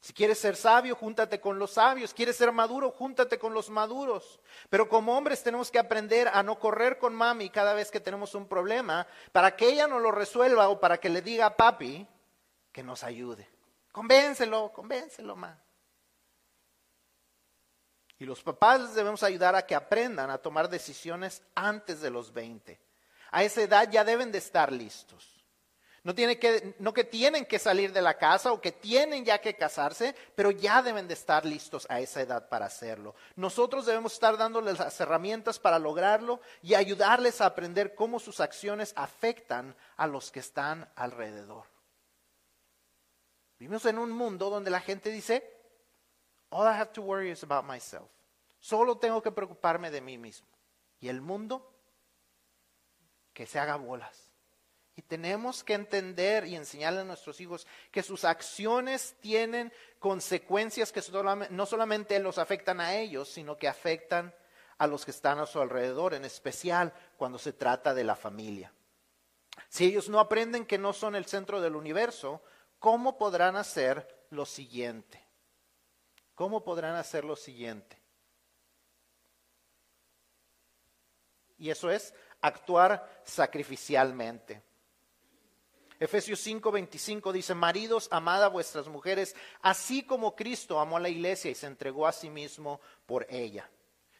Si 0.00 0.14
quieres 0.14 0.38
ser 0.38 0.56
sabio, 0.56 0.96
júntate 0.96 1.38
con 1.38 1.58
los 1.58 1.72
sabios. 1.72 2.14
Quieres 2.14 2.34
ser 2.34 2.50
maduro, 2.50 2.90
júntate 2.90 3.38
con 3.38 3.52
los 3.52 3.68
maduros. 3.68 4.40
Pero 4.70 4.88
como 4.88 5.14
hombres 5.14 5.42
tenemos 5.42 5.70
que 5.70 5.78
aprender 5.78 6.28
a 6.28 6.42
no 6.42 6.58
correr 6.58 6.98
con 6.98 7.14
mami 7.14 7.50
cada 7.50 7.74
vez 7.74 7.90
que 7.90 8.00
tenemos 8.00 8.34
un 8.34 8.48
problema 8.48 9.06
para 9.32 9.54
que 9.54 9.68
ella 9.68 9.86
no 9.86 9.98
lo 9.98 10.10
resuelva 10.10 10.70
o 10.70 10.80
para 10.80 10.96
que 10.96 11.10
le 11.10 11.20
diga 11.20 11.44
a 11.44 11.56
papi 11.58 12.06
que 12.72 12.82
nos 12.82 13.04
ayude. 13.04 13.46
Convéncelo, 13.98 14.72
convéncelo, 14.72 15.34
ma. 15.34 15.58
Y 18.16 18.24
los 18.26 18.40
papás 18.44 18.94
debemos 18.94 19.24
ayudar 19.24 19.56
a 19.56 19.66
que 19.66 19.74
aprendan 19.74 20.30
a 20.30 20.38
tomar 20.38 20.68
decisiones 20.68 21.42
antes 21.56 22.00
de 22.00 22.08
los 22.08 22.32
20. 22.32 22.78
A 23.32 23.42
esa 23.42 23.60
edad 23.60 23.90
ya 23.90 24.04
deben 24.04 24.30
de 24.30 24.38
estar 24.38 24.70
listos. 24.70 25.44
No, 26.04 26.14
que, 26.14 26.76
no 26.78 26.94
que 26.94 27.02
tienen 27.02 27.44
que 27.44 27.58
salir 27.58 27.92
de 27.92 28.00
la 28.00 28.16
casa 28.16 28.52
o 28.52 28.60
que 28.60 28.70
tienen 28.70 29.24
ya 29.24 29.40
que 29.40 29.56
casarse, 29.56 30.14
pero 30.36 30.52
ya 30.52 30.80
deben 30.80 31.08
de 31.08 31.14
estar 31.14 31.44
listos 31.44 31.84
a 31.90 31.98
esa 31.98 32.20
edad 32.20 32.48
para 32.48 32.66
hacerlo. 32.66 33.16
Nosotros 33.34 33.84
debemos 33.84 34.12
estar 34.12 34.36
dándoles 34.36 34.78
las 34.78 35.00
herramientas 35.00 35.58
para 35.58 35.80
lograrlo 35.80 36.40
y 36.62 36.74
ayudarles 36.74 37.40
a 37.40 37.46
aprender 37.46 37.96
cómo 37.96 38.20
sus 38.20 38.38
acciones 38.38 38.92
afectan 38.94 39.74
a 39.96 40.06
los 40.06 40.30
que 40.30 40.38
están 40.38 40.88
alrededor. 40.94 41.77
Vivimos 43.58 43.84
en 43.86 43.98
un 43.98 44.10
mundo 44.10 44.50
donde 44.50 44.70
la 44.70 44.80
gente 44.80 45.10
dice, 45.10 45.42
all 46.50 46.66
I 46.66 46.78
have 46.78 46.92
to 46.92 47.02
worry 47.02 47.30
is 47.30 47.42
about 47.42 47.64
myself. 47.64 48.08
Solo 48.60 48.98
tengo 48.98 49.22
que 49.22 49.32
preocuparme 49.32 49.90
de 49.90 50.00
mí 50.00 50.18
mismo. 50.18 50.48
Y 51.00 51.08
el 51.08 51.20
mundo, 51.20 51.72
que 53.32 53.46
se 53.46 53.58
haga 53.58 53.76
bolas. 53.76 54.32
Y 54.96 55.02
tenemos 55.02 55.62
que 55.62 55.74
entender 55.74 56.44
y 56.44 56.56
enseñarle 56.56 57.00
a 57.02 57.04
nuestros 57.04 57.40
hijos 57.40 57.68
que 57.92 58.02
sus 58.02 58.24
acciones 58.24 59.14
tienen 59.20 59.72
consecuencias 60.00 60.90
que 60.90 61.02
no 61.50 61.66
solamente 61.66 62.18
los 62.18 62.38
afectan 62.38 62.80
a 62.80 62.96
ellos, 62.96 63.28
sino 63.28 63.56
que 63.56 63.68
afectan 63.68 64.34
a 64.76 64.88
los 64.88 65.04
que 65.04 65.12
están 65.12 65.38
a 65.38 65.46
su 65.46 65.60
alrededor, 65.60 66.14
en 66.14 66.24
especial 66.24 66.92
cuando 67.16 67.38
se 67.38 67.52
trata 67.52 67.94
de 67.94 68.02
la 68.02 68.16
familia. 68.16 68.72
Si 69.68 69.84
ellos 69.84 70.08
no 70.08 70.18
aprenden 70.18 70.66
que 70.66 70.78
no 70.78 70.92
son 70.92 71.14
el 71.14 71.26
centro 71.26 71.60
del 71.60 71.76
universo, 71.76 72.42
¿cómo 72.78 73.18
podrán 73.18 73.56
hacer 73.56 74.26
lo 74.30 74.46
siguiente? 74.46 75.24
¿Cómo 76.34 76.62
podrán 76.62 76.94
hacer 76.94 77.24
lo 77.24 77.36
siguiente? 77.36 78.00
Y 81.58 81.70
eso 81.70 81.90
es 81.90 82.14
actuar 82.40 83.22
sacrificialmente. 83.24 84.62
Efesios 86.00 86.46
5:25 86.46 87.32
dice, 87.32 87.54
maridos, 87.54 88.08
amad 88.12 88.44
a 88.44 88.48
vuestras 88.48 88.86
mujeres, 88.86 89.34
así 89.62 90.04
como 90.04 90.36
Cristo 90.36 90.78
amó 90.78 90.96
a 90.96 91.00
la 91.00 91.08
iglesia 91.08 91.50
y 91.50 91.56
se 91.56 91.66
entregó 91.66 92.06
a 92.06 92.12
sí 92.12 92.30
mismo 92.30 92.80
por 93.04 93.26
ella. 93.28 93.68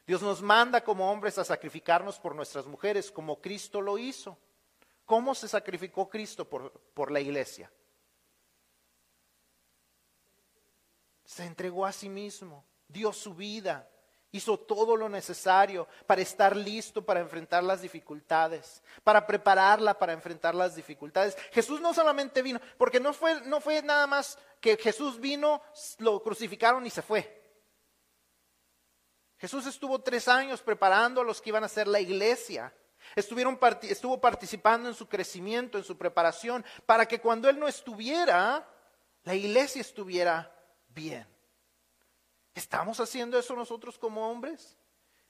Dios 0.04 0.22
nos 0.22 0.42
manda 0.42 0.82
como 0.82 1.12
hombres 1.12 1.38
a 1.38 1.44
sacrificarnos 1.44 2.18
por 2.18 2.34
nuestras 2.34 2.66
mujeres, 2.66 3.12
como 3.12 3.40
Cristo 3.40 3.80
lo 3.80 3.98
hizo. 3.98 4.36
¿Cómo 5.04 5.34
se 5.34 5.46
sacrificó 5.46 6.09
Cristo 6.09 6.48
por, 6.48 6.72
por 6.94 7.12
la 7.12 7.20
iglesia? 7.20 7.70
Se 11.29 11.45
entregó 11.45 11.85
a 11.85 11.93
sí 11.93 12.09
mismo, 12.09 12.64
dio 12.89 13.12
su 13.12 13.35
vida, 13.35 13.87
Hizo 14.31 14.59
todo 14.59 14.95
lo 14.95 15.09
necesario 15.09 15.89
para 16.07 16.20
estar 16.20 16.55
listo 16.55 17.03
para 17.03 17.20
enfrentar 17.20 17.64
las 17.64 17.81
dificultades, 17.81 18.83
para 19.03 19.26
prepararla 19.26 19.99
para 19.99 20.12
enfrentar 20.12 20.55
las 20.55 20.74
dificultades. 20.74 21.35
Jesús 21.51 21.81
no 21.81 21.95
solamente 21.95 22.43
vino, 22.43 22.61
porque 22.76 23.01
no 23.01 23.14
fue, 23.14 23.41
no 23.47 23.59
fue 23.62 23.81
nada 23.81 24.07
más 24.07 24.39
que 24.61 24.76
Jesús 24.76 25.18
vino, 25.18 25.62
lo 25.99 26.22
crucificaron 26.22 26.85
y 26.85 26.91
se 26.91 27.01
fue. 27.01 27.43
Jesús 29.39 29.64
estuvo 29.64 29.99
tres 30.01 30.29
años 30.29 30.61
preparando 30.61 31.22
a 31.22 31.24
los 31.24 31.41
que 31.41 31.49
iban 31.49 31.64
a 31.64 31.68
ser 31.68 31.89
la 31.89 32.01
iglesia. 32.01 32.74
Estuvieron, 33.16 33.59
estuvo 33.83 34.20
participando 34.20 34.91
en 34.91 34.95
su 34.95 35.09
crecimiento, 35.09 35.79
en 35.79 35.85
su 35.85 35.97
preparación, 35.97 36.66
para 36.85 37.07
que 37.07 37.18
cuando 37.18 37.49
Él 37.49 37.59
no 37.59 37.66
estuviera, 37.66 38.68
la 39.22 39.35
iglesia 39.35 39.81
estuviera 39.81 40.55
bien. 40.99 41.24
¿Estamos 42.57 42.99
haciendo 42.99 43.38
eso 43.38 43.55
nosotros 43.55 43.96
como 43.96 44.28
hombres? 44.28 44.76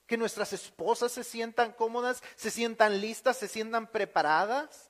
Que 0.07 0.17
nuestras 0.17 0.51
esposas 0.51 1.11
se 1.11 1.23
sientan 1.23 1.73
cómodas, 1.73 2.23
se 2.35 2.49
sientan 2.49 2.99
listas, 2.99 3.37
se 3.37 3.47
sientan 3.47 3.85
preparadas. 3.85 4.89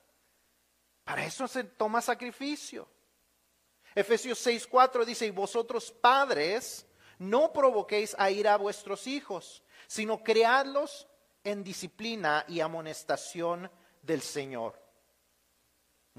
Para 1.04 1.26
eso 1.26 1.46
se 1.46 1.64
toma 1.64 2.00
sacrificio. 2.00 2.88
Efesios 3.94 4.38
6:4 4.46 5.04
dice, 5.04 5.26
y 5.26 5.30
vosotros 5.30 5.92
padres, 5.92 6.86
no 7.18 7.52
provoquéis 7.52 8.16
a 8.18 8.30
ir 8.30 8.48
a 8.48 8.56
vuestros 8.56 9.06
hijos, 9.06 9.62
sino 9.86 10.22
creadlos 10.24 11.06
en 11.44 11.62
disciplina 11.62 12.46
y 12.48 12.60
amonestación 12.60 13.70
del 14.00 14.22
Señor. 14.22 14.80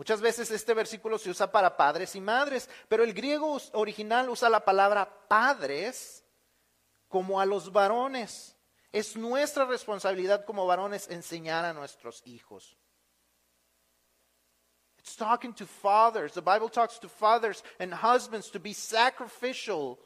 Muchas 0.01 0.19
veces 0.19 0.49
este 0.49 0.73
versículo 0.73 1.19
se 1.19 1.29
usa 1.29 1.51
para 1.51 1.77
padres 1.77 2.15
y 2.15 2.21
madres, 2.21 2.67
pero 2.87 3.03
el 3.03 3.13
griego 3.13 3.61
original 3.73 4.31
usa 4.31 4.49
la 4.49 4.65
palabra 4.65 5.27
padres 5.27 6.23
como 7.07 7.39
a 7.39 7.45
los 7.45 7.71
varones. 7.71 8.57
Es 8.91 9.15
nuestra 9.15 9.63
responsabilidad 9.65 10.43
como 10.43 10.65
varones 10.65 11.07
enseñar 11.07 11.65
a 11.65 11.73
nuestros 11.73 12.23
hijos. 12.25 12.75
It's 14.97 15.15
talking 15.15 15.53
to 15.53 15.67
fathers. 15.67 16.33
The 16.33 16.41
Bible 16.41 16.69
talks 16.69 16.99
to 17.01 17.07
fathers 17.07 17.63
and 17.77 17.93
husbands 17.93 18.49
to 18.53 18.59
be 18.59 18.73
sacrificial 18.73 19.99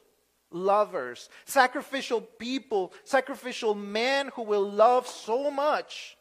lovers, 0.50 1.30
sacrificial 1.46 2.20
people, 2.20 2.92
sacrificial 3.04 3.74
men 3.74 4.30
who 4.36 4.42
will 4.42 4.70
love 4.70 5.06
so 5.06 5.50
much 5.50 6.15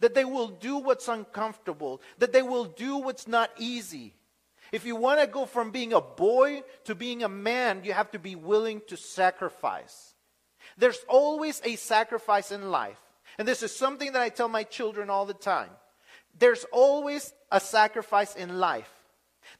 that 0.00 0.14
they 0.14 0.24
will 0.24 0.48
do 0.48 0.78
what's 0.78 1.08
uncomfortable, 1.08 2.00
that 2.18 2.32
they 2.32 2.42
will 2.42 2.64
do 2.64 2.98
what's 2.98 3.26
not 3.26 3.50
easy. 3.58 4.14
If 4.72 4.84
you 4.84 4.96
want 4.96 5.20
to 5.20 5.26
go 5.26 5.46
from 5.46 5.70
being 5.70 5.92
a 5.92 6.00
boy 6.00 6.62
to 6.84 6.94
being 6.94 7.22
a 7.22 7.28
man, 7.28 7.82
you 7.84 7.92
have 7.92 8.10
to 8.12 8.18
be 8.18 8.34
willing 8.34 8.82
to 8.88 8.96
sacrifice. 8.96 10.14
There's 10.76 10.98
always 11.08 11.62
a 11.64 11.76
sacrifice 11.76 12.50
in 12.50 12.70
life. 12.70 12.98
And 13.38 13.46
this 13.46 13.62
is 13.62 13.74
something 13.74 14.12
that 14.12 14.22
I 14.22 14.28
tell 14.28 14.48
my 14.48 14.64
children 14.64 15.10
all 15.10 15.26
the 15.26 15.34
time. 15.34 15.70
There's 16.38 16.64
always 16.72 17.32
a 17.50 17.60
sacrifice 17.60 18.34
in 18.34 18.58
life. 18.58 18.90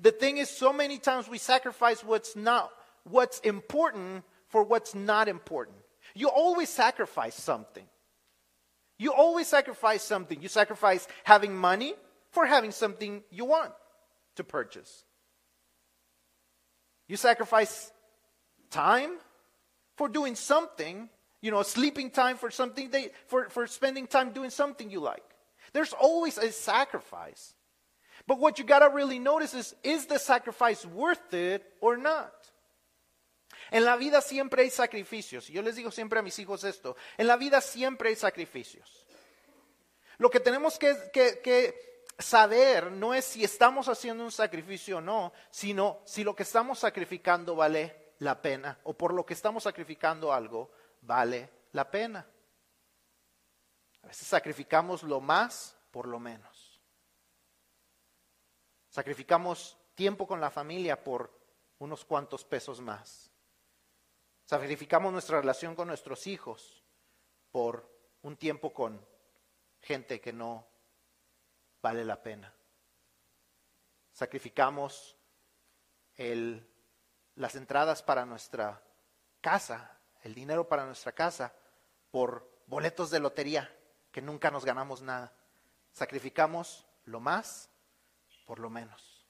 The 0.00 0.10
thing 0.10 0.38
is, 0.38 0.50
so 0.50 0.72
many 0.72 0.98
times 0.98 1.28
we 1.28 1.38
sacrifice 1.38 2.02
what's 2.02 2.34
not 2.34 2.70
what's 3.08 3.38
important 3.40 4.24
for 4.48 4.62
what's 4.62 4.94
not 4.94 5.28
important. 5.28 5.76
You 6.14 6.28
always 6.28 6.68
sacrifice 6.68 7.34
something. 7.34 7.84
You 8.98 9.12
always 9.12 9.46
sacrifice 9.46 10.02
something. 10.02 10.40
You 10.40 10.48
sacrifice 10.48 11.06
having 11.24 11.54
money 11.54 11.94
for 12.30 12.46
having 12.46 12.72
something 12.72 13.22
you 13.30 13.44
want 13.44 13.72
to 14.36 14.44
purchase. 14.44 15.04
You 17.08 17.16
sacrifice 17.16 17.92
time 18.70 19.12
for 19.96 20.08
doing 20.08 20.34
something, 20.34 21.08
you 21.40 21.50
know, 21.50 21.62
sleeping 21.62 22.10
time 22.10 22.36
for 22.36 22.50
something 22.50 22.90
they, 22.90 23.10
for, 23.28 23.48
for 23.48 23.66
spending 23.66 24.06
time 24.06 24.32
doing 24.32 24.50
something 24.50 24.90
you 24.90 25.00
like. 25.00 25.22
There's 25.72 25.92
always 25.92 26.38
a 26.38 26.50
sacrifice. 26.52 27.54
But 28.26 28.40
what 28.40 28.58
you 28.58 28.64
got 28.64 28.80
to 28.80 28.94
really 28.94 29.18
notice 29.18 29.54
is 29.54 29.74
is 29.84 30.06
the 30.06 30.18
sacrifice 30.18 30.84
worth 30.84 31.32
it 31.32 31.64
or 31.80 31.96
not? 31.96 32.32
En 33.70 33.84
la 33.84 33.96
vida 33.96 34.20
siempre 34.20 34.62
hay 34.62 34.70
sacrificios. 34.70 35.48
Yo 35.48 35.62
les 35.62 35.76
digo 35.76 35.90
siempre 35.90 36.18
a 36.18 36.22
mis 36.22 36.38
hijos 36.38 36.64
esto. 36.64 36.96
En 37.16 37.26
la 37.26 37.36
vida 37.36 37.60
siempre 37.60 38.10
hay 38.10 38.16
sacrificios. 38.16 39.06
Lo 40.18 40.30
que 40.30 40.40
tenemos 40.40 40.78
que, 40.78 41.84
saber 42.18 42.90
no 42.92 43.12
es 43.12 43.26
si 43.26 43.44
estamos 43.44 43.88
haciendo 43.88 44.24
un 44.24 44.32
sacrificio 44.32 44.98
o 44.98 45.00
no, 45.02 45.32
sino 45.50 46.00
si 46.06 46.24
lo 46.24 46.34
que 46.34 46.44
estamos 46.44 46.78
sacrificando 46.78 47.54
vale 47.54 48.14
la 48.20 48.40
pena 48.40 48.78
o 48.84 48.94
por 48.94 49.12
lo 49.12 49.26
que 49.26 49.34
estamos 49.34 49.64
sacrificando 49.64 50.32
algo 50.32 50.70
vale 51.02 51.50
la 51.72 51.90
pena. 51.90 52.26
A 54.02 54.06
veces 54.06 54.26
sacrificamos 54.26 55.02
lo 55.02 55.20
más 55.20 55.76
por 55.90 56.08
lo 56.08 56.18
menos. 56.18 56.80
Sacrificamos 58.88 59.76
tiempo 59.94 60.26
con 60.26 60.40
la 60.40 60.50
familia 60.50 61.02
por 61.02 61.30
unos 61.80 62.04
cuantos 62.04 62.44
pesos 62.44 62.80
más. 62.80 63.30
Sacrificamos 64.46 65.12
nuestra 65.12 65.40
relación 65.40 65.74
con 65.74 65.88
nuestros 65.88 66.28
hijos 66.28 66.84
por 67.50 67.92
un 68.22 68.36
tiempo 68.36 68.72
con 68.72 69.04
gente 69.80 70.20
que 70.20 70.32
no 70.32 70.68
vale 71.82 72.04
la 72.04 72.22
pena. 72.22 72.54
Sacrificamos 74.12 75.16
las 77.34 77.56
entradas 77.56 78.04
para 78.04 78.24
nuestra 78.24 78.82
casa, 79.40 79.98
el 80.22 80.32
dinero 80.32 80.68
para 80.68 80.86
nuestra 80.86 81.10
casa, 81.10 81.52
por 82.12 82.48
boletos 82.66 83.10
de 83.10 83.18
lotería, 83.18 83.76
que 84.12 84.22
nunca 84.22 84.52
nos 84.52 84.64
ganamos 84.64 85.02
nada. 85.02 85.36
Sacrificamos 85.90 86.86
lo 87.04 87.18
más 87.18 87.68
por 88.44 88.60
lo 88.60 88.70
menos. 88.70 89.26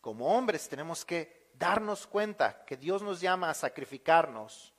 Como 0.00 0.36
hombres 0.36 0.68
tenemos 0.68 1.04
que 1.04 1.43
darnos 1.58 2.06
cuenta 2.06 2.64
que 2.64 2.76
Dios 2.76 3.02
nos 3.02 3.20
llama 3.20 3.50
a 3.50 3.54
sacrificarnos 3.54 4.72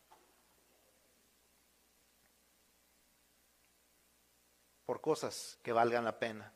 por 4.85 5.01
cosas 5.01 5.57
que 5.63 5.73
valgan 5.73 6.05
la 6.05 6.19
pena. 6.19 6.51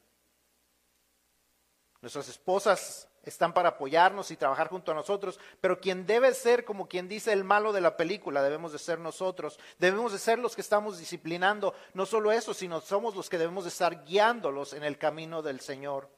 Nuestras 2.01 2.29
esposas 2.29 3.07
están 3.23 3.53
para 3.53 3.69
apoyarnos 3.69 4.31
y 4.31 4.37
trabajar 4.37 4.69
junto 4.69 4.91
a 4.91 4.95
nosotros, 4.95 5.39
pero 5.59 5.81
quien 5.81 6.05
debe 6.05 6.33
ser, 6.33 6.63
como 6.63 6.87
quien 6.87 7.09
dice 7.09 7.33
el 7.33 7.43
malo 7.43 7.73
de 7.73 7.81
la 7.81 7.97
película, 7.97 8.41
debemos 8.41 8.71
de 8.71 8.79
ser 8.79 8.99
nosotros. 8.99 9.59
Debemos 9.77 10.13
de 10.13 10.19
ser 10.19 10.39
los 10.39 10.55
que 10.55 10.61
estamos 10.61 10.97
disciplinando, 10.97 11.73
no 11.93 12.05
solo 12.05 12.31
eso, 12.31 12.53
sino 12.53 12.79
somos 12.81 13.15
los 13.15 13.29
que 13.29 13.37
debemos 13.37 13.65
de 13.65 13.69
estar 13.69 14.05
guiándolos 14.05 14.73
en 14.73 14.83
el 14.83 14.97
camino 14.97 15.41
del 15.41 15.59
Señor 15.59 16.09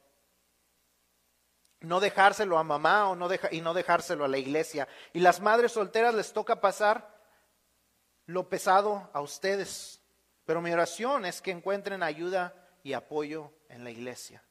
no 1.82 2.00
dejárselo 2.00 2.58
a 2.58 2.64
mamá 2.64 3.08
o 3.08 3.16
no 3.16 3.28
y 3.50 3.60
no 3.60 3.74
dejárselo 3.74 4.24
a 4.24 4.28
la 4.28 4.38
iglesia. 4.38 4.88
Y 5.12 5.20
las 5.20 5.40
madres 5.40 5.72
solteras 5.72 6.14
les 6.14 6.32
toca 6.32 6.60
pasar 6.60 7.20
lo 8.26 8.48
pesado 8.48 9.10
a 9.12 9.20
ustedes. 9.20 10.00
Pero 10.44 10.60
mi 10.60 10.72
oración 10.72 11.24
es 11.24 11.40
que 11.40 11.50
encuentren 11.50 12.02
ayuda 12.02 12.54
y 12.82 12.92
apoyo 12.92 13.52
en 13.68 13.84
la 13.84 13.90
iglesia. 13.90 14.42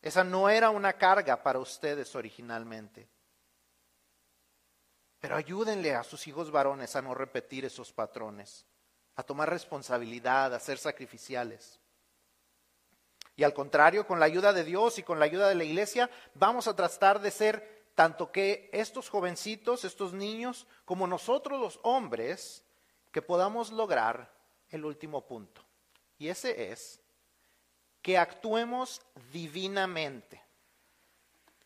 Esa 0.00 0.24
no 0.24 0.48
era 0.48 0.70
una 0.70 0.92
carga 0.92 1.42
para 1.42 1.58
ustedes 1.58 2.14
originalmente. 2.14 3.08
Pero 5.20 5.36
ayúdenle 5.36 5.94
a 5.94 6.04
sus 6.04 6.26
hijos 6.28 6.50
varones 6.50 6.94
a 6.94 7.02
no 7.02 7.14
repetir 7.14 7.64
esos 7.64 7.92
patrones, 7.92 8.64
a 9.16 9.22
tomar 9.24 9.50
responsabilidad, 9.50 10.54
a 10.54 10.60
ser 10.60 10.78
sacrificiales. 10.78 11.80
Y 13.38 13.44
al 13.44 13.54
contrario, 13.54 14.04
con 14.04 14.18
la 14.18 14.26
ayuda 14.26 14.52
de 14.52 14.64
Dios 14.64 14.98
y 14.98 15.04
con 15.04 15.20
la 15.20 15.24
ayuda 15.24 15.48
de 15.48 15.54
la 15.54 15.62
iglesia, 15.62 16.10
vamos 16.34 16.66
a 16.66 16.74
tratar 16.74 17.20
de 17.20 17.30
ser 17.30 17.84
tanto 17.94 18.32
que 18.32 18.68
estos 18.72 19.08
jovencitos, 19.08 19.84
estos 19.84 20.12
niños, 20.12 20.66
como 20.84 21.06
nosotros 21.06 21.60
los 21.60 21.78
hombres, 21.84 22.64
que 23.12 23.22
podamos 23.22 23.70
lograr 23.70 24.28
el 24.70 24.84
último 24.84 25.24
punto. 25.24 25.64
Y 26.18 26.26
ese 26.26 26.72
es 26.72 27.00
que 28.02 28.18
actuemos 28.18 29.00
divinamente. 29.32 30.42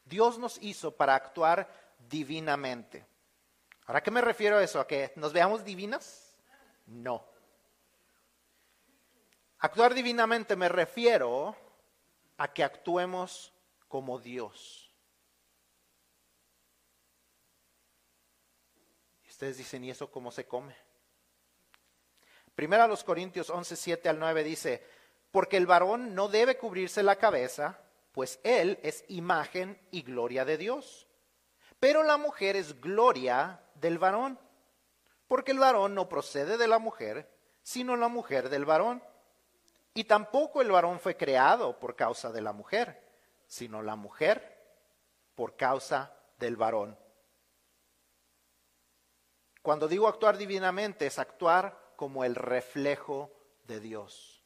Dios 0.05 0.39
nos 0.39 0.59
hizo 0.61 0.95
para 0.95 1.15
actuar 1.15 1.73
divinamente. 1.99 3.07
¿Ahora 3.87 4.03
qué 4.03 4.11
me 4.11 4.21
refiero 4.21 4.59
a 4.59 4.63
eso? 4.63 4.79
¿A 4.79 4.87
que 4.87 5.15
nos 5.17 5.33
veamos 5.33 5.65
divinas? 5.65 6.35
No. 6.85 7.25
Actuar 9.59 9.95
divinamente 9.95 10.55
me 10.57 10.69
refiero 10.69 11.57
a 12.43 12.53
que 12.53 12.65
actuemos 12.65 13.53
como 13.87 14.19
Dios. 14.19 14.93
Ustedes 19.29 19.59
dicen, 19.59 19.85
¿y 19.85 19.91
eso 19.91 20.11
cómo 20.11 20.33
se 20.33 20.45
come? 20.45 20.75
Primero 22.57 22.83
a 22.83 22.89
los 22.89 23.05
Corintios 23.05 23.49
11, 23.49 23.77
7 23.77 24.09
al 24.09 24.19
9 24.19 24.43
dice, 24.43 24.85
porque 25.31 25.57
el 25.57 25.67
varón 25.67 26.17
no 26.17 26.27
debe 26.27 26.59
cubrirse 26.59 27.05
la 27.05 27.15
cabeza, 27.15 27.79
pues 28.11 28.41
él 28.43 28.81
es 28.83 29.05
imagen 29.07 29.81
y 29.93 30.03
gloria 30.03 30.45
de 30.45 30.59
Dios. 30.59 31.07
Pero 31.79 32.03
la 32.03 32.17
mujer 32.17 32.57
es 32.57 32.81
gloria 32.81 33.61
del 33.77 33.99
varón, 33.99 34.37
porque 35.29 35.53
el 35.53 35.61
varón 35.61 35.95
no 35.95 36.09
procede 36.09 36.59
de 36.59 36.67
la 36.67 36.81
mujer, 36.81 37.33
sino 37.63 37.97
la 37.97 38.09
mujer 38.09 38.49
del 38.49 38.65
varón. 38.65 39.01
Y 39.95 40.05
tampoco 40.05 40.63
el 40.63 40.71
varón 40.71 41.01
fue 41.01 41.17
creado 41.17 41.79
por 41.79 41.95
causa 41.97 42.33
de 42.33 42.41
la 42.41 42.53
mujer, 42.53 43.03
sino 43.47 43.83
la 43.83 43.97
mujer 43.97 44.59
por 45.35 45.57
causa 45.57 46.15
del 46.39 46.57
varón. 46.57 46.99
Cuando 49.61 49.87
digo 49.89 50.09
actuar 50.09 50.39
divinamente 50.39 51.07
es 51.07 51.19
actuar 51.19 51.95
como 51.97 52.25
el 52.25 52.35
reflejo 52.35 53.31
de 53.65 53.81
Dios. 53.81 54.43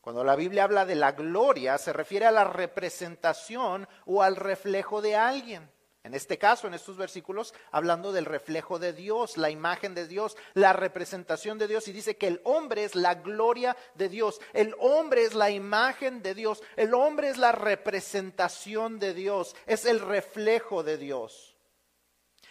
Cuando 0.00 0.24
la 0.24 0.36
Biblia 0.36 0.64
habla 0.64 0.84
de 0.84 0.94
la 0.96 1.12
gloria, 1.12 1.78
se 1.78 1.92
refiere 1.92 2.26
a 2.26 2.32
la 2.32 2.44
representación 2.44 3.88
o 4.04 4.22
al 4.22 4.36
reflejo 4.36 5.00
de 5.00 5.16
alguien. 5.16 5.70
En 6.04 6.14
este 6.14 6.36
caso, 6.36 6.66
en 6.66 6.74
estos 6.74 6.96
versículos, 6.96 7.54
hablando 7.70 8.10
del 8.10 8.24
reflejo 8.24 8.80
de 8.80 8.92
Dios, 8.92 9.36
la 9.36 9.50
imagen 9.50 9.94
de 9.94 10.08
Dios, 10.08 10.36
la 10.54 10.72
representación 10.72 11.58
de 11.58 11.68
Dios, 11.68 11.86
y 11.86 11.92
dice 11.92 12.16
que 12.16 12.26
el 12.26 12.40
hombre 12.42 12.82
es 12.82 12.96
la 12.96 13.14
gloria 13.14 13.76
de 13.94 14.08
Dios, 14.08 14.40
el 14.52 14.74
hombre 14.80 15.24
es 15.24 15.34
la 15.34 15.50
imagen 15.50 16.20
de 16.20 16.34
Dios, 16.34 16.60
el 16.74 16.92
hombre 16.94 17.28
es 17.28 17.38
la 17.38 17.52
representación 17.52 18.98
de 18.98 19.14
Dios, 19.14 19.54
es 19.66 19.84
el 19.86 20.00
reflejo 20.00 20.82
de 20.82 20.98
Dios. 20.98 21.56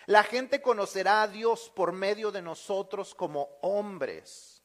La 0.06 0.24
gente 0.24 0.62
conocerá 0.62 1.24
a 1.24 1.28
Dios 1.28 1.72
por 1.76 1.92
medio 1.92 2.32
de 2.32 2.42
nosotros 2.42 3.14
como 3.14 3.50
hombres. 3.62 4.64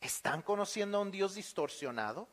¿Están 0.00 0.42
conociendo 0.42 0.98
a 0.98 1.00
un 1.00 1.12
Dios 1.12 1.36
distorsionado? 1.36 2.28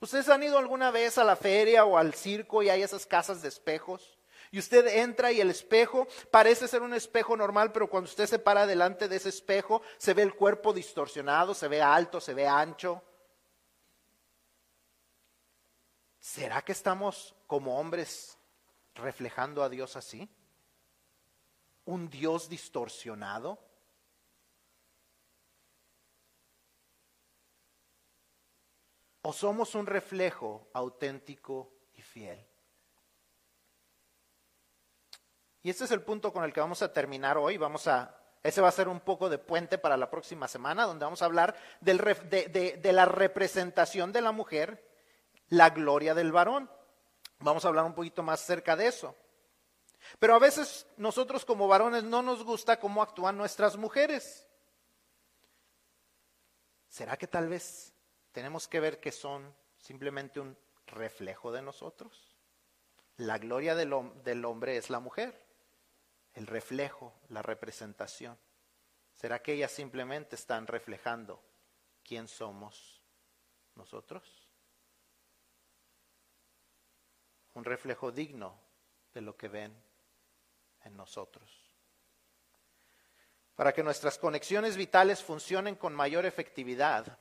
¿Ustedes 0.00 0.28
han 0.28 0.44
ido 0.44 0.58
alguna 0.58 0.92
vez 0.92 1.18
a 1.18 1.24
la 1.24 1.34
feria 1.34 1.84
o 1.84 1.98
al 1.98 2.14
circo 2.14 2.62
y 2.62 2.68
hay 2.68 2.82
esas 2.82 3.04
casas 3.04 3.42
de 3.42 3.48
espejos? 3.48 4.17
Y 4.50 4.58
usted 4.58 4.86
entra 4.86 5.30
y 5.32 5.40
el 5.40 5.50
espejo 5.50 6.06
parece 6.30 6.68
ser 6.68 6.82
un 6.82 6.94
espejo 6.94 7.36
normal, 7.36 7.72
pero 7.72 7.88
cuando 7.88 8.08
usted 8.08 8.26
se 8.26 8.38
para 8.38 8.66
delante 8.66 9.08
de 9.08 9.16
ese 9.16 9.28
espejo, 9.28 9.82
se 9.98 10.14
ve 10.14 10.22
el 10.22 10.34
cuerpo 10.34 10.72
distorsionado, 10.72 11.54
se 11.54 11.68
ve 11.68 11.82
alto, 11.82 12.20
se 12.20 12.34
ve 12.34 12.46
ancho. 12.46 13.02
¿Será 16.18 16.62
que 16.62 16.72
estamos 16.72 17.34
como 17.46 17.78
hombres 17.78 18.38
reflejando 18.94 19.62
a 19.62 19.68
Dios 19.68 19.96
así? 19.96 20.28
¿Un 21.84 22.08
Dios 22.08 22.48
distorsionado? 22.48 23.58
¿O 29.22 29.32
somos 29.32 29.74
un 29.74 29.86
reflejo 29.86 30.68
auténtico 30.72 31.70
y 31.94 32.00
fiel? 32.00 32.47
Y 35.62 35.70
este 35.70 35.84
es 35.84 35.90
el 35.90 36.02
punto 36.02 36.32
con 36.32 36.44
el 36.44 36.52
que 36.52 36.60
vamos 36.60 36.82
a 36.82 36.92
terminar 36.92 37.36
hoy. 37.36 37.56
Vamos 37.56 37.86
a, 37.88 38.14
ese 38.42 38.60
va 38.60 38.68
a 38.68 38.72
ser 38.72 38.88
un 38.88 39.00
poco 39.00 39.28
de 39.28 39.38
puente 39.38 39.78
para 39.78 39.96
la 39.96 40.10
próxima 40.10 40.46
semana, 40.46 40.84
donde 40.84 41.04
vamos 41.04 41.22
a 41.22 41.26
hablar 41.26 41.56
de, 41.80 42.78
de 42.80 42.92
la 42.92 43.04
representación 43.04 44.12
de 44.12 44.20
la 44.20 44.32
mujer, 44.32 44.86
la 45.48 45.70
gloria 45.70 46.14
del 46.14 46.32
varón. 46.32 46.70
Vamos 47.40 47.64
a 47.64 47.68
hablar 47.68 47.84
un 47.84 47.94
poquito 47.94 48.22
más 48.22 48.42
acerca 48.42 48.76
de 48.76 48.86
eso. 48.86 49.14
Pero 50.18 50.34
a 50.34 50.38
veces 50.38 50.86
nosotros 50.96 51.44
como 51.44 51.66
varones 51.66 52.04
no 52.04 52.22
nos 52.22 52.44
gusta 52.44 52.78
cómo 52.78 53.02
actúan 53.02 53.36
nuestras 53.36 53.76
mujeres. 53.76 54.46
¿Será 56.88 57.16
que 57.16 57.26
tal 57.26 57.48
vez 57.48 57.92
tenemos 58.32 58.68
que 58.68 58.80
ver 58.80 59.00
que 59.00 59.12
son 59.12 59.54
simplemente 59.76 60.40
un 60.40 60.56
reflejo 60.86 61.52
de 61.52 61.62
nosotros? 61.62 62.36
La 63.16 63.38
gloria 63.38 63.74
del, 63.74 63.92
del 64.22 64.44
hombre 64.44 64.76
es 64.76 64.88
la 64.88 65.00
mujer 65.00 65.47
el 66.38 66.46
reflejo, 66.46 67.12
la 67.30 67.42
representación? 67.42 68.38
¿Será 69.12 69.42
que 69.42 69.54
ellas 69.54 69.72
simplemente 69.72 70.36
están 70.36 70.68
reflejando 70.68 71.42
quién 72.04 72.28
somos 72.28 73.02
nosotros? 73.74 74.48
Un 77.54 77.64
reflejo 77.64 78.12
digno 78.12 78.56
de 79.12 79.20
lo 79.20 79.36
que 79.36 79.48
ven 79.48 79.74
en 80.84 80.96
nosotros. 80.96 81.74
Para 83.56 83.72
que 83.72 83.82
nuestras 83.82 84.16
conexiones 84.16 84.76
vitales 84.76 85.20
funcionen 85.20 85.74
con 85.74 85.92
mayor 85.92 86.24
efectividad, 86.24 87.18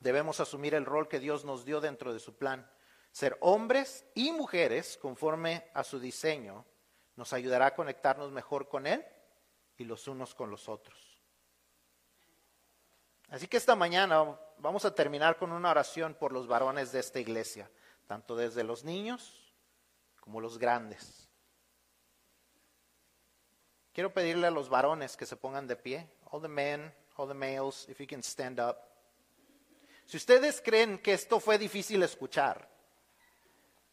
debemos 0.00 0.40
asumir 0.40 0.74
el 0.74 0.86
rol 0.86 1.06
que 1.06 1.20
Dios 1.20 1.44
nos 1.44 1.66
dio 1.66 1.82
dentro 1.82 2.14
de 2.14 2.18
su 2.18 2.38
plan, 2.38 2.66
ser 3.10 3.36
hombres 3.42 4.06
y 4.14 4.32
mujeres 4.32 4.96
conforme 4.96 5.70
a 5.74 5.84
su 5.84 6.00
diseño 6.00 6.64
nos 7.16 7.32
ayudará 7.32 7.66
a 7.66 7.74
conectarnos 7.74 8.30
mejor 8.32 8.68
con 8.68 8.86
Él 8.86 9.04
y 9.76 9.84
los 9.84 10.08
unos 10.08 10.34
con 10.34 10.50
los 10.50 10.68
otros. 10.68 11.18
Así 13.28 13.48
que 13.48 13.56
esta 13.56 13.74
mañana 13.74 14.38
vamos 14.58 14.84
a 14.84 14.94
terminar 14.94 15.38
con 15.38 15.52
una 15.52 15.70
oración 15.70 16.14
por 16.14 16.32
los 16.32 16.46
varones 16.46 16.92
de 16.92 17.00
esta 17.00 17.18
iglesia, 17.18 17.70
tanto 18.06 18.36
desde 18.36 18.62
los 18.62 18.84
niños 18.84 19.54
como 20.20 20.40
los 20.40 20.58
grandes. 20.58 21.28
Quiero 23.92 24.12
pedirle 24.12 24.46
a 24.46 24.50
los 24.50 24.68
varones 24.68 25.16
que 25.16 25.26
se 25.26 25.36
pongan 25.36 25.66
de 25.66 25.76
pie. 25.76 26.08
All 26.30 26.40
the 26.40 26.48
men, 26.48 26.94
all 27.16 27.28
the 27.28 27.34
males, 27.34 27.86
if 27.88 27.98
you 27.98 28.06
can 28.06 28.22
stand 28.22 28.58
up. 28.58 28.78
Si 30.06 30.16
ustedes 30.16 30.60
creen 30.60 30.98
que 30.98 31.12
esto 31.12 31.40
fue 31.40 31.58
difícil 31.58 32.02
escuchar, 32.02 32.68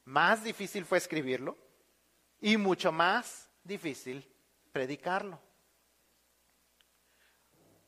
más 0.06 0.44
difícil 0.44 0.86
fue 0.86 0.98
escribirlo 0.98 1.58
y 2.42 2.58
mucho 2.58 2.92
más 2.92 3.50
difícil 3.64 4.26
predicarlo. 4.72 5.40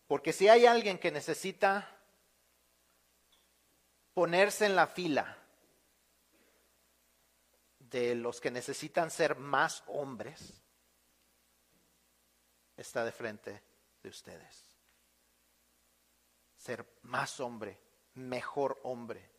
Porque 0.07 0.33
si 0.33 0.49
hay 0.49 0.65
alguien 0.65 0.97
que 0.99 1.11
necesita 1.11 1.89
ponerse 4.13 4.65
en 4.65 4.75
la 4.75 4.87
fila 4.87 5.37
de 7.79 8.15
los 8.15 8.41
que 8.41 8.51
necesitan 8.51 9.09
ser 9.09 9.37
más 9.37 9.83
hombres, 9.87 10.61
está 12.75 13.05
de 13.05 13.11
frente 13.11 13.63
de 14.03 14.09
ustedes. 14.09 14.65
Ser 16.57 16.85
más 17.03 17.39
hombre, 17.39 17.79
mejor 18.15 18.79
hombre. 18.83 19.29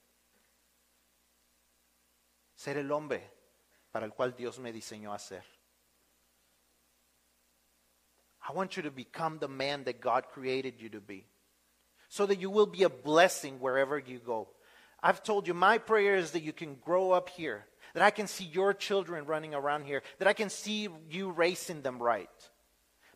Ser 2.55 2.79
el 2.79 2.91
hombre 2.93 3.42
para 3.93 4.07
el 4.07 4.13
cual 4.13 4.35
Dios 4.37 4.59
me 4.59 4.73
diseñó 4.73 5.15
a 5.15 5.19
ser. 5.19 5.43
I 8.49 8.53
want 8.53 8.77
you 8.77 8.83
to 8.83 8.91
become 8.91 9.39
the 9.39 9.49
man 9.49 9.85
that 9.85 10.01
God 10.01 10.25
created 10.33 10.81
you 10.81 10.89
to 10.91 11.01
be 11.01 11.27
so 12.09 12.27
that 12.27 12.41
you 12.41 12.51
will 12.51 12.67
be 12.67 12.83
a 12.83 12.91
blessing 12.91 13.61
wherever 13.61 13.99
you 13.99 14.19
go. 14.19 14.49
I've 15.03 15.23
told 15.23 15.47
you, 15.47 15.55
my 15.55 15.79
prayer 15.79 16.17
is 16.17 16.33
that 16.33 16.43
you 16.43 16.53
can 16.53 16.77
grow 16.77 17.13
up 17.13 17.29
here, 17.29 17.65
that 17.95 18.03
I 18.03 18.11
can 18.11 18.27
see 18.27 18.45
your 18.45 18.75
children 18.75 19.27
running 19.27 19.55
around 19.55 19.85
here, 19.85 20.03
that 20.19 20.29
I 20.29 20.33
can 20.33 20.51
see 20.51 20.89
you 21.11 21.31
racing 21.31 21.83
them 21.83 22.03
right. 22.03 22.29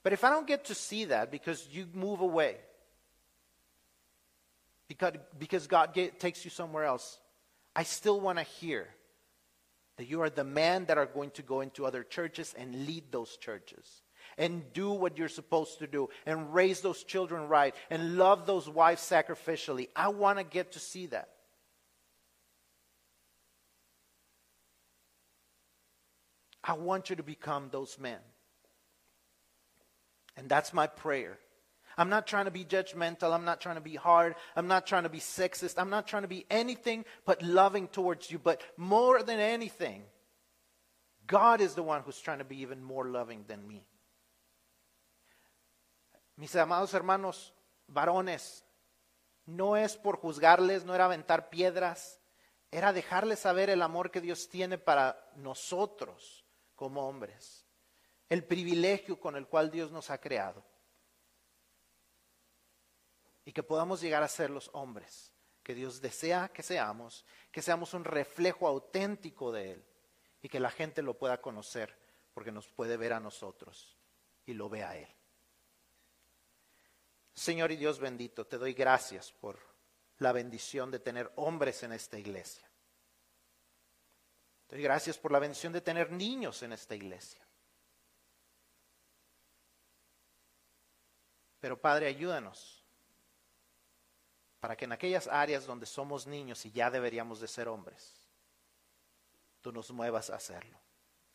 But 0.03 0.13
if 0.13 0.25
I 0.25 0.31
don't 0.31 0.47
get 0.47 0.67
to 0.67 0.75
see 0.75 1.07
that 1.07 1.31
because 1.31 1.67
you 1.71 1.87
move 1.93 2.21
away, 2.21 2.57
because, 4.89 5.15
because 5.39 5.67
God 5.67 5.93
get, 5.93 6.21
takes 6.21 6.45
you 6.45 6.51
somewhere 6.51 6.85
else, 6.85 7.19
I 7.75 7.83
still 7.83 8.21
want 8.21 8.39
to 8.39 8.45
hear 8.45 8.89
that 9.97 10.07
you 10.07 10.21
are 10.23 10.31
the 10.31 10.45
man 10.45 10.85
that 10.87 10.99
are 10.99 11.07
going 11.07 11.31
to 11.31 11.43
go 11.43 11.61
into 11.61 11.87
other 11.87 12.03
churches 12.03 12.55
and 12.57 12.87
lead 12.87 13.05
those 13.11 13.37
churches 13.37 14.03
and 14.39 14.73
do 14.73 14.91
what 14.91 15.17
you're 15.17 15.29
supposed 15.29 15.79
to 15.79 15.87
do 15.87 16.09
and 16.27 16.53
raise 16.53 16.81
those 16.81 17.03
children 17.05 17.49
right 17.49 17.75
and 17.91 18.17
love 18.19 18.47
those 18.47 18.69
wives 18.69 19.03
sacrificially. 19.03 19.89
I 19.97 20.09
want 20.09 20.39
to 20.39 20.45
get 20.45 20.73
to 20.73 20.79
see 20.79 21.07
that. 21.07 21.31
I 26.63 26.75
want 26.75 27.11
you 27.11 27.17
to 27.17 27.23
become 27.23 27.69
those 27.71 27.99
men. 27.99 28.19
And 30.37 30.49
that's 30.49 30.75
my 30.75 30.87
prayer. 30.87 31.39
I'm 31.99 32.11
not 32.11 32.27
trying 32.27 32.45
to 32.45 32.51
be 32.51 32.65
judgmental. 32.65 33.33
I'm 33.33 33.45
not 33.45 33.61
trying 33.61 33.77
to 33.77 33.81
be 33.81 33.95
hard. 33.95 34.35
I'm 34.55 34.69
not 34.69 34.87
trying 34.87 35.05
to 35.05 35.09
be 35.09 35.19
sexist. 35.19 35.79
I'm 35.79 35.89
not 35.89 36.07
trying 36.07 36.23
to 36.23 36.29
be 36.29 36.45
anything 36.51 37.05
but 37.25 37.43
loving 37.43 37.89
towards 37.89 38.31
you. 38.31 38.39
But 38.39 38.61
more 38.77 39.23
than 39.23 39.41
anything, 39.41 40.03
God 41.27 41.61
is 41.61 41.75
the 41.75 41.83
one 41.83 42.03
who's 42.03 42.21
trying 42.21 42.39
to 42.39 42.45
be 42.45 42.61
even 42.61 42.83
more 42.83 43.07
loving 43.07 43.45
than 43.49 43.67
me. 43.67 43.83
Mis 46.37 46.55
amados 46.55 46.93
hermanos, 46.93 47.55
varones, 47.89 48.63
no 49.47 49.75
es 49.75 49.97
por 49.97 50.19
juzgarles, 50.19 50.85
no 50.85 50.95
era 50.95 51.07
aventar 51.07 51.49
piedras, 51.49 52.19
era 52.71 52.93
dejarles 52.93 53.39
saber 53.39 53.71
el 53.71 53.81
amor 53.81 54.11
que 54.11 54.21
Dios 54.21 54.51
tiene 54.51 54.77
para 54.77 55.17
nosotros 55.37 56.45
como 56.75 57.09
hombres, 57.09 57.65
el 58.29 58.45
privilegio 58.45 59.19
con 59.19 59.35
el 59.35 59.47
cual 59.47 59.71
Dios 59.71 59.91
nos 59.93 60.11
ha 60.11 60.19
creado 60.19 60.63
y 63.47 63.53
que 63.53 63.63
podamos 63.63 64.03
llegar 64.03 64.23
a 64.23 64.29
ser 64.29 64.51
los 64.51 64.69
hombres 64.75 65.33
que 65.63 65.75
Dios 65.75 66.01
desea 66.01 66.49
que 66.49 66.63
seamos, 66.63 67.25
que 67.51 67.63
seamos 67.63 67.95
un 67.95 68.05
reflejo 68.05 68.69
auténtico 68.69 69.51
de 69.51 69.73
Él 69.73 69.85
y 70.43 70.49
que 70.49 70.61
la 70.61 70.71
gente 70.71 71.01
lo 71.01 71.19
pueda 71.19 71.41
conocer 71.41 71.97
porque 72.35 72.53
nos 72.53 72.69
puede 72.69 72.97
ver 72.97 73.13
a 73.13 73.21
nosotros 73.21 73.97
y 74.45 74.53
lo 74.53 74.69
ve 74.69 74.83
a 74.85 74.97
Él. 74.97 75.09
Señor 77.35 77.71
y 77.73 77.77
Dios 77.77 77.99
bendito, 77.99 78.47
te 78.47 78.59
doy 78.59 78.75
gracias 78.75 79.33
por 79.33 79.59
la 80.19 80.33
bendición 80.33 80.91
de 80.91 80.99
tener 80.99 81.33
hombres 81.37 81.83
en 81.83 81.93
esta 81.93 82.19
iglesia. 82.19 82.69
Te 84.67 84.77
doy 84.77 84.83
gracias 84.83 85.19
por 85.19 85.31
la 85.31 85.39
bendición 85.39 85.73
de 85.73 85.81
tener 85.81 86.11
niños 86.11 86.63
en 86.63 86.73
esta 86.73 86.97
iglesia. 86.97 87.47
Pero 91.61 91.81
Padre, 91.81 92.07
ayúdanos 92.07 92.76
para 94.67 94.75
que 94.75 94.87
en 94.87 94.91
aquellas 94.91 95.29
áreas 95.29 95.65
donde 95.65 95.87
somos 95.87 96.27
niños 96.27 96.67
y 96.67 96.73
ya 96.73 96.91
deberíamos 96.91 97.39
de 97.39 97.47
ser 97.47 97.69
hombres, 97.69 98.27
tú 99.61 99.71
nos 99.71 99.93
muevas 99.93 100.29
a 100.29 100.35
hacerlo. 100.35 100.77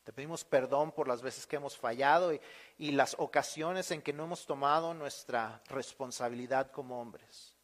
Te 0.04 0.12
pedimos 0.12 0.44
perdón 0.44 0.92
por 0.92 1.08
las 1.08 1.22
veces 1.22 1.48
que 1.48 1.56
hemos 1.56 1.78
fallado 1.78 2.34
y, 2.78 2.92
las 2.92 3.16
ocasiones 3.18 3.90
en 3.92 4.02
que 4.02 4.12
no 4.12 4.26
hemos 4.26 4.46
tomado 4.46 4.94
nuestra 4.94 5.64
responsabilidad 5.70 6.72
como 6.72 7.00
hombres. 7.00 7.56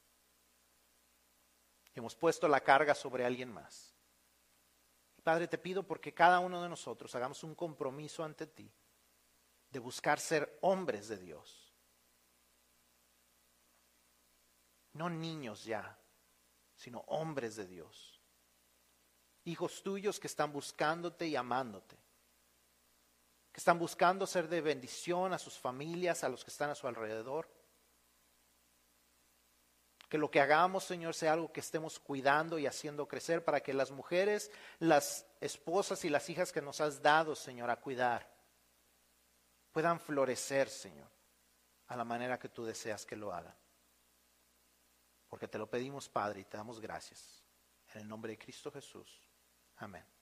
Hemos 1.96 2.16
puesto 2.16 2.48
la 2.48 2.62
carga 2.62 2.96
sobre 2.96 3.26
alguien 3.26 3.52
más. 3.52 3.94
Padre, 5.22 5.50
te 5.50 5.58
pido 5.58 5.84
porque 5.84 6.14
cada 6.14 6.40
uno 6.40 6.64
de 6.64 6.70
nosotros 6.70 7.14
hagamos 7.14 7.44
un 7.44 7.54
compromiso 7.54 8.24
ante 8.24 8.48
ti 8.48 8.72
de 9.70 9.80
buscar 9.80 10.18
ser 10.18 10.60
hombres 10.62 11.10
de 11.10 11.18
Dios 11.18 11.67
no 14.98 15.10
niños 15.10 15.64
ya, 15.64 15.98
sino 16.76 17.00
hombres 17.08 17.56
de 17.56 17.68
Dios. 17.68 18.20
Hijos 19.46 19.82
tuyos 19.84 20.20
que 20.20 20.28
están 20.28 20.52
buscándote 20.52 21.28
y 21.28 21.36
amándote, 21.36 21.96
que 23.52 23.60
están 23.60 23.80
buscando 23.80 24.28
ser 24.28 24.48
de 24.50 24.62
bendición 24.62 25.34
a 25.34 25.40
sus 25.40 25.58
familias, 25.58 26.24
a 26.24 26.30
los 26.30 26.44
que 26.44 26.52
están 26.52 26.70
a 26.70 26.76
su 26.76 26.88
alrededor. 26.88 27.50
Que 30.10 30.18
lo 30.18 30.32
que 30.32 30.40
hagamos, 30.40 30.86
Señor, 30.86 31.14
sea 31.14 31.34
algo 31.34 31.52
que 31.52 31.60
estemos 31.60 32.00
cuidando 32.00 32.60
y 32.60 32.66
haciendo 32.66 33.08
crecer 33.08 33.44
para 33.44 33.62
que 33.62 33.74
las 33.74 33.92
mujeres, 33.92 34.52
las 34.80 35.26
esposas 35.42 36.06
y 36.06 36.10
las 36.10 36.30
hijas 36.30 36.52
que 36.52 36.62
nos 36.62 36.80
has 36.80 37.02
dado, 37.02 37.36
Señor, 37.36 37.70
a 37.70 37.82
cuidar, 37.82 38.30
puedan 39.72 40.00
florecer, 40.00 40.70
Señor, 40.70 41.10
a 41.88 41.98
la 41.98 42.06
manera 42.06 42.40
que 42.40 42.48
tú 42.48 42.64
deseas 42.66 43.06
que 43.06 43.18
lo 43.18 43.34
hagan 43.34 43.56
porque 45.28 45.48
te 45.48 45.58
lo 45.58 45.70
pedimos, 45.70 46.10
Padre, 46.10 46.42
y 46.42 46.46
te 46.46 46.58
damos 46.58 46.80
gracias. 46.80 47.44
En 47.94 48.02
el 48.02 48.08
nombre 48.08 48.32
de 48.32 48.38
Cristo 48.38 48.72
Jesús. 48.72 49.30
Amén. 49.78 50.17